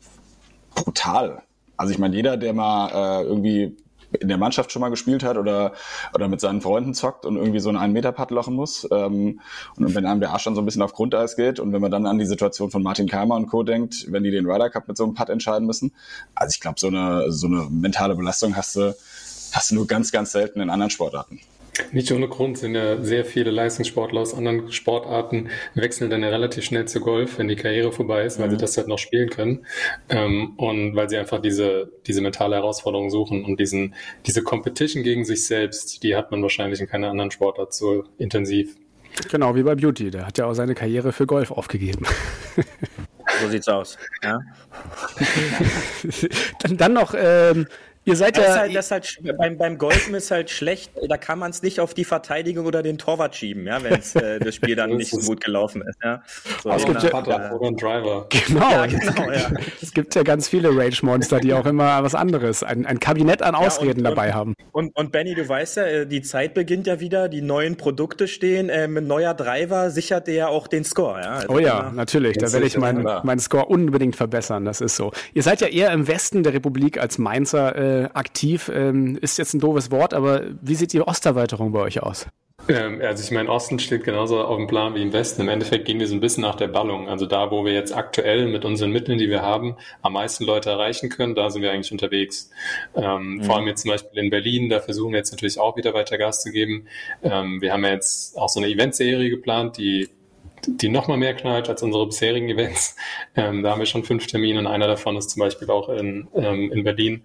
brutal. 0.75 1.41
Also 1.77 1.93
ich 1.93 1.99
meine, 1.99 2.15
jeder, 2.15 2.37
der 2.37 2.53
mal 2.53 2.89
äh, 2.89 3.23
irgendwie 3.23 3.75
in 4.21 4.27
der 4.27 4.37
Mannschaft 4.37 4.71
schon 4.71 4.81
mal 4.81 4.89
gespielt 4.89 5.23
hat 5.23 5.37
oder, 5.37 5.73
oder 6.13 6.27
mit 6.27 6.39
seinen 6.39 6.61
Freunden 6.61 6.93
zockt 6.93 7.25
und 7.25 7.35
irgendwie 7.35 7.59
so 7.59 7.69
einen 7.69 7.77
einen 7.77 7.93
Meter 7.93 8.11
Putt 8.11 8.31
lochen 8.31 8.55
muss. 8.55 8.87
Ähm, 8.91 9.41
und 9.75 9.95
wenn 9.95 10.05
einem 10.05 10.19
der 10.19 10.31
Arsch 10.31 10.43
dann 10.43 10.55
so 10.55 10.61
ein 10.61 10.65
bisschen 10.65 10.81
auf 10.81 10.93
Grundeis 10.93 11.35
geht 11.35 11.59
und 11.59 11.73
wenn 11.73 11.81
man 11.81 11.91
dann 11.91 12.05
an 12.05 12.19
die 12.19 12.25
Situation 12.25 12.71
von 12.71 12.83
Martin 12.83 13.07
Keimer 13.07 13.35
und 13.35 13.47
Co. 13.47 13.63
denkt, 13.63 14.05
wenn 14.09 14.23
die 14.23 14.31
den 14.31 14.45
Ryder 14.45 14.69
Cup 14.69 14.87
mit 14.87 14.97
so 14.97 15.03
einem 15.03 15.15
Putt 15.15 15.29
entscheiden 15.29 15.67
müssen. 15.67 15.93
Also 16.35 16.53
ich 16.55 16.61
glaube, 16.61 16.79
so 16.79 16.87
eine, 16.87 17.31
so 17.31 17.47
eine 17.47 17.67
mentale 17.69 18.15
Belastung 18.15 18.55
hast 18.55 18.75
du, 18.75 18.95
hast 19.51 19.71
du 19.71 19.75
nur 19.75 19.87
ganz, 19.87 20.11
ganz 20.11 20.31
selten 20.31 20.61
in 20.61 20.69
anderen 20.69 20.91
Sportarten. 20.91 21.39
Nicht 21.91 22.11
ohne 22.11 22.27
Grund 22.27 22.57
sind 22.57 22.75
ja 22.75 23.01
sehr 23.01 23.23
viele 23.23 23.49
Leistungssportler 23.49 24.21
aus 24.21 24.33
anderen 24.33 24.71
Sportarten 24.71 25.49
wechseln 25.73 26.09
dann 26.09 26.21
ja 26.21 26.29
relativ 26.29 26.65
schnell 26.65 26.85
zu 26.85 26.99
Golf, 26.99 27.37
wenn 27.37 27.47
die 27.47 27.55
Karriere 27.55 27.91
vorbei 27.91 28.25
ist, 28.25 28.39
weil 28.39 28.47
mhm. 28.47 28.51
sie 28.51 28.57
das 28.57 28.77
halt 28.77 28.87
noch 28.87 28.99
spielen 28.99 29.29
können. 29.29 29.65
Ähm, 30.09 30.53
und 30.57 30.95
weil 30.95 31.09
sie 31.09 31.17
einfach 31.17 31.41
diese, 31.41 31.91
diese 32.07 32.21
mentale 32.21 32.57
Herausforderung 32.57 33.09
suchen 33.09 33.45
und 33.45 33.59
diesen, 33.59 33.95
diese 34.25 34.43
Competition 34.43 35.03
gegen 35.03 35.23
sich 35.23 35.45
selbst, 35.45 36.03
die 36.03 36.15
hat 36.15 36.31
man 36.31 36.41
wahrscheinlich 36.41 36.81
in 36.81 36.87
keiner 36.87 37.09
anderen 37.09 37.31
Sportart 37.31 37.73
so 37.73 38.03
intensiv. 38.17 38.75
Genau, 39.29 39.55
wie 39.55 39.63
bei 39.63 39.75
Beauty. 39.75 40.11
Der 40.11 40.27
hat 40.27 40.37
ja 40.37 40.45
auch 40.45 40.53
seine 40.53 40.75
Karriere 40.75 41.11
für 41.11 41.25
Golf 41.25 41.51
aufgegeben. 41.51 42.05
So 43.41 43.49
sieht's 43.49 43.67
aus. 43.67 43.97
Ja. 44.23 44.39
dann, 46.59 46.77
dann 46.77 46.93
noch 46.93 47.13
ähm, 47.17 47.65
Ihr 48.03 48.15
seid 48.15 48.35
das 48.35 48.45
ja. 48.45 48.51
Ist 48.53 48.59
halt, 48.59 48.75
das 48.75 48.91
halt, 48.91 49.37
beim, 49.37 49.57
beim 49.57 49.77
Golfen 49.77 50.15
ist 50.15 50.31
halt 50.31 50.49
schlecht, 50.49 50.91
da 51.07 51.17
kann 51.17 51.37
man 51.37 51.51
es 51.51 51.61
nicht 51.61 51.79
auf 51.79 51.93
die 51.93 52.03
Verteidigung 52.03 52.65
oder 52.65 52.81
den 52.81 52.97
Torwart 52.97 53.35
schieben, 53.35 53.67
ja, 53.67 53.83
wenn 53.83 53.93
äh, 53.93 54.39
das 54.39 54.55
Spiel 54.55 54.75
dann 54.75 54.89
nicht 54.97 55.11
so 55.11 55.19
gut 55.19 55.43
gelaufen 55.43 55.83
ist. 55.83 55.99
Ja. 56.03 56.23
So, 56.63 56.71
es 56.71 56.85
gibt 56.85 57.03
ja, 57.03 57.09
Putter 57.09 57.53
oder 57.53 57.67
ein 57.67 57.77
Driver. 57.77 58.27
Genau. 58.29 58.71
Ja, 58.71 58.85
genau 58.87 59.31
ja. 59.31 59.51
es 59.81 59.93
gibt 59.93 60.15
ja 60.15 60.23
ganz 60.23 60.47
viele 60.47 60.75
Rage-Monster, 60.75 61.39
die 61.39 61.53
auch 61.53 61.65
immer 61.67 62.03
was 62.03 62.15
anderes, 62.15 62.63
ein, 62.63 62.87
ein 62.87 62.99
Kabinett 62.99 63.43
an 63.43 63.53
Ausreden 63.53 64.03
ja, 64.03 64.09
und, 64.09 64.15
dabei 64.15 64.29
und, 64.29 64.33
haben. 64.33 64.55
Und, 64.71 64.95
und 64.95 65.11
Benny, 65.11 65.35
du 65.35 65.47
weißt 65.47 65.77
ja, 65.77 65.83
äh, 65.83 66.07
die 66.07 66.23
Zeit 66.23 66.55
beginnt 66.55 66.87
ja 66.87 66.99
wieder, 66.99 67.29
die 67.29 67.43
neuen 67.43 67.77
Produkte 67.77 68.27
stehen. 68.27 68.69
Ähm, 68.71 68.97
ein 68.97 69.05
neuer 69.05 69.35
Driver 69.35 69.91
sichert 69.91 70.25
dir 70.25 70.33
ja 70.33 70.47
auch 70.47 70.67
den 70.67 70.83
Score. 70.83 71.21
Ja? 71.21 71.33
Also 71.33 71.49
oh 71.49 71.59
ja, 71.59 71.91
natürlich. 71.93 72.37
Da 72.37 72.51
werde 72.51 72.65
ich 72.65 72.77
meinen 72.77 73.07
mein 73.23 73.39
Score 73.39 73.65
unbedingt 73.65 74.15
verbessern. 74.15 74.65
Das 74.65 74.81
ist 74.81 74.95
so. 74.95 75.11
Ihr 75.35 75.43
seid 75.43 75.61
ja 75.61 75.67
eher 75.67 75.91
im 75.91 76.07
Westen 76.07 76.41
der 76.41 76.53
Republik 76.53 76.99
als 76.99 77.19
Mainzer. 77.19 77.75
Äh, 77.75 78.00
äh, 78.05 78.09
aktiv. 78.13 78.71
Ähm, 78.73 79.17
ist 79.21 79.37
jetzt 79.37 79.53
ein 79.53 79.59
doofes 79.59 79.91
Wort, 79.91 80.13
aber 80.13 80.43
wie 80.61 80.75
sieht 80.75 80.93
die 80.93 81.01
Osterweiterung 81.01 81.71
bei 81.71 81.79
euch 81.79 82.01
aus? 82.01 82.27
Ähm, 82.67 83.01
also 83.01 83.23
ich 83.23 83.31
meine, 83.31 83.49
Osten 83.49 83.79
steht 83.79 84.03
genauso 84.03 84.43
auf 84.43 84.57
dem 84.57 84.67
Plan 84.67 84.95
wie 84.95 85.01
im 85.01 85.13
Westen. 85.13 85.41
Im 85.41 85.49
Endeffekt 85.49 85.85
gehen 85.85 85.99
wir 85.99 86.07
so 86.07 86.15
ein 86.15 86.19
bisschen 86.19 86.43
nach 86.43 86.55
der 86.55 86.67
Ballung. 86.67 87.09
Also 87.09 87.25
da, 87.25 87.51
wo 87.51 87.65
wir 87.65 87.73
jetzt 87.73 87.95
aktuell 87.95 88.47
mit 88.47 88.65
unseren 88.65 88.91
Mitteln, 88.91 89.17
die 89.17 89.29
wir 89.29 89.41
haben, 89.41 89.75
am 90.01 90.13
meisten 90.13 90.45
Leute 90.45 90.69
erreichen 90.69 91.09
können, 91.09 91.35
da 91.35 91.49
sind 91.49 91.61
wir 91.61 91.71
eigentlich 91.71 91.91
unterwegs. 91.91 92.51
Ähm, 92.95 93.35
mhm. 93.35 93.43
Vor 93.43 93.57
allem 93.57 93.67
jetzt 93.67 93.81
zum 93.81 93.91
Beispiel 93.91 94.23
in 94.23 94.29
Berlin, 94.29 94.69
da 94.69 94.79
versuchen 94.79 95.11
wir 95.11 95.17
jetzt 95.17 95.31
natürlich 95.31 95.59
auch 95.59 95.75
wieder 95.77 95.93
weiter 95.93 96.17
Gas 96.17 96.43
zu 96.43 96.51
geben. 96.51 96.87
Ähm, 97.23 97.61
wir 97.61 97.73
haben 97.73 97.83
ja 97.83 97.91
jetzt 97.91 98.37
auch 98.37 98.49
so 98.49 98.59
eine 98.59 98.69
Eventserie 98.69 99.29
geplant, 99.29 99.77
die 99.77 100.09
die 100.67 100.89
noch 100.89 101.07
mal 101.07 101.17
mehr 101.17 101.33
knallt 101.33 101.69
als 101.69 101.81
unsere 101.83 102.05
bisherigen 102.05 102.49
Events. 102.49 102.95
Ähm, 103.35 103.63
da 103.63 103.71
haben 103.71 103.79
wir 103.79 103.85
schon 103.85 104.03
fünf 104.03 104.27
Termine 104.27 104.59
und 104.59 104.67
einer 104.67 104.87
davon 104.87 105.15
ist 105.17 105.29
zum 105.29 105.39
Beispiel 105.39 105.69
auch 105.69 105.89
in, 105.89 106.27
ähm, 106.35 106.71
in 106.71 106.83
Berlin. 106.83 107.23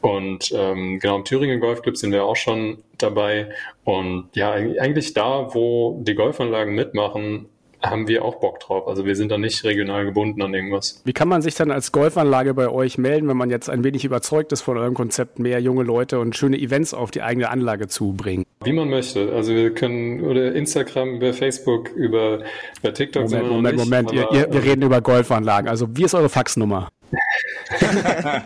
Und 0.00 0.50
ähm, 0.54 0.98
genau 0.98 1.16
im 1.16 1.24
Thüringen 1.24 1.60
Golfclub 1.60 1.96
sind 1.96 2.12
wir 2.12 2.24
auch 2.24 2.36
schon 2.36 2.82
dabei. 2.96 3.50
Und 3.84 4.30
ja, 4.34 4.52
eigentlich 4.52 5.12
da, 5.12 5.54
wo 5.54 6.00
die 6.02 6.14
Golfanlagen 6.14 6.74
mitmachen, 6.74 7.49
haben 7.82 8.08
wir 8.08 8.24
auch 8.24 8.36
Bock 8.36 8.60
drauf. 8.60 8.86
Also 8.88 9.04
wir 9.04 9.16
sind 9.16 9.30
da 9.30 9.38
nicht 9.38 9.64
regional 9.64 10.04
gebunden 10.04 10.42
an 10.42 10.54
irgendwas. 10.54 11.00
Wie 11.04 11.12
kann 11.12 11.28
man 11.28 11.42
sich 11.42 11.54
dann 11.54 11.70
als 11.70 11.92
Golfanlage 11.92 12.54
bei 12.54 12.68
euch 12.68 12.98
melden, 12.98 13.28
wenn 13.28 13.36
man 13.36 13.50
jetzt 13.50 13.70
ein 13.70 13.84
wenig 13.84 14.04
überzeugt 14.04 14.52
ist 14.52 14.62
von 14.62 14.76
eurem 14.76 14.94
Konzept, 14.94 15.38
mehr 15.38 15.60
junge 15.60 15.82
Leute 15.82 16.18
und 16.20 16.36
schöne 16.36 16.58
Events 16.58 16.94
auf 16.94 17.10
die 17.10 17.22
eigene 17.22 17.50
Anlage 17.50 17.88
zu 17.88 18.12
bringen? 18.12 18.44
Wie 18.64 18.72
man 18.72 18.90
möchte. 18.90 19.32
Also 19.32 19.54
wir 19.54 19.74
können 19.74 20.18
über 20.20 20.52
Instagram, 20.52 21.16
über 21.16 21.32
Facebook, 21.32 21.90
über, 21.90 22.40
über 22.80 22.94
TikTok. 22.94 23.30
Moment, 23.30 23.48
Moment, 23.48 23.76
nicht, 23.76 23.84
Moment. 23.84 24.12
Ihr, 24.12 24.28
ihr, 24.32 24.52
wir 24.52 24.62
reden 24.62 24.82
über 24.82 25.00
Golfanlagen. 25.00 25.68
Also 25.68 25.96
wie 25.96 26.04
ist 26.04 26.14
eure 26.14 26.28
Faxnummer? 26.28 26.88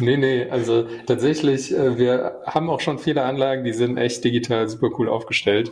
nee, 0.00 0.16
nee, 0.16 0.46
also 0.50 0.86
tatsächlich, 1.06 1.72
äh, 1.72 1.98
wir 1.98 2.40
haben 2.46 2.70
auch 2.70 2.80
schon 2.80 2.98
viele 2.98 3.22
Anlagen, 3.22 3.64
die 3.64 3.72
sind 3.72 3.96
echt 3.96 4.24
digital 4.24 4.68
super 4.68 4.90
cool 4.98 5.08
aufgestellt. 5.08 5.70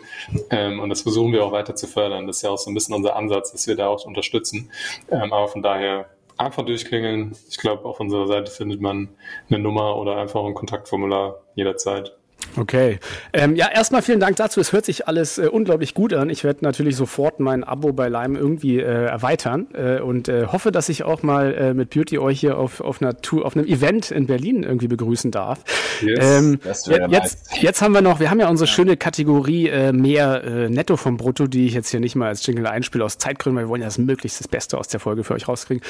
Ähm, 0.50 0.80
und 0.80 0.88
das 0.88 1.02
versuchen 1.02 1.32
wir 1.32 1.44
auch 1.44 1.52
weiter 1.52 1.74
zu 1.74 1.86
fördern. 1.86 2.26
Das 2.26 2.36
ist 2.36 2.42
ja 2.42 2.50
auch 2.50 2.58
so 2.58 2.70
ein 2.70 2.74
bisschen 2.74 2.94
unser 2.94 3.16
Ansatz, 3.16 3.52
dass 3.52 3.66
wir 3.66 3.76
da 3.76 3.88
auch 3.88 4.04
unterstützen. 4.04 4.70
Ähm, 5.10 5.32
aber 5.32 5.48
von 5.48 5.62
daher 5.62 6.08
einfach 6.36 6.64
durchklingeln. 6.64 7.36
Ich 7.48 7.58
glaube, 7.58 7.84
auf 7.84 8.00
unserer 8.00 8.26
Seite 8.26 8.50
findet 8.50 8.80
man 8.80 9.08
eine 9.48 9.58
Nummer 9.58 9.96
oder 9.96 10.16
einfach 10.16 10.44
ein 10.44 10.54
Kontaktformular 10.54 11.42
jederzeit. 11.54 12.16
Okay. 12.56 12.98
Ähm, 13.32 13.56
ja, 13.56 13.68
erstmal 13.70 14.02
vielen 14.02 14.20
Dank 14.20 14.36
dazu. 14.36 14.60
Es 14.60 14.72
hört 14.72 14.84
sich 14.84 15.08
alles 15.08 15.38
äh, 15.38 15.48
unglaublich 15.48 15.94
gut 15.94 16.12
an. 16.14 16.30
Ich 16.30 16.44
werde 16.44 16.64
natürlich 16.64 16.96
sofort 16.96 17.40
mein 17.40 17.64
Abo 17.64 17.92
bei 17.92 18.08
Lime 18.08 18.38
irgendwie 18.38 18.78
äh, 18.78 19.06
erweitern 19.06 19.66
äh, 19.74 20.00
und 20.00 20.28
äh, 20.28 20.46
hoffe, 20.46 20.70
dass 20.70 20.88
ich 20.88 21.02
auch 21.02 21.22
mal 21.22 21.54
äh, 21.54 21.74
mit 21.74 21.90
Beauty 21.90 22.18
euch 22.18 22.40
hier 22.40 22.58
auf, 22.58 22.80
auf, 22.80 23.02
einer 23.02 23.20
Tour, 23.20 23.44
auf 23.44 23.56
einem 23.56 23.66
Event 23.66 24.10
in 24.10 24.26
Berlin 24.26 24.62
irgendwie 24.62 24.88
begrüßen 24.88 25.30
darf. 25.30 25.64
Yes, 26.00 26.18
ähm, 26.20 26.60
jetzt, 26.64 26.88
nice. 26.88 27.38
jetzt 27.60 27.82
haben 27.82 27.92
wir 27.92 28.02
noch, 28.02 28.20
wir 28.20 28.30
haben 28.30 28.40
ja 28.40 28.48
unsere 28.48 28.68
ja. 28.68 28.74
schöne 28.74 28.96
Kategorie 28.96 29.68
äh, 29.68 29.92
mehr 29.92 30.68
Netto 30.68 30.96
vom 30.96 31.16
Brutto, 31.16 31.46
die 31.46 31.66
ich 31.66 31.74
jetzt 31.74 31.90
hier 31.90 32.00
nicht 32.00 32.14
mal 32.14 32.28
als 32.28 32.46
Jingle 32.46 32.66
einspiele 32.66 33.04
aus 33.04 33.18
Zeitgründen, 33.18 33.56
weil 33.56 33.66
wir 33.66 33.68
wollen 33.70 33.82
ja 33.82 33.88
das 33.88 33.98
möglichst 33.98 34.40
das 34.40 34.48
Beste 34.48 34.78
aus 34.78 34.88
der 34.88 35.00
Folge 35.00 35.24
für 35.24 35.34
euch 35.34 35.48
rauskriegen. 35.48 35.82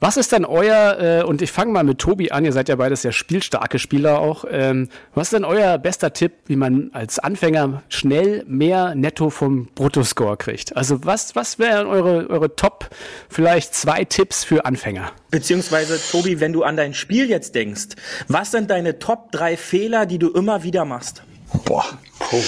Was 0.00 0.16
ist 0.16 0.32
denn 0.32 0.44
euer, 0.44 1.26
und 1.26 1.42
ich 1.42 1.52
fange 1.52 1.72
mal 1.72 1.84
mit 1.84 1.98
Tobi 1.98 2.30
an, 2.30 2.44
ihr 2.44 2.52
seid 2.52 2.68
ja 2.68 2.76
beides 2.76 3.02
sehr 3.02 3.12
spielstarke 3.12 3.78
Spieler 3.78 4.18
auch, 4.18 4.44
ähm, 4.50 4.88
was 5.14 5.28
ist 5.28 5.34
denn 5.34 5.44
euer 5.44 5.78
bester 5.90 6.12
Tipp, 6.12 6.34
wie 6.46 6.54
man 6.54 6.90
als 6.92 7.18
Anfänger 7.18 7.82
schnell 7.88 8.44
mehr 8.46 8.94
Netto 8.94 9.28
vom 9.28 9.66
Bruttoscore 9.74 10.36
kriegt. 10.36 10.76
Also 10.76 11.04
was, 11.04 11.34
was 11.34 11.58
wären 11.58 11.88
eure, 11.88 12.30
eure 12.30 12.54
Top 12.54 12.88
vielleicht 13.28 13.74
zwei 13.74 14.04
Tipps 14.04 14.44
für 14.44 14.64
Anfänger? 14.66 15.10
Beziehungsweise, 15.32 16.00
Tobi, 16.12 16.38
wenn 16.38 16.52
du 16.52 16.62
an 16.62 16.76
dein 16.76 16.94
Spiel 16.94 17.28
jetzt 17.28 17.56
denkst, 17.56 17.96
was 18.28 18.52
sind 18.52 18.70
deine 18.70 19.00
Top 19.00 19.32
drei 19.32 19.56
Fehler, 19.56 20.06
die 20.06 20.20
du 20.20 20.30
immer 20.30 20.62
wieder 20.62 20.84
machst? 20.84 21.24
Boah. 21.64 21.84
Oh 22.30 22.44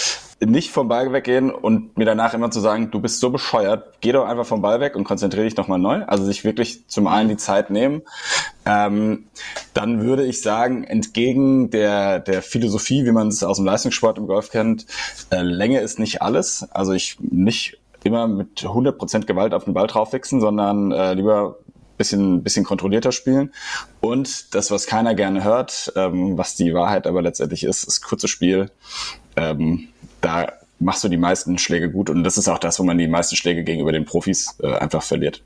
nicht 0.47 0.71
vom 0.71 0.89
Ball 0.89 1.13
weggehen 1.13 1.51
und 1.51 1.97
mir 1.97 2.05
danach 2.05 2.35
immer 2.35 2.51
zu 2.51 2.61
sagen, 2.61 2.91
du 2.91 3.01
bist 3.01 3.21
so 3.21 3.31
bescheuert, 3.31 4.01
geh 4.01 4.13
doch 4.13 4.27
einfach 4.27 4.47
vom 4.47 4.63
Ball 4.63 4.81
weg 4.81 4.97
und 4.97 5.05
konzentriere 5.05 5.45
dich 5.45 5.57
nochmal 5.57 5.79
neu. 5.79 6.05
Also 6.07 6.25
sich 6.25 6.45
wirklich 6.45 6.87
zum 6.89 7.07
einen 7.07 7.29
die 7.29 7.37
Zeit 7.37 7.71
nehmen. 7.71 8.03
Ähm, 8.65 9.25
dann 9.75 10.03
würde 10.03 10.25
ich 10.25 10.43
sagen, 10.43 10.85
entgegen 10.85 11.71
der, 11.71 12.19
der 12.19 12.43
Philosophie, 12.43 13.05
wie 13.05 13.13
man 13.13 13.29
es 13.29 13.43
aus 13.43 13.57
dem 13.57 13.67
Leistungssport 13.67 14.19
im 14.19 14.27
Golf 14.27 14.51
kennt, 14.51 14.87
äh, 15.31 15.43
Länge 15.43 15.81
ist 15.81 15.99
nicht 15.99 16.23
alles. 16.23 16.67
Also 16.71 16.93
ich 16.93 17.19
nicht 17.21 17.79
immer 18.05 18.27
mit 18.27 18.61
100% 18.61 19.27
Gewalt 19.27 19.55
auf 19.55 19.65
den 19.65 19.75
Ball 19.75 19.87
draufwichsen, 19.87 20.41
sondern 20.41 20.91
äh, 20.91 21.15
lieber 21.15 21.57
bisschen, 21.97 22.43
bisschen 22.43 22.65
kontrollierter 22.65 23.13
spielen. 23.13 23.53
Und 24.01 24.55
das, 24.55 24.71
was 24.71 24.87
keiner 24.87 25.15
gerne 25.15 25.45
hört, 25.45 25.93
ähm, 25.95 26.37
was 26.37 26.57
die 26.57 26.75
Wahrheit 26.75 27.07
aber 27.07 27.23
letztendlich 27.23 27.63
ist, 27.65 27.85
ist 27.85 28.03
kurzes 28.03 28.31
Spiel. 28.31 28.71
Ähm, 29.37 29.89
da 30.23 30.53
machst 30.79 31.05
du 31.05 31.09
die 31.09 31.17
meisten 31.17 31.59
Schläge 31.59 31.91
gut 31.91 32.11
und 32.11 32.25
das 32.25 32.39
ist 32.39 32.49
auch 32.49 32.59
das, 32.59 32.79
wo 32.79 32.83
man 32.83 32.99
die 32.99 33.09
meisten 33.09 33.37
Schläge 33.37 33.63
gegenüber 33.63 33.93
den 33.93 34.05
Profis 34.05 34.57
äh, 34.63 34.73
einfach 34.73 35.03
verliert. 35.03 35.43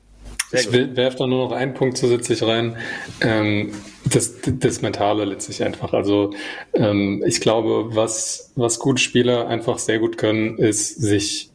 Ich 0.53 0.71
werfe 0.71 1.17
da 1.17 1.27
nur 1.27 1.49
noch 1.49 1.51
einen 1.51 1.73
Punkt 1.73 1.97
zusätzlich 1.97 2.41
rein. 2.41 2.77
Ähm, 3.19 3.73
das, 4.05 4.35
das 4.45 4.81
Mentale 4.81 5.25
letztlich 5.25 5.61
einfach. 5.61 5.93
Also 5.93 6.33
ähm, 6.73 7.21
ich 7.27 7.41
glaube, 7.41 7.95
was, 7.95 8.53
was 8.55 8.79
gute 8.79 9.01
Spieler 9.01 9.49
einfach 9.49 9.77
sehr 9.77 9.99
gut 9.99 10.17
können, 10.17 10.57
ist 10.57 11.01
sich 11.01 11.49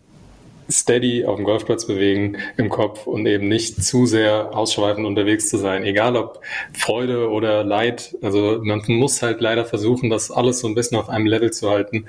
steady 0.71 1.25
auf 1.25 1.37
dem 1.37 1.45
Golfplatz 1.45 1.87
bewegen 1.87 2.37
im 2.57 2.69
Kopf 2.69 3.07
und 3.07 3.27
eben 3.27 3.49
nicht 3.49 3.83
zu 3.83 4.07
sehr 4.07 4.57
ausschweifend 4.57 5.07
unterwegs 5.07 5.49
zu 5.49 5.59
sein. 5.59 5.85
Egal 5.85 6.17
ob 6.17 6.41
Freude 6.73 7.31
oder 7.31 7.65
Leid. 7.65 8.17
Also 8.23 8.61
man 8.63 8.83
muss 8.87 9.23
halt 9.23 9.41
leider 9.41 9.65
versuchen, 9.65 10.11
das 10.11 10.31
alles 10.31 10.61
so 10.61 10.69
ein 10.69 10.75
bisschen 10.75 10.99
auf 10.99 11.09
einem 11.09 11.27
Level 11.27 11.51
zu 11.51 11.71
halten, 11.71 12.07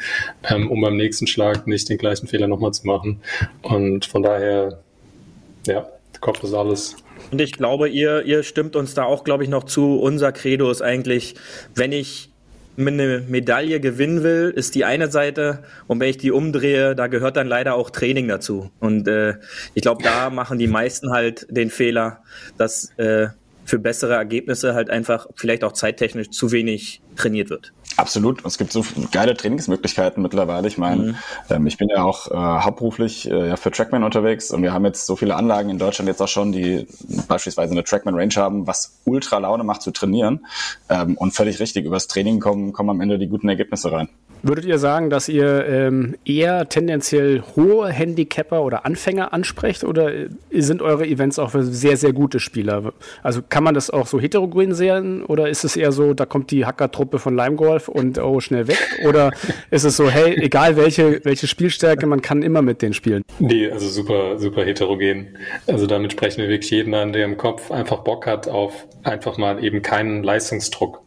ähm, 0.49 0.69
um 0.69 0.81
beim 0.81 0.95
nächsten 0.95 1.27
Schlag 1.27 1.67
nicht 1.67 1.89
den 1.89 1.97
gleichen 1.97 2.27
Fehler 2.27 2.47
nochmal 2.47 2.73
zu 2.73 2.87
machen. 2.87 3.21
Und 3.61 4.05
von 4.05 4.23
daher, 4.23 4.79
ja, 5.67 5.87
Kopf 6.23 6.43
ist 6.43 6.53
alles. 6.53 6.95
Und 7.31 7.41
ich 7.41 7.53
glaube, 7.53 7.89
ihr, 7.89 8.23
ihr 8.23 8.43
stimmt 8.43 8.75
uns 8.75 8.93
da 8.93 9.03
auch, 9.03 9.23
glaube 9.23 9.43
ich, 9.43 9.49
noch 9.49 9.65
zu. 9.65 9.99
Unser 9.99 10.31
Credo 10.31 10.71
ist 10.71 10.81
eigentlich, 10.81 11.35
wenn 11.75 11.91
ich 11.91 12.32
eine 12.77 13.23
Medaille 13.27 13.79
gewinnen 13.79 14.23
will, 14.23 14.53
ist 14.55 14.75
die 14.75 14.85
eine 14.85 15.11
Seite. 15.11 15.63
Und 15.87 15.99
wenn 15.99 16.09
ich 16.09 16.17
die 16.17 16.31
umdrehe, 16.31 16.95
da 16.95 17.07
gehört 17.07 17.37
dann 17.37 17.47
leider 17.47 17.75
auch 17.75 17.89
Training 17.89 18.27
dazu. 18.27 18.71
Und 18.79 19.07
äh, 19.07 19.35
ich 19.73 19.83
glaube, 19.83 20.03
da 20.03 20.29
machen 20.29 20.57
die 20.57 20.67
meisten 20.67 21.11
halt 21.11 21.47
den 21.49 21.69
Fehler, 21.69 22.23
dass 22.57 22.91
äh, 22.97 23.27
für 23.65 23.79
bessere 23.79 24.13
Ergebnisse 24.13 24.73
halt 24.73 24.89
einfach 24.89 25.27
vielleicht 25.35 25.63
auch 25.63 25.73
zeittechnisch 25.73 26.29
zu 26.31 26.51
wenig 26.51 27.01
trainiert 27.15 27.49
wird. 27.49 27.73
Absolut. 27.97 28.45
Es 28.45 28.57
gibt 28.57 28.71
so 28.71 28.83
geile 29.11 29.35
Trainingsmöglichkeiten 29.35 30.21
mittlerweile. 30.23 30.67
Ich 30.67 30.77
meine, 30.77 31.03
mhm. 31.03 31.15
ähm, 31.49 31.67
ich 31.67 31.77
bin 31.77 31.89
ja 31.89 32.03
auch 32.03 32.31
äh, 32.31 32.33
hauptberuflich 32.35 33.29
äh, 33.29 33.49
ja, 33.49 33.55
für 33.55 33.71
Trackman 33.71 34.03
unterwegs 34.03 34.51
und 34.51 34.63
wir 34.63 34.73
haben 34.73 34.85
jetzt 34.85 35.05
so 35.05 35.15
viele 35.15 35.35
Anlagen 35.35 35.69
in 35.69 35.77
Deutschland 35.77 36.07
jetzt 36.07 36.21
auch 36.21 36.27
schon, 36.27 36.51
die 36.51 36.87
beispielsweise 37.27 37.71
eine 37.71 37.83
Trackman 37.83 38.15
Range 38.15 38.35
haben, 38.35 38.67
was 38.67 38.99
ultra 39.05 39.37
Laune 39.37 39.63
macht 39.63 39.81
zu 39.81 39.91
trainieren. 39.91 40.45
Ähm, 40.89 41.15
und 41.17 41.33
völlig 41.33 41.59
richtig, 41.59 41.85
übers 41.85 42.07
Training 42.07 42.39
kommen, 42.39 42.73
kommen 42.73 42.89
am 42.89 43.01
Ende 43.01 43.19
die 43.19 43.27
guten 43.27 43.49
Ergebnisse 43.49 43.91
rein. 43.91 44.09
Würdet 44.45 44.65
ihr 44.65 44.77
sagen, 44.77 45.09
dass 45.09 45.29
ihr 45.29 45.65
ähm, 45.65 46.15
eher 46.25 46.67
tendenziell 46.67 47.41
hohe 47.55 47.87
Handicapper 47.87 48.61
oder 48.61 48.85
Anfänger 48.85 49.31
ansprecht 49.31 49.85
oder 49.85 50.11
sind 50.51 50.81
eure 50.81 51.07
Events 51.07 51.39
auch 51.39 51.51
für 51.51 51.63
sehr, 51.63 51.95
sehr 51.95 52.11
gute 52.11 52.41
Spieler? 52.41 52.91
Also 53.23 53.41
kann 53.47 53.63
man 53.63 53.73
das 53.73 53.89
auch 53.89 54.05
so 54.05 54.19
heterogen 54.19 54.75
sehen 54.75 55.23
oder 55.23 55.47
ist 55.47 55.63
es 55.63 55.77
eher 55.77 55.93
so, 55.93 56.13
da 56.13 56.25
kommt 56.25 56.51
die 56.51 56.65
Hackertruppe 56.65 57.19
von 57.19 57.37
Lime 57.37 57.55
Golf 57.55 57.87
und 57.87 58.17
oh, 58.19 58.41
schnell 58.41 58.67
weg? 58.67 58.77
Oder 59.07 59.31
ist 59.71 59.85
es 59.85 59.95
so, 59.95 60.09
hey, 60.09 60.37
egal 60.37 60.75
welche, 60.75 61.23
welche 61.23 61.47
Spielstärke, 61.47 62.05
man 62.05 62.21
kann 62.21 62.43
immer 62.43 62.61
mit 62.61 62.81
denen 62.81 62.93
spielen? 62.93 63.23
Nee, 63.39 63.71
also 63.71 63.87
super, 63.87 64.39
super 64.39 64.65
heterogen. 64.65 65.37
Also 65.67 65.87
damit 65.87 66.11
sprechen 66.11 66.41
wir 66.41 66.49
wirklich 66.49 66.69
jeden 66.69 66.93
an, 66.93 67.13
der 67.13 67.23
im 67.23 67.37
Kopf 67.37 67.71
einfach 67.71 67.99
Bock 67.99 68.27
hat 68.27 68.49
auf 68.49 68.87
einfach 69.03 69.37
mal 69.37 69.63
eben 69.63 69.81
keinen 69.81 70.21
Leistungsdruck. 70.21 71.02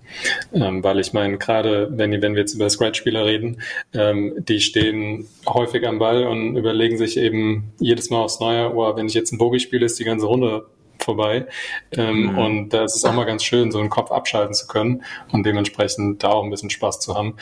Ähm, 0.52 0.82
weil 0.82 1.00
ich 1.00 1.12
meine, 1.12 1.38
gerade 1.38 1.88
wenn, 1.90 2.20
wenn 2.22 2.34
wir 2.34 2.40
jetzt 2.40 2.54
über 2.54 2.68
Scratch-Spieler 2.68 3.24
reden, 3.24 3.62
ähm, 3.94 4.34
die 4.38 4.60
stehen 4.60 5.26
häufig 5.46 5.86
am 5.86 5.98
Ball 5.98 6.26
und 6.26 6.56
überlegen 6.56 6.98
sich 6.98 7.16
eben 7.16 7.72
jedes 7.78 8.10
Mal 8.10 8.20
aufs 8.22 8.40
Neue, 8.40 8.74
oh, 8.74 8.96
wenn 8.96 9.06
ich 9.06 9.14
jetzt 9.14 9.32
ein 9.32 9.38
Bogie 9.38 9.60
spiele, 9.60 9.86
ist 9.86 9.98
die 9.98 10.04
ganze 10.04 10.26
Runde 10.26 10.66
vorbei. 11.06 11.46
Ähm, 11.92 12.32
mhm. 12.32 12.38
Und 12.38 12.68
da 12.70 12.84
ist 12.84 12.96
es 12.96 13.04
auch 13.04 13.14
mal 13.14 13.24
ganz 13.24 13.44
schön, 13.44 13.70
so 13.70 13.78
einen 13.78 13.90
Kopf 13.90 14.10
abschalten 14.10 14.54
zu 14.54 14.66
können 14.66 15.02
und 15.32 15.46
dementsprechend 15.46 16.22
da 16.22 16.30
auch 16.30 16.44
ein 16.44 16.50
bisschen 16.50 16.70
Spaß 16.70 17.00
zu 17.00 17.14
haben. 17.14 17.34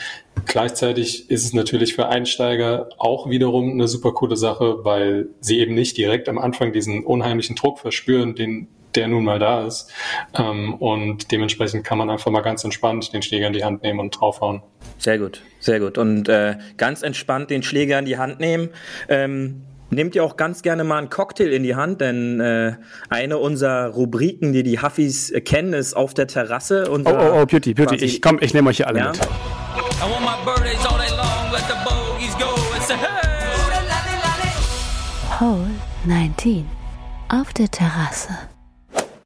Gleichzeitig 0.45 1.29
ist 1.29 1.45
es 1.45 1.53
natürlich 1.53 1.95
für 1.95 2.07
Einsteiger 2.07 2.89
auch 2.97 3.29
wiederum 3.29 3.71
eine 3.71 3.87
super 3.87 4.13
coole 4.13 4.37
Sache, 4.37 4.85
weil 4.85 5.27
sie 5.41 5.59
eben 5.59 5.73
nicht 5.73 5.97
direkt 5.97 6.29
am 6.29 6.37
Anfang 6.37 6.71
diesen 6.73 7.03
unheimlichen 7.03 7.55
Druck 7.55 7.79
verspüren, 7.79 8.35
den 8.35 8.67
der 8.95 9.07
nun 9.07 9.23
mal 9.23 9.39
da 9.39 9.65
ist. 9.65 9.91
Ähm, 10.37 10.75
und 10.75 11.31
dementsprechend 11.31 11.83
kann 11.83 11.97
man 11.97 12.09
einfach 12.09 12.31
mal 12.31 12.41
ganz 12.41 12.63
entspannt 12.63 13.13
den 13.13 13.21
Schläger 13.21 13.47
in 13.47 13.53
die 13.53 13.63
Hand 13.63 13.83
nehmen 13.83 13.99
und 13.99 14.19
draufhauen. 14.19 14.61
Sehr 14.97 15.17
gut, 15.17 15.41
sehr 15.59 15.79
gut. 15.79 15.97
Und 15.97 16.29
äh, 16.29 16.55
ganz 16.77 17.01
entspannt 17.01 17.49
den 17.49 17.63
Schläger 17.63 17.99
in 17.99 18.05
die 18.05 18.17
Hand 18.17 18.39
nehmen. 18.39 18.69
Ähm, 19.09 19.63
nehmt 19.89 20.15
ihr 20.15 20.23
auch 20.23 20.37
ganz 20.37 20.61
gerne 20.61 20.83
mal 20.83 20.97
einen 20.97 21.09
Cocktail 21.09 21.51
in 21.51 21.63
die 21.63 21.75
Hand, 21.75 22.01
denn 22.01 22.39
äh, 22.39 22.73
eine 23.09 23.37
unserer 23.37 23.89
Rubriken, 23.89 24.53
die 24.53 24.63
die 24.63 24.81
Huffis 24.81 25.31
äh, 25.31 25.41
kennen, 25.41 25.73
ist 25.73 25.95
auf 25.95 26.13
der 26.13 26.27
Terrasse. 26.27 26.87
Oh, 26.89 26.99
oh, 27.05 27.41
oh, 27.41 27.45
Beauty, 27.45 27.73
Beauty, 27.73 27.95
ich 27.95 28.21
komm, 28.21 28.39
ich 28.41 28.53
nehme 28.53 28.69
euch 28.69 28.77
hier 28.77 28.87
alle 28.87 28.99
ja? 28.99 29.11
mit. 29.11 29.19
Hole 35.39 35.69
19 36.05 36.65
auf 37.29 37.51
der 37.53 37.69
Terrasse. 37.69 38.54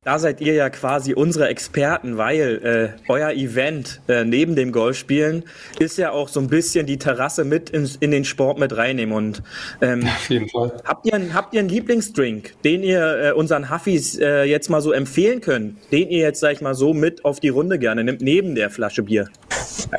Da 0.06 0.18
seid 0.18 0.40
ihr 0.40 0.54
ja 0.54 0.70
quasi 0.70 1.14
unsere 1.14 1.50
Experten, 1.50 2.18
weil 2.18 2.96
äh, 2.98 3.12
euer 3.12 3.32
Event 3.32 4.00
äh, 4.08 4.24
neben 4.24 4.56
dem 4.56 4.72
Golfspielen 4.72 5.44
ist 5.78 5.98
ja 5.98 6.12
auch 6.12 6.30
so 6.30 6.40
ein 6.40 6.48
bisschen 6.48 6.86
die 6.86 6.98
Terrasse 6.98 7.44
mit 7.44 7.70
in, 7.70 7.90
in 8.00 8.12
den 8.12 8.24
Sport 8.24 8.60
mit 8.60 8.78
reinnehmen. 8.78 9.14
Und 9.14 9.44
ähm, 9.82 10.06
auf 10.08 10.30
jeden 10.30 10.48
Fall. 10.48 10.72
Habt 10.86 11.06
ihr, 11.06 11.34
habt 11.34 11.54
ihr 11.54 11.60
einen 11.60 11.68
Lieblingsdrink, 11.68 12.54
den 12.64 12.82
ihr 12.82 13.24
äh, 13.24 13.32
unseren 13.34 13.70
Huffis 13.70 14.18
äh, 14.18 14.46
jetzt 14.46 14.70
mal 14.70 14.80
so 14.80 14.94
empfehlen 14.94 15.42
könnt, 15.42 15.76
den 15.92 16.10
ihr 16.10 16.20
jetzt, 16.20 16.40
sag 16.40 16.54
ich 16.54 16.62
mal, 16.62 16.76
so 16.76 16.94
mit 16.94 17.26
auf 17.26 17.42
die 17.42 17.50
Runde 17.50 17.78
gerne 17.78 18.06
nimmt, 18.06 18.22
neben 18.22 18.56
der 18.56 18.70
Flasche 18.70 19.04
Bier? 19.04 19.28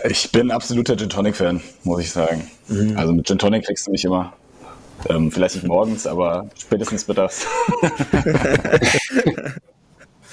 Ich 0.08 0.32
bin 0.32 0.50
absoluter 0.50 0.96
Gin 0.96 1.10
Tonic 1.10 1.36
Fan, 1.36 1.60
muss 1.84 2.00
ich 2.00 2.10
sagen. 2.10 2.50
Mhm. 2.68 2.96
Also 2.96 3.12
mit 3.12 3.26
Gin 3.26 3.38
Tonic 3.38 3.66
kriegst 3.66 3.86
du 3.86 3.90
mich 3.90 4.06
immer. 4.06 4.32
Ähm, 5.10 5.30
vielleicht 5.30 5.56
nicht 5.56 5.66
morgens, 5.66 6.06
aber 6.06 6.48
spätestens 6.58 7.06
mittags. 7.06 7.46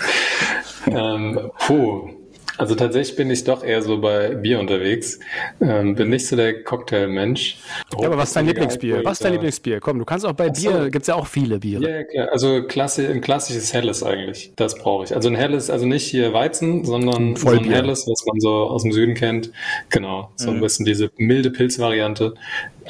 ähm, 0.87 1.51
puh. 1.59 2.09
Also 2.57 2.73
tatsächlich 2.73 3.15
bin 3.15 3.29
ich 3.29 3.43
doch 3.43 3.63
eher 3.63 3.83
so 3.83 4.01
bei 4.01 4.29
Bier 4.29 4.59
unterwegs. 4.59 5.19
Ähm, 5.61 5.95
bin 5.95 6.09
nicht 6.09 6.25
so 6.25 6.35
der 6.35 6.63
Cocktailmensch. 6.63 7.59
Ja, 7.99 8.07
aber 8.07 8.17
was 8.17 8.29
ist 8.29 8.35
dein 8.35 8.47
Lieblingsbier? 8.47 9.05
Was 9.05 9.13
ist 9.13 9.23
dein 9.23 9.33
Lieblingsbier? 9.33 9.79
Komm, 9.79 9.99
du 9.99 10.05
kannst 10.05 10.25
auch 10.25 10.33
bei 10.33 10.49
Bier, 10.49 10.85
so. 10.85 10.89
gibt 10.89 11.03
es 11.03 11.07
ja 11.07 11.15
auch 11.15 11.27
viele 11.27 11.59
Biere. 11.59 11.87
Ja, 11.87 12.03
klar. 12.03 12.29
Also 12.31 12.63
klassi 12.63 13.05
ein 13.05 13.21
klassisches 13.21 13.73
Helles 13.73 14.01
eigentlich. 14.01 14.53
Das 14.55 14.75
brauche 14.75 15.03
ich. 15.03 15.15
Also 15.15 15.29
ein 15.29 15.35
Helles, 15.35 15.69
also 15.69 15.85
nicht 15.85 16.07
hier 16.07 16.33
Weizen, 16.33 16.83
sondern 16.83 17.35
so 17.35 17.49
ein 17.49 17.63
Helles, 17.63 18.07
was 18.07 18.25
man 18.25 18.39
so 18.39 18.51
aus 18.51 18.81
dem 18.81 18.91
Süden 18.91 19.13
kennt. 19.13 19.51
Genau. 19.89 20.31
So 20.35 20.49
mhm. 20.49 20.57
ein 20.57 20.61
bisschen 20.61 20.85
diese 20.85 21.11
milde 21.17 21.51
Pilzvariante 21.51 22.33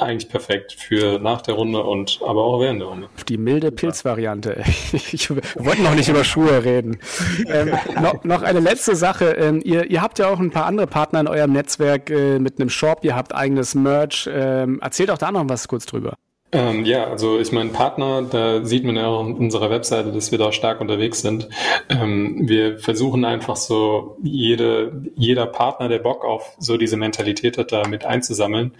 eigentlich 0.02 0.28
perfekt 0.28 0.72
für 0.72 1.18
nach 1.18 1.42
der 1.42 1.54
Runde 1.54 1.82
und 1.82 2.20
aber 2.24 2.44
auch 2.44 2.60
während 2.60 2.80
der 2.80 2.88
Runde. 2.88 3.08
Die 3.28 3.38
milde 3.38 3.72
Pilzvariante. 3.72 4.62
Ich 5.12 5.30
wollte 5.30 5.82
noch 5.82 5.94
nicht 5.94 6.08
über 6.08 6.24
Schuhe 6.24 6.64
reden. 6.64 6.98
Ähm, 7.46 7.72
noch, 8.00 8.24
noch, 8.24 8.42
eine 8.42 8.60
letzte 8.60 8.94
Sache. 8.96 9.32
Ähm, 9.32 9.60
ihr, 9.64 9.90
ihr, 9.90 10.02
habt 10.02 10.18
ja 10.18 10.28
auch 10.28 10.38
ein 10.38 10.50
paar 10.50 10.66
andere 10.66 10.86
Partner 10.86 11.20
in 11.20 11.28
eurem 11.28 11.52
Netzwerk 11.52 12.10
äh, 12.10 12.38
mit 12.38 12.60
einem 12.60 12.68
Shop. 12.68 13.00
Ihr 13.02 13.16
habt 13.16 13.34
eigenes 13.34 13.74
Merch. 13.74 14.28
Ähm, 14.32 14.80
erzählt 14.80 15.10
auch 15.10 15.18
da 15.18 15.32
noch 15.32 15.48
was 15.48 15.68
kurz 15.68 15.86
drüber. 15.86 16.14
Ähm, 16.50 16.86
ja, 16.86 17.06
also 17.06 17.38
ich 17.38 17.52
meine, 17.52 17.70
Partner, 17.70 18.22
da 18.22 18.64
sieht 18.64 18.82
man 18.82 18.96
ja 18.96 19.06
auch 19.06 19.20
auf 19.20 19.38
unserer 19.38 19.68
Webseite, 19.68 20.12
dass 20.12 20.30
wir 20.30 20.38
da 20.38 20.50
stark 20.50 20.80
unterwegs 20.80 21.20
sind. 21.20 21.46
Ähm, 21.90 22.48
wir 22.48 22.78
versuchen 22.78 23.26
einfach 23.26 23.56
so 23.56 24.16
jede, 24.22 25.02
jeder 25.14 25.44
Partner, 25.44 25.88
der 25.88 25.98
Bock 25.98 26.24
auf 26.24 26.56
so 26.58 26.78
diese 26.78 26.96
Mentalität 26.96 27.58
hat, 27.58 27.70
da 27.72 27.86
mit 27.86 28.06
einzusammeln 28.06 28.72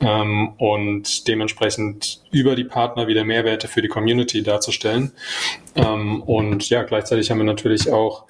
ähm, 0.00 0.54
und 0.56 1.28
dementsprechend 1.28 2.22
über 2.30 2.56
die 2.56 2.64
Partner 2.64 3.06
wieder 3.06 3.24
Mehrwerte 3.24 3.68
für 3.68 3.82
die 3.82 3.88
Community 3.88 4.42
darzustellen. 4.42 5.12
Ähm, 5.76 6.22
und 6.22 6.70
ja, 6.70 6.84
gleichzeitig 6.84 7.30
haben 7.30 7.38
wir 7.38 7.44
natürlich 7.44 7.92
auch 7.92 8.24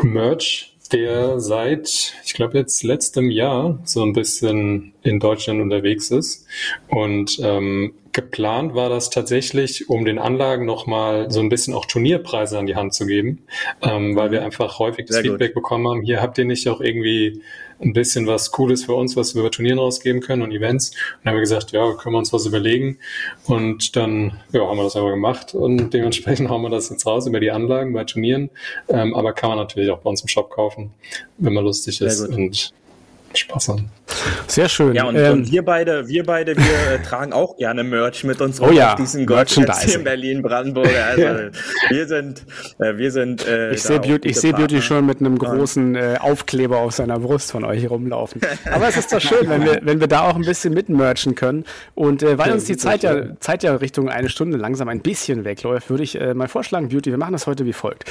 Merch, 0.00 0.69
der 0.92 1.40
seit, 1.40 2.14
ich 2.24 2.34
glaube 2.34 2.58
jetzt 2.58 2.82
letztem 2.82 3.30
Jahr 3.30 3.78
so 3.84 4.02
ein 4.02 4.12
bisschen 4.12 4.92
in 5.02 5.20
Deutschland 5.20 5.60
unterwegs 5.60 6.10
ist. 6.10 6.46
Und 6.88 7.38
ähm, 7.42 7.94
geplant 8.12 8.74
war 8.74 8.88
das 8.88 9.10
tatsächlich, 9.10 9.88
um 9.88 10.04
den 10.04 10.18
Anlagen 10.18 10.66
nochmal 10.66 11.30
so 11.30 11.40
ein 11.40 11.48
bisschen 11.48 11.74
auch 11.74 11.86
Turnierpreise 11.86 12.58
an 12.58 12.66
die 12.66 12.76
Hand 12.76 12.94
zu 12.94 13.06
geben, 13.06 13.42
ähm, 13.82 14.16
weil 14.16 14.30
wir 14.30 14.44
einfach 14.44 14.78
häufig 14.78 15.06
das 15.06 15.16
Sehr 15.16 15.24
Feedback 15.24 15.54
gut. 15.54 15.62
bekommen 15.62 15.88
haben, 15.88 16.02
hier 16.02 16.20
habt 16.20 16.38
ihr 16.38 16.44
nicht 16.44 16.68
auch 16.68 16.80
irgendwie 16.80 17.42
ein 17.82 17.92
bisschen 17.92 18.26
was 18.26 18.50
Cooles 18.50 18.84
für 18.84 18.94
uns, 18.94 19.16
was 19.16 19.34
wir 19.34 19.40
über 19.40 19.50
Turnieren 19.50 19.78
rausgeben 19.78 20.20
können 20.20 20.42
und 20.42 20.52
Events. 20.52 20.90
Und 20.90 20.96
dann 21.24 21.30
haben 21.30 21.36
wir 21.36 21.40
gesagt, 21.40 21.72
ja, 21.72 21.92
können 21.94 22.14
wir 22.14 22.18
uns 22.18 22.32
was 22.32 22.46
überlegen. 22.46 22.98
Und 23.46 23.96
dann 23.96 24.38
ja, 24.52 24.66
haben 24.66 24.76
wir 24.76 24.84
das 24.84 24.96
aber 24.96 25.10
gemacht 25.10 25.54
und 25.54 25.90
dementsprechend 25.90 26.48
hauen 26.50 26.62
wir 26.62 26.70
das 26.70 26.90
jetzt 26.90 27.06
raus 27.06 27.26
über 27.26 27.40
die 27.40 27.50
Anlagen 27.50 27.92
bei 27.92 28.04
Turnieren. 28.04 28.50
Ähm, 28.88 29.14
aber 29.14 29.32
kann 29.32 29.50
man 29.50 29.58
natürlich 29.58 29.90
auch 29.90 29.98
bei 29.98 30.10
uns 30.10 30.22
im 30.22 30.28
Shop 30.28 30.50
kaufen, 30.50 30.92
wenn 31.38 31.52
man 31.52 31.64
lustig 31.64 32.00
ist. 32.00 32.20
Und 32.20 32.72
Spaß 33.34 33.68
haben. 33.68 33.90
Sehr 34.46 34.68
schön. 34.68 34.94
Ja, 34.94 35.04
und, 35.04 35.16
ähm, 35.16 35.32
und 35.32 35.52
wir 35.52 35.64
beide, 35.64 36.08
wir 36.08 36.24
beide, 36.24 36.56
wir 36.56 36.64
äh, 36.64 37.02
tragen 37.04 37.32
auch 37.32 37.56
gerne 37.56 37.84
Merch 37.84 38.24
mit 38.24 38.40
uns 38.40 38.60
oh 38.60 38.70
ja, 38.70 38.92
auf 38.92 38.94
diesen 38.96 39.26
Golfplätzen 39.26 39.90
in 40.00 40.04
Berlin, 40.04 40.42
Brandenburg. 40.42 40.90
Also 41.10 41.50
wir 41.88 42.06
sind, 42.06 42.44
äh, 42.78 42.96
wir 42.96 43.10
sind. 43.10 43.46
Äh, 43.46 43.72
ich 43.72 43.82
sehe 43.82 44.00
Beauty, 44.00 44.28
ich 44.28 44.38
sehe 44.38 44.52
Beauty 44.52 44.80
schon 44.82 45.06
mit 45.06 45.20
einem 45.20 45.38
großen 45.38 45.94
äh, 45.94 46.16
Aufkleber 46.20 46.78
auf 46.78 46.92
seiner 46.92 47.18
Brust 47.18 47.52
von 47.52 47.64
euch 47.64 47.88
rumlaufen. 47.88 48.40
Aber 48.72 48.88
es 48.88 48.96
ist 48.96 49.12
doch 49.12 49.20
schön, 49.20 49.48
wenn 49.48 49.64
wir, 49.64 49.80
wenn 49.82 50.00
wir 50.00 50.06
da 50.06 50.28
auch 50.28 50.36
ein 50.36 50.44
bisschen 50.44 50.74
mitmerchen 50.74 51.34
können. 51.34 51.64
Und 51.94 52.22
äh, 52.22 52.38
weil 52.38 52.52
uns 52.52 52.64
die 52.64 52.76
Zeit 52.76 53.02
ja, 53.02 53.38
Zeit 53.40 53.62
ja 53.62 53.74
Richtung 53.76 54.08
eine 54.08 54.28
Stunde 54.28 54.56
langsam 54.56 54.88
ein 54.88 55.00
bisschen 55.00 55.44
wegläuft, 55.44 55.90
würde 55.90 56.02
ich 56.02 56.20
äh, 56.20 56.34
mal 56.34 56.48
vorschlagen, 56.48 56.88
Beauty, 56.88 57.10
wir 57.10 57.18
machen 57.18 57.32
das 57.32 57.46
heute 57.46 57.64
wie 57.64 57.72
folgt. 57.72 58.04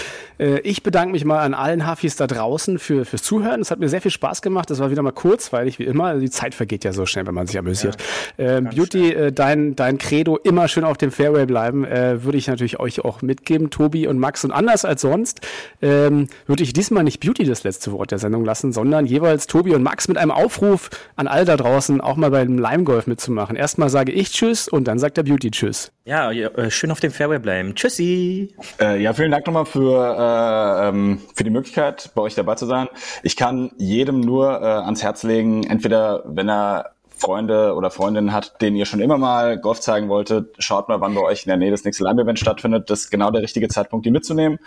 Ich 0.64 0.84
bedanke 0.84 1.12
mich 1.12 1.26
mal 1.26 1.40
an 1.40 1.54
allen 1.54 1.86
Hafis 1.86 2.16
da 2.16 2.28
draußen 2.28 2.80
für 2.80 3.06
fürs 3.06 3.24
Zuhören. 3.24 3.62
Es 3.62 3.72
hat 3.72 3.80
mir 3.80 3.90
sehr 3.90 4.02
viel 4.02 4.12
Spaß 4.12 4.42
gemacht. 4.42 4.70
Das 4.70 4.80
war 4.80 4.92
wieder 4.92 5.02
mal 5.02 5.12
kurzweilig 5.12 5.80
wie 5.80 5.84
immer. 5.90 6.06
Also 6.06 6.22
die 6.22 6.30
Zeit 6.30 6.56
vergeht 6.56 6.84
ja 6.84 6.94
so 6.94 7.06
schnell, 7.06 7.28
wenn 7.28 7.34
man 7.34 7.48
sich 7.48 7.58
amüsiert. 7.58 7.98
Ja, 8.38 8.58
ähm, 8.58 8.70
Beauty, 8.74 9.14
äh, 9.14 9.32
dein, 9.32 9.76
dein 9.76 9.98
Credo, 9.98 10.38
immer 10.38 10.68
schön 10.68 10.84
auf 10.84 10.98
dem 10.98 11.12
Fairway 11.12 11.46
bleiben, 11.46 11.86
äh, 11.86 12.24
würde 12.24 12.38
ich 12.38 12.48
natürlich 12.48 12.80
euch 12.80 13.04
auch 13.04 13.22
mitgeben, 13.22 13.70
Tobi 13.70 14.08
und 14.08 14.20
Max. 14.20 14.46
Und 14.46 14.52
anders 14.52 14.86
als 14.86 15.02
sonst 15.02 15.42
ähm, 15.82 16.28
würde 16.46 16.64
ich 16.64 16.74
diesmal 16.74 17.04
nicht 17.04 17.20
Beauty 17.20 17.44
das 17.44 17.64
letzte 17.64 17.92
Wort 17.92 18.12
der 18.12 18.20
Sendung 18.20 18.46
lassen, 18.46 18.72
sondern 18.72 19.06
jeweils 19.06 19.48
Tobi 19.48 19.74
und 19.74 19.84
Max 19.84 20.08
mit 20.08 20.18
einem 20.18 20.32
Aufruf 20.32 20.90
an 21.16 21.28
all 21.28 21.46
da 21.46 21.58
draußen, 21.58 22.02
auch 22.02 22.16
mal 22.16 22.32
beim 22.32 22.58
Lime 22.58 22.84
Golf 22.84 23.08
mitzumachen. 23.08 23.56
Erstmal 23.56 23.90
sage 23.90 24.12
ich 24.12 24.32
Tschüss 24.32 24.68
und 24.68 24.88
dann 24.88 25.00
sagt 25.00 25.18
der 25.18 25.24
Beauty 25.24 25.52
Tschüss. 25.52 25.92
Ja, 26.06 26.32
äh, 26.32 26.72
schön 26.72 26.90
auf 26.90 27.00
dem 27.00 27.12
Fairway 27.12 27.38
bleiben. 27.38 27.76
Tschüssi. 27.76 28.56
Äh, 28.82 29.00
ja, 29.02 29.14
vielen 29.14 29.30
Dank 29.30 29.46
nochmal 29.46 29.66
für, 29.66 30.18
äh, 30.18 30.90
ähm, 30.90 31.22
für 31.36 31.44
die 31.44 31.52
Möglichkeit, 31.52 32.10
bei 32.16 32.24
euch 32.24 32.34
dabei 32.34 32.56
zu 32.56 32.66
sein. 32.66 32.88
Ich 33.22 33.36
kann 33.36 33.72
jedem 33.78 34.20
nur 34.20 34.60
äh, 34.60 34.66
ans 34.66 35.04
Herz 35.04 35.22
legen, 35.22 35.64
entweder 35.80 36.24
wenn 36.26 36.50
er 36.50 36.92
Freunde 37.10 37.74
oder 37.76 37.90
Freundinnen 37.90 38.34
hat, 38.34 38.62
denen 38.62 38.76
ihr 38.76 38.86
schon 38.86 39.00
immer 39.00 39.18
mal 39.18 39.58
Golf 39.58 39.80
zeigen 39.80 40.10
wolltet, 40.10 40.56
schaut 40.60 40.90
mal, 40.90 41.00
wann 41.00 41.16
bei 41.16 41.22
euch 41.22 41.46
in 41.46 41.50
der 41.50 41.58
Nähe 41.58 41.72
das 41.72 41.86
nächste 41.86 42.04
Lime-Event 42.04 42.38
stattfindet. 42.38 42.90
Das 42.90 43.02
ist 43.02 43.12
genau 43.12 43.32
der 43.32 43.42
richtige 43.42 43.70
Zeitpunkt, 43.70 44.06
die 44.06 44.12
mitzunehmen. 44.12 44.60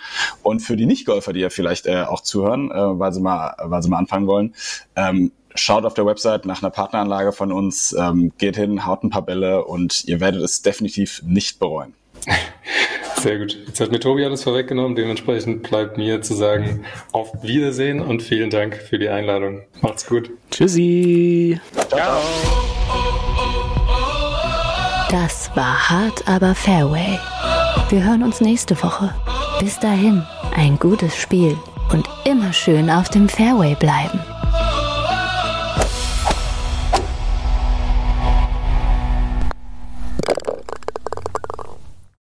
Und 0.42 0.60
für 0.60 0.76
die 0.76 0.86
Nicht-Golfer, 0.86 1.34
die 1.34 1.40
ja 1.40 1.50
vielleicht 1.50 1.86
äh, 1.86 2.02
auch 2.02 2.22
zuhören, 2.22 2.70
äh, 2.70 2.98
weil, 2.98 3.12
sie 3.12 3.20
mal, 3.20 3.54
weil 3.62 3.82
sie 3.82 3.90
mal 3.90 3.98
anfangen 3.98 4.26
wollen, 4.26 4.54
ähm, 4.96 5.32
schaut 5.54 5.84
auf 5.84 5.94
der 5.94 6.06
Website 6.06 6.46
nach 6.46 6.62
einer 6.62 6.70
Partneranlage 6.70 7.32
von 7.32 7.52
uns, 7.52 7.94
ähm, 7.98 8.32
geht 8.38 8.56
hin, 8.56 8.86
haut 8.86 9.02
ein 9.02 9.10
paar 9.10 9.22
Bälle 9.22 9.64
und 9.64 10.04
ihr 10.04 10.20
werdet 10.20 10.42
es 10.42 10.62
definitiv 10.62 11.22
nicht 11.24 11.58
bereuen. 11.58 11.94
Sehr 13.22 13.38
gut. 13.38 13.56
Jetzt 13.66 13.80
hat 13.80 13.92
mir 13.92 14.00
Tobi 14.00 14.24
alles 14.24 14.42
vorweggenommen. 14.42 14.96
Dementsprechend 14.96 15.62
bleibt 15.62 15.96
mir 15.96 16.22
zu 16.22 16.34
sagen, 16.34 16.84
auf 17.12 17.30
Wiedersehen 17.42 18.00
und 18.00 18.20
vielen 18.20 18.50
Dank 18.50 18.76
für 18.76 18.98
die 18.98 19.08
Einladung. 19.08 19.62
Macht's 19.80 20.06
gut. 20.06 20.30
Tschüssi. 20.50 21.60
Ciao. 21.88 22.20
Das 25.08 25.50
war 25.54 25.88
hart, 25.88 26.26
aber 26.26 26.54
Fairway. 26.54 27.18
Wir 27.90 28.02
hören 28.02 28.22
uns 28.22 28.40
nächste 28.40 28.82
Woche. 28.82 29.14
Bis 29.60 29.78
dahin, 29.78 30.24
ein 30.56 30.78
gutes 30.78 31.14
Spiel 31.14 31.56
und 31.92 32.08
immer 32.24 32.52
schön 32.52 32.90
auf 32.90 33.08
dem 33.10 33.28
Fairway 33.28 33.76
bleiben. 33.76 34.18